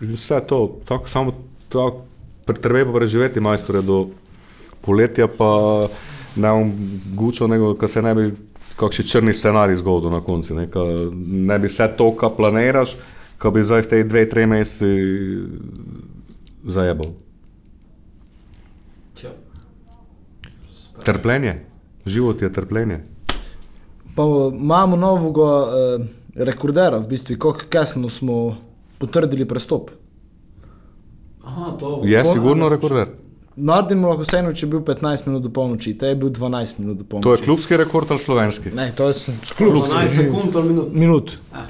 Vse 0.01 0.40
to, 0.49 0.79
tako 0.85 1.09
samo 1.09 1.33
tako, 1.68 2.05
treba 2.62 2.92
preživeti 2.92 3.40
majstore 3.40 3.83
do 3.83 4.07
poletja, 4.81 5.27
pa 5.29 5.83
ne 6.37 6.51
bom 6.51 6.72
gučal, 7.14 7.49
nego, 7.49 7.75
kar 7.75 7.88
se 7.88 8.03
ne 8.03 8.14
bi 8.14 8.31
kakšen 8.77 9.07
črni 9.07 9.35
scenarij 9.35 9.77
zgodil 9.77 10.11
na 10.11 10.20
koncu. 10.20 10.55
Ne, 10.55 10.68
ne 11.49 11.59
bi 11.59 11.68
vse 11.68 11.88
to, 11.96 12.11
kar 12.16 12.35
planiraš, 12.37 12.96
ko 13.38 13.51
bi 13.51 13.64
zdaj 13.64 13.87
v 13.87 13.92
tej 13.92 14.05
dveh, 14.09 14.29
treh 14.31 14.49
mesecih 14.49 15.49
zajebal. 16.66 17.14
Trpljenje, 21.07 21.61
život 22.07 22.42
je 22.42 22.53
trpljenje. 22.53 23.05
Pa 24.16 24.25
imamo 24.53 24.96
novega 24.96 25.51
eh, 25.62 26.07
rekordera, 26.35 26.99
v 26.99 27.09
bistvu, 27.09 27.37
kako 27.38 27.68
kasno 27.68 28.11
smo 28.11 28.57
potrdili 28.99 29.44
prestop. 29.49 29.90
Aha, 31.44 31.77
to 31.81 32.01
je 32.05 32.25
sigurno 32.25 32.68
rekorder. 32.68 33.26
Naredimo 33.57 34.11
lahko 34.11 34.27
vseeno, 34.27 34.53
če 34.53 34.66
je 34.66 34.71
bil 34.71 34.83
15 34.85 35.27
minut 35.31 35.42
do 35.47 35.49
polnoči, 35.49 35.95
te 35.97 36.11
je 36.12 36.16
bil 36.21 36.29
12 36.29 36.81
minut 36.83 36.99
do 37.01 37.05
polnoči. 37.09 37.25
To 37.25 37.33
je 37.33 37.45
klubski 37.47 37.77
rekord 37.81 38.11
ali 38.12 38.21
slovenski? 38.21 38.75
Ne, 38.77 38.90
to 38.97 39.09
je 39.09 39.14
klubski 39.57 39.64
rekord. 39.64 39.90
12 39.97 40.16
sekund 40.16 40.57
ali 40.57 40.69
minut. 40.69 40.92
minut. 40.92 41.38
Ah. 41.53 41.64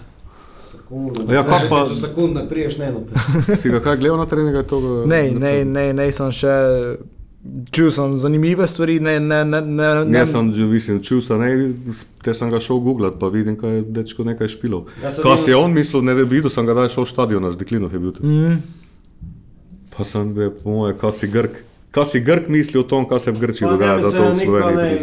Ja, 1.31 1.44
kako 1.44 1.66
pa? 1.70 1.87
Za 1.87 2.07
sekunde 2.07 2.46
priješ 2.49 2.79
ne 2.79 2.87
eno. 2.87 3.01
si 3.61 3.70
ga 3.70 3.81
kaj 3.81 3.96
gledal 3.96 4.18
na 4.18 4.27
treningu? 4.27 4.62
Ne, 5.07 5.31
ne, 5.31 5.64
ne, 5.64 5.92
ne, 5.92 6.12
sem 6.12 6.33
še. 6.33 6.55
Čutil 7.70 7.92
sem 7.94 8.16
zanimive 8.18 8.66
stvari, 8.66 8.99
ne, 9.01 9.20
ne, 9.20 9.44
ne. 9.44 9.61
Ne, 9.62 9.90
ne. 9.94 10.05
ne 10.11 10.25
sem, 10.27 10.49
mislim, 10.70 10.99
čutil 11.03 11.22
sem, 11.22 11.42
ne, 11.42 11.94
te 12.22 12.35
sem 12.35 12.51
ga 12.51 12.59
šel 12.62 12.81
googlati, 12.83 13.18
pa 13.20 13.31
vidim, 13.31 13.55
kaj 13.59 13.77
je 13.77 13.85
dečko 13.99 14.27
nekaj 14.27 14.51
špilo. 14.51 14.85
Ja, 15.03 15.12
kaj 15.14 15.38
si 15.44 15.55
on 15.55 15.75
mislil, 15.75 16.03
ne 16.07 16.16
videl 16.25 16.51
sem 16.51 16.66
ga, 16.66 16.75
da 16.75 16.88
je 16.88 16.96
šel 16.96 17.07
v 17.07 17.12
stadion, 17.12 17.46
na 17.46 17.55
Zdeklinov 17.55 17.94
je 17.94 18.03
bil. 18.03 18.18
Mm. 18.18 18.59
Pa 19.94 20.07
sem 20.07 20.35
bil, 20.35 20.51
po 20.59 20.75
moje, 20.75 20.99
kaj 20.99 21.14
si 21.22 21.31
Grk. 21.31 21.62
Kaj 21.96 22.04
si 22.04 22.20
Grk 22.20 22.48
misli 22.48 22.80
o 22.80 22.82
tom, 22.82 23.09
kaj 23.09 23.18
se 23.18 23.32
v 23.32 23.38
Grčiji 23.40 23.68
dogaja? 23.68 23.98
Da 24.04 24.11
to 24.12 24.24
v 24.28 24.37
Sloveniji. 24.37 24.98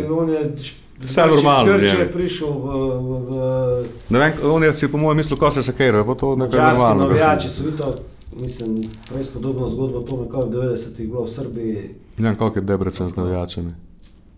Vse 1.02 1.22
je 1.22 1.28
normalno. 1.28 1.74
Grč 1.74 1.94
je 2.00 2.12
prišel 2.14 2.52
v. 2.54 2.68
v, 3.02 3.18
v 3.30 4.12
ne 4.14 4.20
vem, 4.20 4.34
on 4.46 4.64
je 4.64 4.74
si 4.78 4.92
po 4.92 5.02
mojem 5.02 5.18
mislu, 5.18 5.38
kaj 5.38 5.58
se 5.58 5.64
sekera. 5.64 6.06
Čarski 6.54 6.94
navijači 6.98 7.50
so 7.50 7.66
videli, 7.66 7.98
mislim, 8.38 8.78
res 9.18 9.28
podobno 9.34 9.70
zgodbo, 9.70 10.06
to 10.06 10.22
nekaj 10.22 10.46
v 10.46 10.50
90-ih 10.54 11.10
bilo 11.10 11.26
v 11.26 11.34
Srbiji. 11.34 11.90
Ne 12.18 12.30
vem, 12.30 12.38
kako 12.38 12.62
je 12.62 12.66
Debrecen 12.70 13.10
z 13.10 13.18
navijačami. 13.18 13.74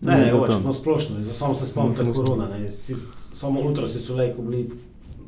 Ne, 0.00 0.16
ne, 0.16 0.34
očitno 0.34 0.72
splošno, 0.72 1.16
samo 1.32 1.54
se 1.54 1.66
spomnim 1.66 2.12
korona, 2.14 2.48
ne, 2.48 2.70
si, 2.72 2.96
samo 3.36 3.60
ultrasi 3.60 4.00
so 4.00 4.16
lejko 4.16 4.42
bili. 4.42 4.68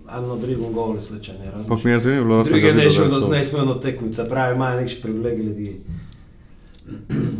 Eno 0.08 0.36
drugo 0.36 0.72
govori 0.72 1.00
slečene. 1.00 1.52
Ampak 1.52 1.84
mi 1.84 1.90
je 1.90 1.98
zanimivo, 1.98 2.36
da 2.36 2.44
se 2.44 2.56
je 2.56 2.90
zgodilo. 2.90 3.28
Ne 3.28 3.44
smemo 3.44 3.74
tekmiti, 3.74 4.22
pravi, 4.28 4.56
imajo 4.56 4.80
nekaj 4.80 5.02
privilegij 5.02 5.44
ljudi. 5.44 5.80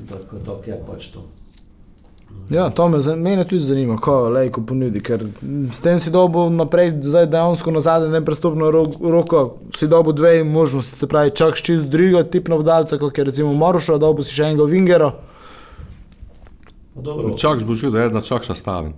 Tako, 0.08 0.38
tako 0.46 0.70
je 0.70 0.80
pač 0.86 1.10
to. 1.12 1.26
Ja, 2.50 2.70
to 2.70 2.88
me, 2.88 2.98
me 3.16 3.44
tudi 3.48 3.60
zanima, 3.60 3.96
kako 3.96 4.28
lajko 4.28 4.62
ponudi, 4.66 5.00
ker 5.04 5.26
s 5.72 5.80
tem 5.84 5.98
si 6.00 6.10
dobil 6.10 6.48
naprej, 6.56 6.94
zdaj 7.04 7.26
dejansko 7.28 7.72
na 7.72 7.80
zadnje, 7.80 8.08
ne 8.08 8.24
prestopno 8.24 8.70
ro 8.70 8.86
roko, 9.00 9.58
si 9.76 9.88
dobil 9.88 10.12
dve 10.12 10.44
možnosti, 10.44 10.98
se 10.98 11.06
pravi, 11.06 11.30
čak 11.36 11.60
z 11.68 11.90
drugo 11.90 12.22
tip 12.22 12.48
navdalca, 12.48 12.98
kot 12.98 13.18
je 13.18 13.24
recimo 13.24 13.52
Moruša, 13.52 13.98
dobil 13.98 14.24
si 14.24 14.36
še 14.36 14.48
enega 14.48 14.64
Vingera. 14.64 15.12
No, 16.96 17.36
čak 17.36 17.60
zbožil, 17.60 17.92
da 17.92 18.00
je 18.00 18.10
ena 18.10 18.20
čakša 18.24 18.54
stavim. 18.54 18.96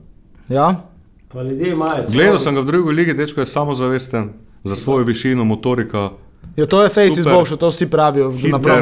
Ja? 0.49 0.87
Pa 1.33 1.43
ljudje 1.43 1.73
imajo. 1.73 2.07
Gledal 2.13 2.39
sem 2.39 2.55
ga 2.55 2.63
v 2.63 2.71
drugi 2.71 2.95
ligi, 2.95 3.15
dečko 3.15 3.43
je 3.43 3.47
samozavesten 3.47 4.31
za 4.65 4.77
svojo 4.77 5.05
višino, 5.05 5.45
motorika. 5.45 6.11
Ja, 6.57 6.67
to 6.67 6.83
je 6.83 6.89
face 6.89 7.21
izboljšal, 7.21 7.57
to 7.57 7.69
vsi 7.69 7.87
pravijo. 7.91 8.33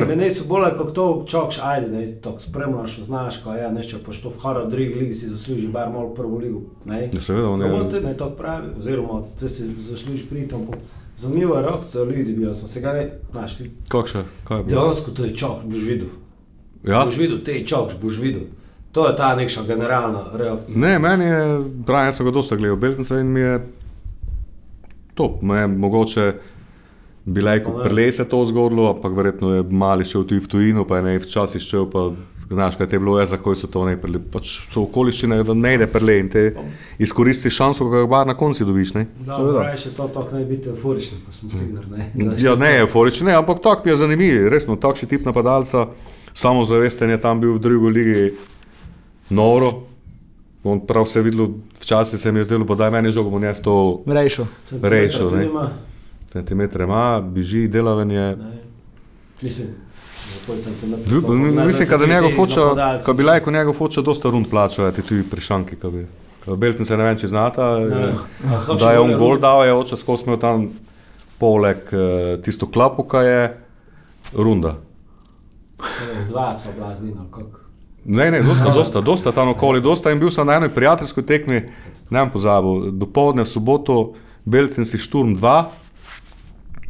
Mene 0.09 0.31
so 0.31 0.45
bolj 0.49 0.71
kot 0.79 0.95
to, 0.95 1.25
čokš, 1.29 1.59
ajde, 1.63 1.89
ne, 1.89 2.07
to 2.13 2.35
spremljaš, 2.41 2.99
znaš, 3.01 3.37
kaj 3.45 3.63
je, 3.63 3.73
nešče 3.73 3.99
pa 4.07 4.13
što 4.13 4.29
v 4.29 4.65
v 4.65 4.71
drugi 4.71 4.95
ligi 4.95 5.15
si 5.15 5.29
zasluži 5.29 5.69
bar 5.69 5.93
malo 5.93 6.15
prvo 6.15 6.39
ligo. 6.39 6.61
Ne, 6.85 7.11
ja, 7.13 7.23
seveda, 7.23 7.49
on 7.49 7.63
je. 7.63 8.01
Ne, 8.01 8.17
to 8.17 8.31
pravi, 8.31 8.69
oziroma, 8.79 9.23
da 9.41 9.49
si 9.49 9.69
zasluži 9.81 10.25
pritom, 10.31 10.67
zanimiva 11.17 11.61
reakcija 11.61 12.05
ljudi 12.05 12.33
bila, 12.33 12.55
sem 12.55 12.69
se 12.69 12.81
ga 12.81 12.93
ne, 12.93 13.09
znaš, 13.33 13.57
ti 13.57 13.71
Kako 13.89 14.07
še? 14.07 14.23
Kaj 14.45 14.59
je 14.59 14.65
bilo? 14.65 14.81
dejansko 14.81 15.11
to 15.11 15.25
je 15.25 15.37
čok, 15.37 15.65
boš 15.65 15.83
videl. 15.87 16.09
Ja? 16.85 17.05
Boš 17.05 17.17
videl, 17.17 17.39
te 17.45 17.65
čok, 17.67 17.93
boš 18.03 18.19
videl. 18.19 18.43
To 18.93 19.09
je 19.09 19.17
ta 19.17 19.35
nekša 19.37 19.63
generalna 19.63 20.25
reakcija. 20.35 20.81
Ne, 20.81 20.99
meni 20.99 21.25
je, 21.25 21.43
pravim, 21.87 22.09
jaz 22.09 22.17
sem 22.17 22.27
ga 22.27 22.33
dosta 22.33 22.57
gledal, 22.57 22.77
Beltinca 22.77 23.21
in 23.21 23.27
mi 23.27 23.41
je 23.41 23.59
to, 25.15 25.39
me 25.43 25.59
je 25.59 25.67
mogoče 25.67 26.33
bilo 27.29 27.53
je 27.53 27.63
kot 27.65 27.83
prele 27.83 28.09
se 28.13 28.25
to 28.29 28.41
zgodilo, 28.45 28.89
ampak 28.95 29.13
verjetno 29.17 29.55
je 29.55 29.63
mali 29.71 30.05
šel 30.05 30.25
tudi 30.25 30.41
v 30.41 30.49
tujino, 30.49 30.85
pa 30.89 30.97
je 30.97 31.03
ne 31.03 31.19
včasih 31.19 31.63
šel, 31.63 31.87
pa 31.91 32.09
znaš, 32.49 32.77
kaj 32.77 32.89
te 32.89 32.97
je 32.97 33.01
bilo, 33.01 33.19
jaz 33.21 33.31
zakaj 33.31 33.57
so 33.61 33.69
to 33.69 33.85
ne 33.85 33.97
prele. 34.01 34.21
Pač 34.33 34.53
so 34.73 34.87
okoliščine, 34.87 35.43
da 35.45 35.55
ne 35.55 35.75
ide 35.77 35.87
prele 35.87 36.19
in 36.23 36.31
te 36.33 36.45
izkoristi 36.99 37.51
šanso, 37.53 37.85
ko 37.85 37.91
ga 37.91 38.07
bar 38.09 38.27
na 38.27 38.35
koncu 38.39 38.65
dobiš, 38.65 38.95
ne? 38.97 39.07
Da, 39.27 39.37
Seveda. 39.37 39.65
pravi 39.65 39.83
še 39.83 39.93
to, 39.97 40.07
tako 40.15 40.39
ne 40.39 40.45
biti 40.49 40.73
euforični, 40.73 41.19
ko 41.27 41.35
smo 41.37 41.51
sigurni. 41.53 41.99
ne. 41.99 42.07
Znaš, 42.15 42.43
Ja, 42.47 42.55
ne, 42.57 42.71
euforični, 42.87 43.27
ne, 43.29 43.37
ampak 43.37 43.61
tak 43.63 43.85
mi 43.85 43.93
je 43.93 43.99
zanimiv, 44.01 44.49
resno, 44.49 44.77
takšen 44.81 45.09
tip 45.13 45.29
napadalca, 45.29 45.89
samo 46.33 46.65
zavesten 46.65 47.11
je 47.11 47.21
tam 47.21 47.41
bil 47.41 47.59
v 47.59 47.61
drugi 47.61 47.93
ligi 47.93 48.25
noro. 49.31 49.85
On 50.65 50.81
prav 50.81 51.07
se 51.07 51.21
je 51.21 51.23
videl, 51.23 51.53
včasih 51.81 52.21
se 52.21 52.33
mi 52.33 52.41
je 52.41 52.49
zdelo, 52.49 52.65
pa 52.67 52.75
daj 52.75 52.91
meni 52.91 53.13
žogo, 53.15 53.31
bom 53.31 53.45
jaz 53.45 53.61
to 53.63 54.03
Rejšo. 54.09 54.49
Centimetra 54.65 55.69
Centimetre 56.33 56.85
ima, 56.85 57.21
biži, 57.21 57.69
delaven 57.69 58.11
je. 58.11 58.37
ne. 58.37 58.59
Mislim, 59.43 59.69
Mislim, 60.49 60.75
da 61.89 61.97
da 61.97 62.05
so 62.05 62.07
njegov 62.07 62.31
ti 62.31 62.37
hoče, 62.37 62.61
ko 63.05 63.13
bi 63.13 63.23
lajko 63.23 63.51
njegov 63.51 63.75
hoče, 63.75 64.03
dosta 64.03 64.31
rund 64.31 64.47
plačati 64.51 65.03
tudi 65.03 65.23
pri 65.31 65.41
šanki, 65.41 65.77
ko 65.77 65.91
bi. 65.91 66.07
Beltin 66.57 66.85
se 66.85 66.97
ne 66.97 67.05
vem, 67.05 67.19
če 67.19 67.27
znata, 67.27 67.79
Ne, 67.79 68.09
eh, 68.09 68.77
da 68.81 68.93
je 68.93 69.01
on 69.01 69.15
gol 69.19 69.39
dal, 69.39 69.65
je 69.67 69.75
oče 69.75 69.97
skozi 69.97 70.25
imel 70.27 70.39
tam 70.41 70.69
poleg 71.39 71.93
eh, 71.93 72.39
tisto 72.43 72.67
klapo, 72.67 73.05
ki 73.09 73.25
je 73.27 73.41
runda. 74.35 74.77
Dva 76.29 76.55
so 76.57 76.73
blazni, 76.79 77.13
no 77.15 77.29
kako. 77.31 77.61
Ne, 78.05 78.31
ne, 78.31 78.43
dosta, 78.43 78.73
dosta, 78.79 79.01
dosta 79.01 79.33
tam 79.33 79.53
okoli, 79.53 79.83
dosta 79.85 80.13
in 80.13 80.19
bil 80.19 80.31
sem 80.31 80.47
na 80.47 80.57
eni 80.57 80.69
prijateljski 80.73 81.23
tekmi, 81.23 81.61
ne 82.11 82.21
vem 82.21 82.31
pozabil, 82.33 82.91
dopoledne 82.97 83.45
v 83.45 83.53
soboto, 83.53 83.99
Beltinci 84.49 84.99
šturm 84.99 85.37
2, 85.37 85.65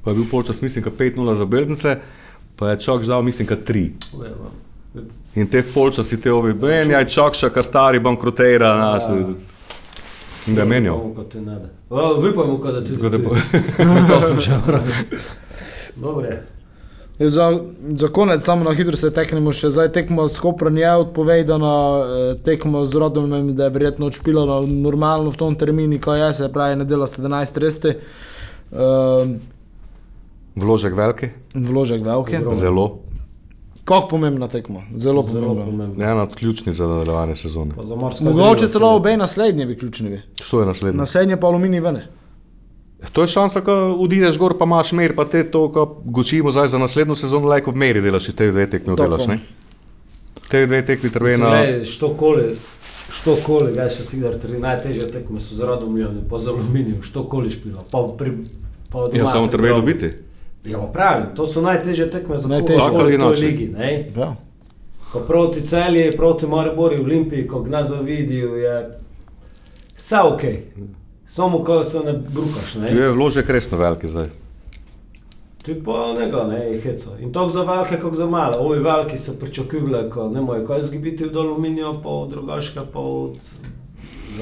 pa 0.09 0.13
je 0.13 0.17
bil 0.17 0.25
polčas, 0.31 0.63
mislim, 0.63 0.85
ka 0.85 0.91
5-0 0.91 1.37
za 1.37 1.45
Beltince, 1.45 1.97
pa 2.57 2.71
je 2.71 2.81
čak 2.81 3.03
žal, 3.03 3.23
mislim, 3.23 3.49
ka 3.49 3.57
3. 3.59 3.91
Uje, 4.17 4.31
no. 4.33 5.03
In 5.35 5.47
te 5.47 5.61
polčasi 5.63 6.17
te 6.17 6.33
ovi, 6.33 6.55
ben, 6.55 6.91
ja, 6.91 7.05
čak 7.05 7.37
še, 7.37 7.51
ka 7.53 7.61
stari 7.63 8.01
bankrotera, 8.01 8.71
naš. 8.75 9.11
In 10.47 10.55
da 10.55 10.63
je 10.63 10.67
menjal. 10.67 10.97
Vipamo, 10.97 11.15
kot 11.15 11.29
te 11.29 11.41
nade. 11.41 11.69
O, 11.91 12.15
Vipamo, 12.23 12.57
kot 12.57 12.73
da 12.73 12.81
tudi. 12.81 12.97
Tako 12.97 13.09
da 13.09 13.19
ti. 13.19 13.25
po- 13.25 14.07
To 14.09 14.23
sem 14.23 14.41
že 14.41 14.57
vrnil. 14.57 15.21
Dobre. 15.97 16.39
Ja, 17.19 17.29
Za, 17.29 17.51
za 17.93 18.09
konec, 18.09 18.45
samo 18.45 18.65
na 18.65 18.73
hitro 18.73 18.97
se 18.97 19.11
teknemo 19.11 19.53
še 19.53 19.69
zdaj. 19.71 19.93
Tekmo 19.93 20.25
s 20.25 20.41
Koprom 20.41 20.77
je 20.79 20.89
odpovedano, 20.95 21.75
eh, 21.99 22.35
tekmo 22.41 22.87
z 22.87 22.95
Rodom, 22.95 23.29
da 23.53 23.69
je 23.69 23.71
verjetno 23.71 24.07
odšpilano 24.07 24.63
normalno 24.65 25.31
v 25.31 25.37
tom 25.37 25.55
terminu, 25.55 26.01
ko 26.01 26.15
je, 26.15 26.33
se 26.35 26.49
pravi, 26.49 26.81
nedela 26.81 27.07
17.30. 27.07 28.01
Uh, 28.69 29.37
Vložek 30.59 30.95
veliki, 30.95 31.29
vložek 31.55 32.01
veliki. 32.03 32.37
Zelo. 32.53 32.99
Kako 33.85 34.09
pomembna 34.09 34.49
tekma, 34.49 34.83
zelo, 34.97 35.23
Zelo 35.23 35.45
pomembna. 35.45 35.65
pomembno. 35.65 36.05
Ena 36.05 36.23
od 36.23 36.35
ključnih 36.35 36.75
za 36.75 36.87
nadaljevanje 36.87 37.35
sezone. 37.35 37.73
Pa 37.77 37.83
za 37.83 37.97
morska 37.97 38.25
Mogoče 38.25 38.69
celo 38.69 38.91
obe 38.91 39.17
naslednji 39.17 39.67
bi 39.67 39.77
ključni. 39.77 40.21
Što 40.37 40.61
je 40.61 40.67
naslednje? 40.67 40.99
Naslednje 40.99 41.37
pa 41.37 41.47
aluminij 41.47 41.81
vene. 41.81 42.07
To 43.13 43.23
je 43.23 43.29
šansa, 43.29 43.61
ko 43.61 43.73
odideš 43.95 44.39
gor, 44.39 44.59
pa 44.59 44.65
imaš 44.65 44.93
mer, 44.93 45.15
pa 45.15 45.25
te 45.25 45.45
to, 45.45 45.73
ko 45.73 46.01
gočimo 46.05 46.51
zdaj 46.51 46.69
za 46.69 46.79
naslednjo 46.79 47.15
sezono, 47.15 47.49
lajko 47.49 47.71
v 47.71 47.77
meri 47.77 48.01
delaš, 48.01 48.25
če 48.25 48.33
te 48.33 48.51
dve 48.51 48.67
tekme 48.67 48.97
Tako. 48.97 49.09
delaš. 49.09 49.27
Ne? 49.27 49.39
Te 50.49 50.67
dve 50.67 50.87
tekmi 50.87 51.11
treba 51.11 51.27
Mislim, 51.27 51.47
na... 51.47 51.55
lej, 51.55 51.85
Što 51.85 52.15
koli, 52.15 52.43
što 53.11 53.37
koli, 53.37 53.73
gaj 53.73 53.91
še 53.91 54.05
sigar, 54.05 54.35
tri 54.35 54.59
najtežje 54.59 55.07
tekme 55.09 55.41
so 55.41 55.55
z 55.55 55.63
radom 55.63 55.95
milijoni, 55.95 56.21
pa 56.31 56.39
z 56.39 56.49
aluminijem, 56.49 57.03
što 57.03 57.25
koli 57.25 57.51
špila, 57.51 57.85
pa 57.91 58.09
pri... 58.19 58.33
Pa 58.91 59.07
Ja, 59.13 59.27
samo 59.27 59.49
treba 59.49 59.69
grobu. 59.69 59.81
dobiti. 59.81 60.11
Ja, 60.65 60.79
pravim, 60.93 61.27
to 61.37 61.47
so 61.47 61.63
najtežje 61.63 62.11
tekme 62.11 62.39
za 62.39 62.49
Najtežje. 62.49 62.83
ali 62.83 63.13
v 63.13 63.15
inače. 63.15 63.45
ligi, 63.45 63.69
ne? 63.69 64.11
Ja. 64.17 64.37
Ko 65.13 65.21
proti 65.21 65.61
Celje, 65.61 66.13
proti 66.13 66.47
Maribori, 66.47 67.01
Olimpiji, 67.01 67.47
ko 67.49 67.63
gnazo 67.63 68.03
vidijo, 68.03 68.57
je 68.57 68.99
vse 69.97 70.17
ok. 70.25 70.43
Samo 71.27 71.65
ko 71.65 71.85
se 71.85 72.01
ne 72.01 72.13
brukaš, 72.13 72.75
ne? 72.75 72.91
Je 72.91 73.11
vložek 73.11 73.49
resno 73.51 73.79
veliki 73.79 74.09
zdaj. 74.09 74.27
Tudi 75.65 75.83
pa 75.85 76.15
njega, 76.21 76.47
ne, 76.47 76.59
je 76.73 76.81
heco. 76.81 77.11
In 77.21 77.33
to 77.33 77.49
za 77.49 77.63
velike, 77.63 78.01
kot 78.01 78.15
za 78.15 78.27
male. 78.27 78.57
Ovi 78.59 78.79
veliki 78.79 79.19
so 79.19 79.33
pričakovali, 79.41 80.11
ko 80.11 80.29
ne 80.29 80.41
morejo 80.41 80.67
kaj 80.67 80.83
zgibiti 80.83 81.25
od 81.25 81.37
aluminija, 81.37 81.93
pa 82.03 82.09
od 82.09 82.31
drugačka, 82.31 82.83
pa 82.93 82.99
od 83.01 83.37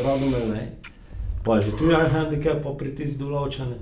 rodome, 0.05 0.55
ne. 0.55 0.73
Pa 1.45 1.61
že 1.61 1.71
tu 1.79 1.85
je 1.91 1.97
handicap, 2.09 2.63
pa 2.63 2.71
pritisk 2.79 3.19
določene. 3.19 3.77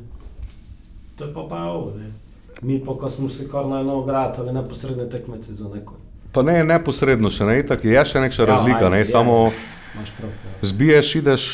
To 1.18 1.24
je 1.24 1.34
pa 1.34 1.46
pa 1.48 1.64
ovo, 1.64 1.92
ne. 1.96 2.23
Mi 2.62 2.78
pa, 2.78 2.94
ko 2.94 3.08
smo 3.08 3.28
se 3.28 3.48
kar 3.48 3.66
na 3.66 3.80
eno 3.80 4.02
grad, 4.02 4.36
ali 4.38 4.52
neposredne 4.52 5.08
tekmece 5.08 5.54
za 5.54 5.68
neko. 5.68 5.94
Pa 6.32 6.42
ne 6.42 6.64
neposredno 6.64 7.30
še, 7.30 7.44
ne, 7.44 7.62
tako 7.62 7.88
je 7.88 8.04
še 8.04 8.20
neka 8.20 8.44
razlika, 8.44 8.88
ne, 8.88 8.96
ajde, 8.96 9.04
samo 9.06 9.52
prav. 9.94 10.30
ja. 10.30 10.52
zbiješ, 10.62 11.14
ideš, 11.14 11.44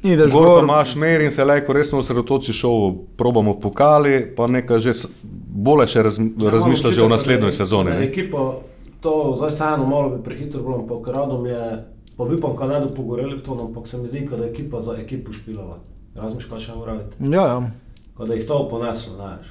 Ideš 0.00 0.30
gor, 0.32 0.44
gor. 0.44 0.58
pa 0.58 0.64
imaš 0.64 0.94
mer 0.94 1.20
in 1.20 1.30
se 1.30 1.44
lajko 1.44 1.72
resno 1.72 1.98
osredotočiš, 1.98 2.54
šel, 2.56 2.76
probamo 3.16 3.52
v 3.52 3.60
pokali, 3.60 4.12
pa 4.30 4.46
nekaj 4.46 4.78
že 4.78 4.92
s- 4.92 5.08
bolje 5.50 5.86
še 5.88 6.02
raz, 6.02 6.18
razmišljaš 6.40 6.94
že 6.94 7.02
o 7.02 7.08
naslednji 7.08 7.50
sezoni. 7.52 7.90
Ne. 7.90 8.04
Ekipa, 8.04 8.62
to 9.00 9.34
zdaj 9.34 9.50
samo 9.52 9.86
malo 9.86 10.08
bi 10.10 10.22
prehitro 10.22 10.62
bilo, 10.62 10.78
ampak 10.78 11.08
radom 11.08 11.46
je, 11.46 11.82
pa 12.14 12.24
vipam, 12.24 12.54
kaj 12.54 12.68
ne 12.68 12.80
do 12.80 12.88
pogoreli 12.90 13.34
v 13.34 13.42
to, 13.42 13.58
ampak 13.60 13.86
se 13.86 13.98
mi 13.98 14.06
zdi, 14.06 14.28
da 14.28 14.36
je 14.38 14.50
ekipa 14.50 14.78
za 14.80 14.94
ekipo 14.94 15.32
špilala. 15.32 15.78
Razmišljaš, 16.14 16.46
kaj 16.48 16.60
še 16.60 16.72
uraviti? 16.74 17.16
Ja, 17.26 17.42
ja. 17.48 17.58
Kot 18.14 18.28
da 18.28 18.34
jih 18.34 18.46
to 18.46 18.68
poneslo, 18.68 19.14
znaš. 19.14 19.50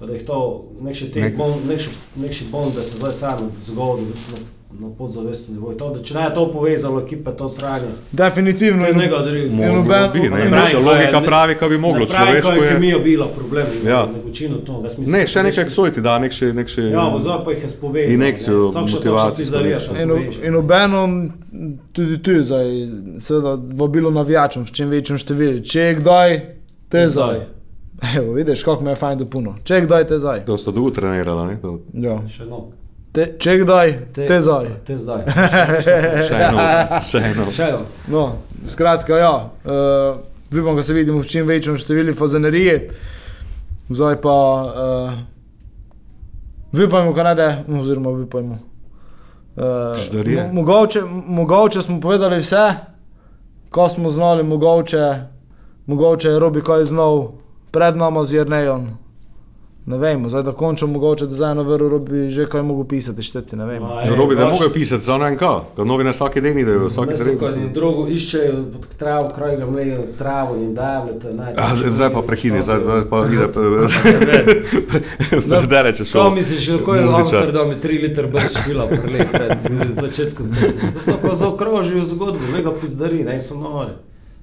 Da 0.00 0.12
jih 0.12 0.22
to, 0.22 0.38
nekši 0.80 1.10
Nek- 1.16 1.36
bon, 1.36 1.52
nekši, 1.68 1.88
nekši 2.16 2.44
bon, 2.52 2.64
da 2.66 2.82
se 2.82 2.96
zdaj 2.96 3.12
sam 3.12 3.38
zgodi 3.66 4.02
na, 4.02 4.38
na 4.78 4.94
podzavestni 4.94 5.54
nivoj. 5.54 5.74
To, 5.76 5.90
da 5.90 6.02
če 6.02 6.14
ne 6.14 6.22
je 6.22 6.34
to 6.34 6.52
povezalo 6.52 7.00
ekipe, 7.00 7.30
to 7.32 7.48
sranje. 7.48 7.88
Definitivno. 8.12 8.82
To 8.82 8.86
je 8.86 8.92
in- 8.92 8.98
nekaj 8.98 9.22
drugega. 9.24 9.50
Moglo 9.50 9.74
noben- 9.74 10.12
bi, 10.12 10.20
ne, 10.20 10.44
in 10.44 10.50
naša 10.52 10.70
pravi, 10.70 10.84
logika 10.84 11.20
ne- 11.20 11.26
pravi, 11.26 11.54
kaj 11.54 11.68
bi 11.68 11.78
moglo, 11.78 11.98
Ne 11.98 12.06
pravi, 12.06 12.26
človeško 12.26 12.50
ko 12.50 12.54
je 12.54 12.62
je. 12.62 12.74
kemija 12.74 12.98
bila 13.00 13.26
problem, 13.28 13.66
Ja. 13.86 14.06
ne 14.06 14.20
večino 14.26 14.56
to. 14.58 14.82
Ne, 15.06 15.26
še 15.26 15.42
nekaj 15.42 15.64
nekši- 15.64 15.74
coj 15.74 15.92
ti 15.92 16.00
da, 16.00 16.18
nek 16.18 16.32
še, 16.32 16.52
nek 16.52 16.68
še... 16.68 16.82
Ja, 16.84 17.00
ampak 17.00 17.22
zdaj 17.22 17.44
pa 17.44 17.50
jih 17.50 17.62
je 17.62 17.68
spovezal. 17.70 18.12
Injekcijo 18.12 18.62
ne. 18.64 18.70
Nekaj. 19.56 19.78
še 19.80 20.02
In, 20.02 20.10
in 20.44 20.54
obenem 20.56 21.32
tudi 21.92 22.18
tu, 22.18 22.30
zdaj, 22.42 22.66
seveda, 23.18 23.52
vabilo 23.74 24.10
navijačem 24.12 24.64
v 24.64 24.72
čim 24.72 24.88
večjem 24.88 25.18
številu. 25.18 25.60
Če 25.62 25.80
je 25.80 25.94
kdaj, 25.96 26.40
te 26.88 27.08
zdaj. 27.08 27.57
Evo, 28.16 28.32
vidiš, 28.32 28.62
kako 28.62 28.84
me 28.84 28.90
je 28.90 28.96
fajn 28.96 29.18
dopuno. 29.18 29.54
Če 29.64 29.80
kdaj, 29.80 30.06
te 30.06 30.18
zdaj. 30.18 30.44
To 30.44 30.56
sta 30.56 30.70
dolgo 30.70 30.90
trenirala, 30.90 31.46
ne? 31.46 31.56
To, 31.60 31.78
Ja. 31.94 32.18
Še 32.28 32.44
no. 32.44 32.68
Te, 33.12 33.24
če 33.38 33.58
kdaj, 33.58 33.92
te, 34.12 34.26
te 34.26 34.40
zdaj. 34.40 34.66
Te 34.84 34.98
zdaj. 34.98 35.24
še 35.86 35.94
eno, 36.38 36.66
še 37.02 37.22
eno. 37.24 37.46
Še 37.50 37.68
eno. 37.68 37.80
No, 38.08 38.22
skratka, 38.66 39.16
ja. 39.16 39.32
Uh, 39.64 40.20
Vipam, 40.50 40.76
da 40.76 40.82
se 40.82 40.94
vidimo 40.94 41.20
v 41.20 41.26
čim 41.26 41.46
večjem 41.46 41.76
številu 41.76 42.14
fazanerije. 42.16 42.76
Zdaj 43.88 44.20
pa 44.20 44.32
uh, 44.32 45.18
vipajmo, 46.72 47.12
kaj 47.12 47.24
ne 47.24 47.34
da, 47.34 47.48
oziroma 47.70 48.10
vipajmo. 48.12 48.56
Uh, 49.56 49.98
mo- 50.28 50.52
mogoče, 50.52 51.02
mogoče 51.26 51.82
smo 51.82 52.00
povedali 52.00 52.38
vse, 52.38 52.64
ko 53.68 53.88
smo 53.88 54.10
znali, 54.10 54.42
mogoče, 54.42 55.04
mogoče 55.86 56.28
je 56.28 56.38
Robi 56.38 56.62
kaj 56.62 56.84
znal 56.84 57.32
pred 57.70 57.96
nami 57.96 58.24
z 58.24 58.32
Jrnejem. 58.34 58.88
Ne 59.86 59.96
vemo, 59.96 60.28
zdaj 60.28 60.42
da 60.42 60.52
končam, 60.52 60.90
mogoče 60.90 61.26
da 61.26 61.34
zdaj 61.34 61.54
na 61.54 61.62
vrhu 61.62 61.88
Robi 61.88 62.28
že 62.28 62.44
kaj 62.44 62.60
mogo 62.62 62.84
pisati, 62.84 63.22
šteti, 63.22 63.56
ne 63.56 63.64
vem. 63.64 63.80
Ma, 63.82 63.88
Ja, 63.94 64.02
ej, 64.04 64.16
Robi, 64.16 64.36
da 64.36 64.44
mogoče 64.44 64.68
pisati 64.70 65.04
za 65.04 65.16
NK, 65.18 65.40
ker 65.76 65.86
novine 65.86 66.10
vsak 66.10 66.34
dan 66.36 66.58
idejo, 66.58 66.86
vsak 66.86 67.08
Mesto, 67.08 67.32
ko 67.38 67.48
dan. 67.48 67.58
in 67.58 67.72
drugo 67.72 68.04
iščejo 68.06 68.52
pod 68.70 68.96
travo, 68.98 69.30
kraj 69.30 69.56
ga 69.56 69.66
mlejo, 69.66 70.02
travo 70.18 70.56
in 70.56 70.74
davljate. 70.74 71.32
A, 71.56 71.70
zdaj 71.74 72.12
pa 72.12 72.20
prekidi, 72.22 72.60
zdaj, 72.62 72.78
zdaj 72.78 73.00
pa 73.10 73.24
ide. 73.26 73.48
Predere, 75.48 75.92
če 75.92 76.04
Što 76.04 76.18
šel. 76.20 76.30
misliš, 76.32 76.68
kako 76.68 76.94
je 76.94 77.00
v 77.00 77.06
Muzičar. 77.06 77.24
Amsterdamu 77.38 77.72
3 77.74 78.02
liter 78.02 78.26
brž 78.26 78.52
pila 78.66 78.86
prele 78.86 79.26
pred 79.26 79.58
začetkom? 79.94 80.46
Zato, 80.90 81.18
ko 81.18 81.34
zaokrožijo 81.34 82.04
zgodbo, 82.04 82.44
ne 82.52 82.62
ga 82.62 82.72
pizdari, 82.74 83.24
ne 83.24 83.40
so 83.40 83.56
nori. 83.56 83.96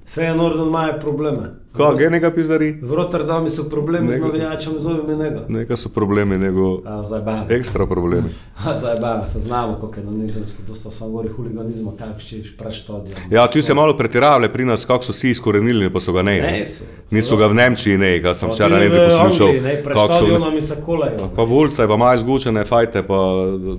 Feyenoord 0.08 0.58
imajo 0.58 0.98
probleme. 1.00 1.54
Kaj, 1.76 1.96
genega 1.98 2.30
pizdari? 2.30 2.78
V 2.82 2.92
Rotterdamu 2.92 3.50
so 3.50 3.64
problemi 3.64 4.08
z 4.08 4.12
Nego- 4.12 4.26
navijačem, 4.26 4.72
zovem 4.78 5.10
je 5.10 5.16
njega. 5.16 5.40
Nekaj 5.48 5.76
so 5.76 5.88
problemi, 5.88 6.38
nego 6.38 6.80
A, 6.84 7.02
bavim. 7.20 7.44
ekstra 7.50 7.86
problemi. 7.86 8.28
Zdaj 8.80 8.94
bavim, 8.96 9.26
se 9.26 9.40
znamo, 9.40 9.74
kako 9.74 9.94
je 9.96 10.04
na 10.04 10.12
nizozemsku, 10.12 10.62
dosta 10.68 10.90
sam 10.90 11.10
govori 11.10 11.28
huliganizma, 11.28 11.90
kako 11.92 12.20
ćeš 12.20 12.56
preštodijo. 12.56 13.16
Ja, 13.30 13.46
tu 13.46 13.62
se 13.62 13.74
malo 13.74 13.96
pretiravali 13.96 14.48
pri 14.48 14.64
nas, 14.64 14.84
kako 14.84 15.04
so 15.04 15.12
vsi 15.12 15.30
izkorenili, 15.30 15.92
pa 15.92 16.00
so 16.00 16.12
ga 16.12 16.22
ne. 16.22 16.40
Ne, 16.42 16.64
so. 16.66 16.84
Niso 17.10 17.36
ga 17.36 17.46
v 17.46 17.54
Nemčiji, 17.54 17.98
ne, 17.98 18.22
kad 18.22 18.38
sem 18.38 18.48
včeraj 18.50 18.80
ne 18.80 18.88
bi 18.88 18.96
poslušal. 18.98 19.48
Pred 19.84 19.84
kako 19.86 19.98
so- 20.08 20.16
stadionom 20.16 20.62
se 20.62 20.76
kolejo. 20.86 21.30
Pa 21.36 21.44
bulce, 21.44 21.86
pa 21.86 21.94
imajo 21.94 22.18
zgučene 22.18 22.64
fajte, 22.64 23.02
pa, 23.02 23.14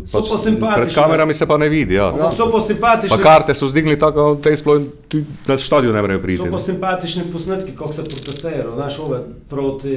So 0.05 0.19
pač 0.19 0.29
pa 0.29 0.37
simpatične. 0.39 0.75
pred 0.77 0.95
kamerami 0.95 1.33
se 1.33 1.45
pa 1.45 1.57
ne 1.57 1.69
vidi. 1.69 1.93
Ja. 1.93 2.03
Ja. 2.07 2.31
So 2.31 2.51
pa 2.51 2.61
simpatični. 2.61 3.09
Pa 3.09 3.23
karte 3.23 3.53
so 3.53 3.67
zdigli 3.67 3.97
tako, 3.97 4.35
da 4.35 4.41
te 4.41 4.55
sploh 4.55 4.81
na 5.47 5.57
stadion 5.57 5.93
ne 5.93 6.01
morejo 6.01 6.19
priti. 6.19 6.37
So 6.37 6.51
pa 6.51 6.59
simpatični 6.59 7.23
posnetki, 7.23 7.71
kako 7.71 7.86
se 7.87 8.03
protestirajo, 8.03 8.71
znaš, 8.73 8.99
ove 8.99 9.19
proti 9.49 9.95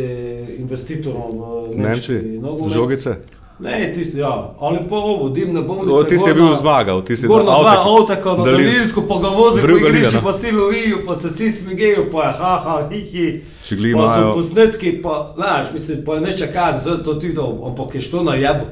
investitorom 0.58 1.30
v 1.32 1.76
Nemčiji. 1.76 2.14
Nemčiji, 2.14 2.38
nogomet. 2.38 2.72
žogice. 2.72 3.16
Ne, 3.58 3.92
tisti, 3.94 4.18
ja, 4.18 4.54
ali 4.60 4.78
pa 4.90 4.96
ovo, 4.96 5.28
dimne. 5.28 5.60
O, 5.60 6.04
tisti 6.04 6.28
je 6.28 6.34
gorna- 6.34 6.46
bil 6.46 6.54
zmagal, 6.54 7.04
tisti 7.04 7.26
Gorno 7.26 7.50
avtek- 7.50 7.60
dva 7.62 7.84
avteka 7.92 8.30
na 8.30 8.44
dalin- 8.44 8.66
daljinsko, 8.66 9.02
pa 9.02 9.14
ga 9.14 9.28
vozi 9.28 9.60
po 9.60 9.68
igrišču, 9.68 10.16
ne. 10.16 10.22
pa 10.22 10.32
si 10.32 10.52
lovijo, 10.52 10.96
pa 11.06 11.14
se 11.16 11.28
vsi 11.28 11.50
smigejo, 11.50 12.06
pa 12.12 12.24
je 12.24 12.32
haha, 12.32 12.88
hihi. 12.90 13.42
Čigli 13.64 13.92
Pa 13.94 14.08
so 14.08 14.32
posnetki, 14.34 15.02
pa, 15.02 15.32
znaš, 15.34 15.66
mislim, 15.72 15.98
pa 16.06 16.14
je 16.14 16.20
neče 16.20 16.52
kazi, 16.52 16.78
zdaj 16.80 17.02
to 17.04 17.14
ti 17.14 17.32
dal, 17.32 17.66
ampak 17.66 17.94
je 17.94 18.00
što 18.00 18.22
na 18.22 18.34
jebu. 18.34 18.64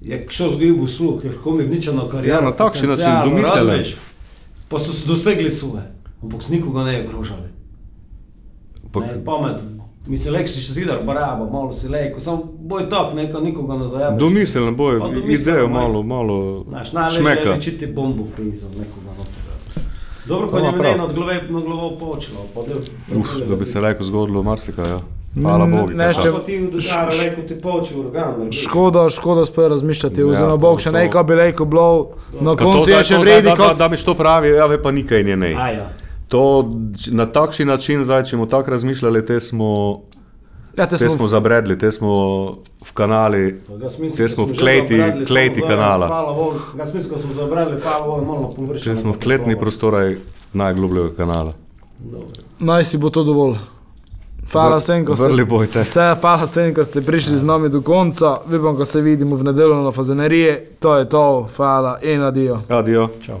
Je 0.00 0.26
šel 0.30 0.50
zgibu 0.50 0.86
sluh, 0.86 1.24
je 1.24 1.32
komi 1.34 1.64
vničeno 1.64 2.08
kariero. 2.08 2.34
Ja, 2.34 2.40
na 2.40 2.52
takšen 2.52 2.88
način, 2.88 3.04
razumeš? 3.44 3.96
Pa 4.68 4.78
so 4.78 4.92
se 4.92 5.06
dosegli 5.06 5.50
svoje, 5.50 5.82
ampak 6.22 6.42
s 6.42 6.48
nikoga 6.48 6.84
ne 6.84 7.02
ogrožali. 7.02 7.48
Pa, 8.92 9.00
Ne, 9.00 9.24
pamet, 9.24 9.62
mislim, 10.06 10.34
lek 10.34 10.48
si 10.48 10.72
zidar, 10.72 11.02
baraba, 11.04 11.48
malo 11.48 11.72
si 11.72 11.88
leko, 11.88 12.20
samo 12.20 12.42
boj 12.60 12.88
tak, 12.88 13.14
neka 13.14 13.40
nikoga 13.40 13.76
ne 13.76 13.88
zajabiš. 13.88 14.20
domiselno 14.20 14.72
domiselno, 14.72 15.00
idejo 15.28 15.68
malo, 15.68 16.02
malo 16.02 16.64
Znaš, 16.68 16.92
najleže 16.92 17.40
je 17.40 17.44
rečiti 17.46 17.86
bombu 17.86 18.24
prizor 18.26 18.70
nekoga 18.70 19.10
noter. 19.18 19.42
Dobro, 20.26 20.48
ko 20.48 20.52
Pa 20.52 20.58
je 20.58 20.72
meni 20.74 21.00
od 21.00 21.14
glave 21.14 21.40
na 21.50 21.60
glavo 21.60 21.90
počelo. 21.90 22.38
Pa 22.54 22.60
da, 22.62 22.74
Uf, 23.16 23.26
da 23.48 23.56
bi 23.56 23.66
se 23.66 23.80
rekel 23.80 24.06
zgodilo 24.06 24.42
marsikaj. 24.42 24.84
Ja. 24.86 24.98
Hvala 25.36 25.66
Bogu. 25.66 25.88
ne, 25.88 26.04
kaj 26.04 26.12
še- 26.14 26.32
pa. 26.32 26.32
Pa 26.32 26.44
ti 26.44 26.60
udara, 26.64 27.10
rekel 27.22 27.44
ti 27.46 27.54
počel 27.56 28.00
organ. 28.00 28.52
Škoda, 28.52 29.10
škoda 29.10 29.46
sploh 29.46 29.66
razmišljati, 29.66 30.20
Ja, 30.20 30.26
oziroma 30.26 30.56
bog 30.56 30.80
še 30.80 30.90
nekaj 30.92 31.24
bi 31.24 31.34
rekel, 31.34 31.66
bilo 31.66 32.08
na 32.40 32.56
koncu 32.56 32.90
je 32.90 33.04
še 33.04 33.16
vredi, 33.16 33.42
da, 33.44 33.54
da, 33.54 33.56
kot 33.58 33.78
da 33.78 33.88
mi 33.88 33.96
to 33.98 34.14
pravi, 34.14 34.48
ja, 34.50 34.66
ve 34.66 34.82
pa 34.82 34.90
nikaj 34.90 35.24
nje 35.24 35.36
ne. 35.36 35.54
A 35.54 35.68
ja. 35.70 35.90
To 36.28 36.70
na 37.10 37.26
takšen 37.26 37.68
način, 37.68 38.04
zdaj, 38.04 38.24
če 38.24 38.36
bomo 38.36 38.46
tako 38.46 38.70
razmišljali, 38.70 39.26
te 39.26 39.40
smo, 39.40 40.00
ja, 40.76 40.86
te 40.86 40.96
te 40.96 40.98
smo 40.98 41.08
smo 41.10 41.26
zabredli, 41.26 41.78
te 41.78 41.92
smo 41.92 42.12
v 42.80 42.92
kanali, 42.94 43.60
smisel, 43.88 44.16
te 44.16 44.22
da 44.22 44.28
smo 44.28 44.44
v 44.44 44.54
kleti, 44.54 44.96
zabradili, 44.96 45.26
kleti 45.26 45.60
samo 45.60 45.66
za- 45.66 45.74
kanala. 45.74 46.06
Smisel, 46.86 47.10
da 47.10 47.18
smo 47.18 47.30
malo 48.18 48.40
na 48.42 48.48
površju. 48.48 48.92
Te 48.92 48.96
smo 48.96 49.12
v 49.12 49.18
kletni 49.18 49.56
prostoraj 49.56 50.16
najglubljega 50.52 51.14
kanala. 51.16 51.52
Naj 52.58 52.84
si 52.84 52.98
bo 52.98 53.10
to 53.10 53.24
dovolj. 53.24 53.56
Hvala 54.52 54.78
vsem, 54.78 55.04
ko 55.04 55.16
ste, 55.16 55.24
vrli 55.24 55.44
bojte. 55.44 55.80
Vse, 55.80 56.14
hvala 56.20 56.44
vsem, 56.44 56.74
ko 56.74 56.84
ste 56.84 57.02
prišli 57.02 57.38
z 57.38 57.44
nami 57.44 57.68
do 57.68 57.80
konca. 57.80 58.40
Vipam, 58.46 58.76
ko 58.76 58.84
se 58.84 59.00
vidimo 59.00 59.36
v 59.36 59.44
nedeljo 59.44 59.76
na 59.76 59.92
fazeneriji. 59.92 60.52
To 60.78 60.96
je 60.96 61.04
to, 61.04 61.46
hvala 61.56 61.98
in 62.02 62.22
adijo. 62.22 62.62
Adijo. 62.68 63.08
Čau. 63.20 63.40